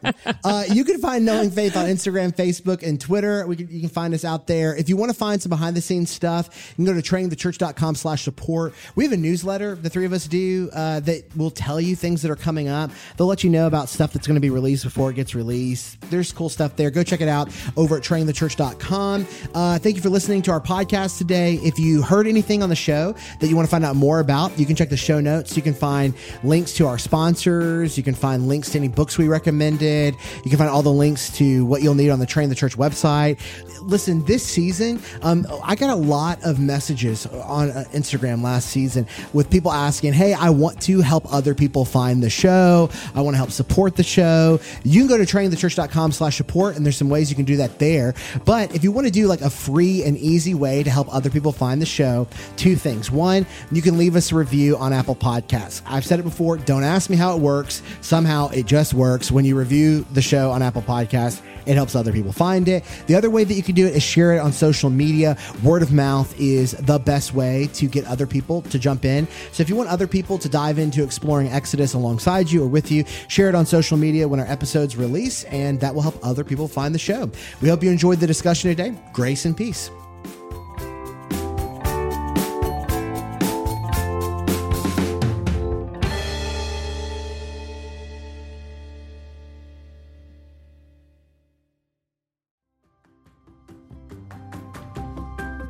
Uh, 0.45 0.65
you 0.73 0.85
can 0.85 1.01
find 1.01 1.25
Knowing 1.25 1.51
Faith 1.51 1.77
on 1.77 1.87
Instagram, 1.87 2.35
Facebook, 2.35 2.87
and 2.87 3.01
Twitter. 3.01 3.47
We 3.47 3.57
can, 3.57 3.69
you 3.71 3.81
can 3.81 3.89
find 3.89 4.15
us 4.15 4.25
out 4.25 4.47
there. 4.47 4.77
If 4.77 4.89
you 4.89 4.97
want 4.97 5.11
to 5.11 5.17
find 5.17 5.41
some 5.41 5.51
behind 5.51 5.77
the 5.77 5.81
scenes 5.81 6.11
stuff, 6.11 6.75
you 6.77 6.85
can 6.85 6.95
go 6.95 7.01
to 7.01 7.03
trainingthechurch.com 7.03 7.95
slash 7.95 8.23
support. 8.23 8.75
We 8.95 9.05
have 9.05 9.13
a 9.13 9.17
newsletter 9.17 9.75
the 9.75 9.91
three 9.91 10.05
of 10.07 10.13
us 10.13 10.27
do 10.27 10.71
uh, 10.73 11.01
that 11.01 11.25
will 11.37 11.51
tell 11.51 11.81
you 11.81 11.97
things 11.97 12.23
that 12.23 12.31
are 12.31 12.37
coming 12.37 12.69
up. 12.69 12.91
They'll 13.17 13.27
let 13.27 13.45
you 13.45 13.51
know 13.51 13.67
about 13.67 13.89
stuff 13.89 14.13
that's 14.13 14.27
going 14.27 14.37
to 14.37 14.41
be 14.41 14.51
released 14.51 14.85
before 14.85 15.11
it 15.11 15.15
gets 15.15 15.35
released. 15.35 16.01
There's 16.11 16.33
cool 16.33 16.49
stuff 16.49 16.77
there. 16.77 16.91
Go 16.91 17.03
check 17.03 17.21
it 17.21 17.29
out 17.29 17.51
over 17.77 17.97
at 17.97 18.03
trainingthechurch.com. 18.03 19.27
Uh, 19.57 19.79
thank 19.79 19.97
you 19.97 20.03
for 20.03 20.11
listening 20.11 20.43
to 20.43 20.51
our 20.51 20.61
podcast 20.61 21.17
today. 21.17 21.55
If 21.63 21.79
you 21.79 22.03
heard 22.03 22.27
anything 22.27 22.63
on 22.63 22.69
the 22.69 22.77
show 22.77 23.15
that 23.41 23.49
you 23.49 23.57
want 23.57 23.67
to 23.67 23.71
find 23.71 23.87
out 23.87 23.97
more 23.97 24.21
about, 24.21 24.59
you 24.59 24.67
can 24.67 24.77
check 24.77 24.91
the 24.91 24.99
show 24.99 25.19
notes. 25.19 25.57
You 25.57 25.63
can 25.63 25.73
find 25.73 26.13
links 26.45 26.75
to 26.75 26.87
our 26.87 26.99
sponsors. 26.99 27.97
You 27.97 28.05
can 28.05 28.15
find 28.15 28.49
links 28.49 28.73
to 28.73 28.79
any 28.79 28.89
books 28.89 29.17
we 29.17 29.29
recommended. 29.29 30.15
You 30.45 30.51
can 30.51 30.59
find 30.59 30.69
all 30.69 30.83
the 30.83 30.93
links 30.93 31.35
to 31.39 31.65
what 31.65 31.81
you'll 31.81 31.95
need 31.95 32.11
on 32.11 32.19
the 32.19 32.27
Train 32.27 32.51
the 32.51 32.55
Church 32.55 32.77
website. 32.77 33.41
Listen, 33.87 34.25
this 34.25 34.45
season, 34.45 35.01
um, 35.23 35.47
I 35.63 35.77
got 35.77 35.91
a 35.91 35.95
lot 35.95 36.43
of 36.45 36.59
messages 36.59 37.25
on 37.27 37.71
uh, 37.71 37.85
Instagram 37.93 38.43
last 38.43 38.69
season 38.69 39.07
with 39.33 39.49
people 39.49 39.71
asking, 39.71 40.13
Hey, 40.13 40.35
I 40.35 40.51
want 40.51 40.83
to 40.83 41.01
help 41.01 41.33
other 41.33 41.55
people 41.55 41.85
find 41.85 42.21
the 42.21 42.29
show. 42.29 42.91
I 43.15 43.21
want 43.21 43.35
to 43.35 43.39
help 43.39 43.53
support 43.53 43.95
the 43.95 44.03
show. 44.03 44.59
You 44.83 45.01
can 45.01 45.09
go 45.09 45.17
to 45.17 45.23
trainingthechurch.com 45.23 46.11
slash 46.11 46.37
support, 46.37 46.75
and 46.75 46.85
there's 46.85 46.97
some 46.97 47.09
ways 47.09 47.31
you 47.31 47.37
can 47.37 47.45
do 47.45 47.59
that 47.59 47.79
there. 47.79 48.15
But 48.45 48.75
if 48.75 48.83
you 48.83 48.91
want 48.91 49.07
to 49.07 49.13
do 49.13 49.29
like 49.29 49.41
a 49.41 49.51
free 49.51 50.03
and 50.03 50.19
easy 50.19 50.55
way 50.55 50.83
to 50.83 50.91
help 50.91 51.13
other 51.15 51.31
people 51.31 51.53
find 51.53 51.81
the 51.81 51.87
show, 51.87 52.27
two 52.57 52.75
things. 52.75 53.11
One, 53.11 53.47
you 53.71 53.83
can 53.83 53.99
leave 53.99 54.17
us 54.17 54.33
a 54.33 54.35
review 54.35 54.77
on 54.77 54.93
Apple 54.93 55.15
Podcasts. 55.15 55.83
I've 55.87 56.05
said 56.05 56.19
it 56.19 56.25
before, 56.25 56.57
don't 56.57 56.83
ask 56.83 57.09
me 57.09 57.17
how 57.17 57.37
it 57.37 57.41
works. 57.41 57.83
Somehow 58.01 58.49
it 58.49 58.67
just 58.67 58.95
works. 58.95 59.31
When 59.31 59.45
you 59.45 59.57
review 59.57 60.05
the 60.13 60.23
show 60.23 60.51
on 60.51 60.61
Apple 60.61 60.83
Podcasts, 60.83 61.41
it 61.67 61.75
helps 61.75 61.95
other 61.95 62.13
people 62.13 62.33
find 62.33 62.69
it. 62.69 62.85
The 63.07 63.15
other 63.15 63.29
way 63.29 63.45
that 63.45 63.55
you 63.55 63.63
can 63.63 63.75
do 63.77 63.87
it 63.87 63.95
is 63.95 64.03
share 64.03 64.35
it 64.35 64.39
on 64.39 64.53
social 64.53 64.91
media. 64.91 65.37
Word 65.63 65.83
of 65.83 65.93
mouth 65.93 66.35
is 66.41 66.73
the 66.73 66.99
best 66.99 67.35
way 67.35 67.69
to 67.75 67.87
get 67.87 68.05
other 68.07 68.27
people 68.27 68.63
to 68.63 68.79
jump 68.79 69.05
in. 69.05 69.29
So 69.53 69.63
if 69.63 69.69
you 69.69 69.77
want 69.77 69.89
other 69.89 70.09
people 70.09 70.39
to 70.39 70.49
dive 70.49 70.79
into 70.79 71.05
exploring 71.05 71.49
Exodus 71.49 71.95
alongside 71.95 72.51
you 72.51 72.65
or 72.65 72.67
with 72.67 72.91
you, 72.91 73.05
share 73.29 73.49
it 73.49 73.55
on 73.55 73.67
social 73.67 73.97
media 73.97 74.27
when 74.27 74.41
our 74.41 74.47
episodes 74.47 74.97
release, 74.97 75.45
and 75.45 75.79
that 75.81 75.95
will 75.95 76.03
help 76.03 76.19
other 76.25 76.43
people 76.43 76.67
find 76.67 76.95
the 76.95 76.99
show. 76.99 77.31
We 77.61 77.69
hope 77.69 77.83
you 77.83 77.91
enjoyed 77.91 78.19
the 78.19 78.27
discussion 78.27 78.71
today. 78.71 78.95
Grace 79.13 79.45
and 79.45 79.57
peace. 79.57 79.91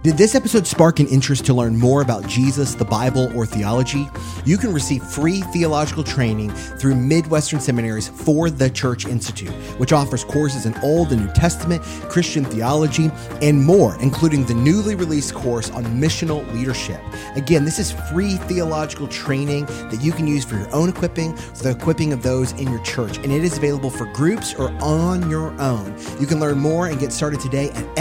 Did 0.06 0.16
this 0.16 0.36
episode 0.36 0.68
spark 0.68 1.00
an 1.00 1.08
interest 1.08 1.44
to 1.46 1.52
learn 1.52 1.76
more 1.76 2.00
about 2.00 2.28
Jesus, 2.28 2.76
the 2.76 2.84
Bible, 2.84 3.36
or 3.36 3.44
theology? 3.44 4.08
You 4.44 4.56
can 4.56 4.72
receive 4.72 5.02
free 5.02 5.40
theological 5.52 6.04
training 6.04 6.50
through 6.50 6.94
Midwestern 6.94 7.58
Seminary's 7.58 8.06
For 8.06 8.48
the 8.48 8.70
Church 8.70 9.04
Institute, 9.04 9.50
which 9.80 9.92
offers 9.92 10.22
courses 10.22 10.64
in 10.64 10.76
Old 10.78 11.10
and 11.10 11.26
New 11.26 11.32
Testament, 11.32 11.82
Christian 12.08 12.44
theology, 12.44 13.10
and 13.42 13.60
more, 13.60 14.00
including 14.00 14.46
the 14.46 14.54
newly 14.54 14.94
released 14.94 15.34
course 15.34 15.72
on 15.72 15.84
missional 15.84 16.46
leadership. 16.54 17.00
Again, 17.34 17.64
this 17.64 17.80
is 17.80 17.90
free 18.12 18.36
theological 18.36 19.08
training 19.08 19.66
that 19.66 20.00
you 20.00 20.12
can 20.12 20.28
use 20.28 20.44
for 20.44 20.54
your 20.54 20.72
own 20.72 20.88
equipping, 20.88 21.34
for 21.34 21.64
the 21.64 21.70
equipping 21.70 22.12
of 22.12 22.22
those 22.22 22.52
in 22.52 22.68
your 22.70 22.82
church, 22.84 23.16
and 23.16 23.32
it 23.32 23.42
is 23.42 23.58
available 23.58 23.90
for 23.90 24.04
groups 24.12 24.54
or 24.54 24.70
on 24.80 25.28
your 25.28 25.50
own. 25.60 25.92
You 26.20 26.28
can 26.28 26.38
learn 26.38 26.58
more 26.58 26.86
and 26.86 27.00
get 27.00 27.12
started 27.12 27.40
today 27.40 27.70
at 27.70 27.96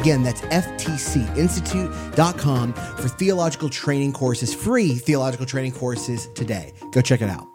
Again, 0.00 0.22
that's 0.22 0.40
ftcinstitute.com 0.42 2.72
for 2.72 3.08
theological 3.08 3.68
training 3.68 4.12
courses, 4.12 4.54
free 4.54 4.94
theological 4.96 5.46
training 5.46 5.72
courses 5.72 6.28
today. 6.34 6.72
Go 6.90 7.00
check 7.00 7.22
it 7.22 7.30
out. 7.30 7.53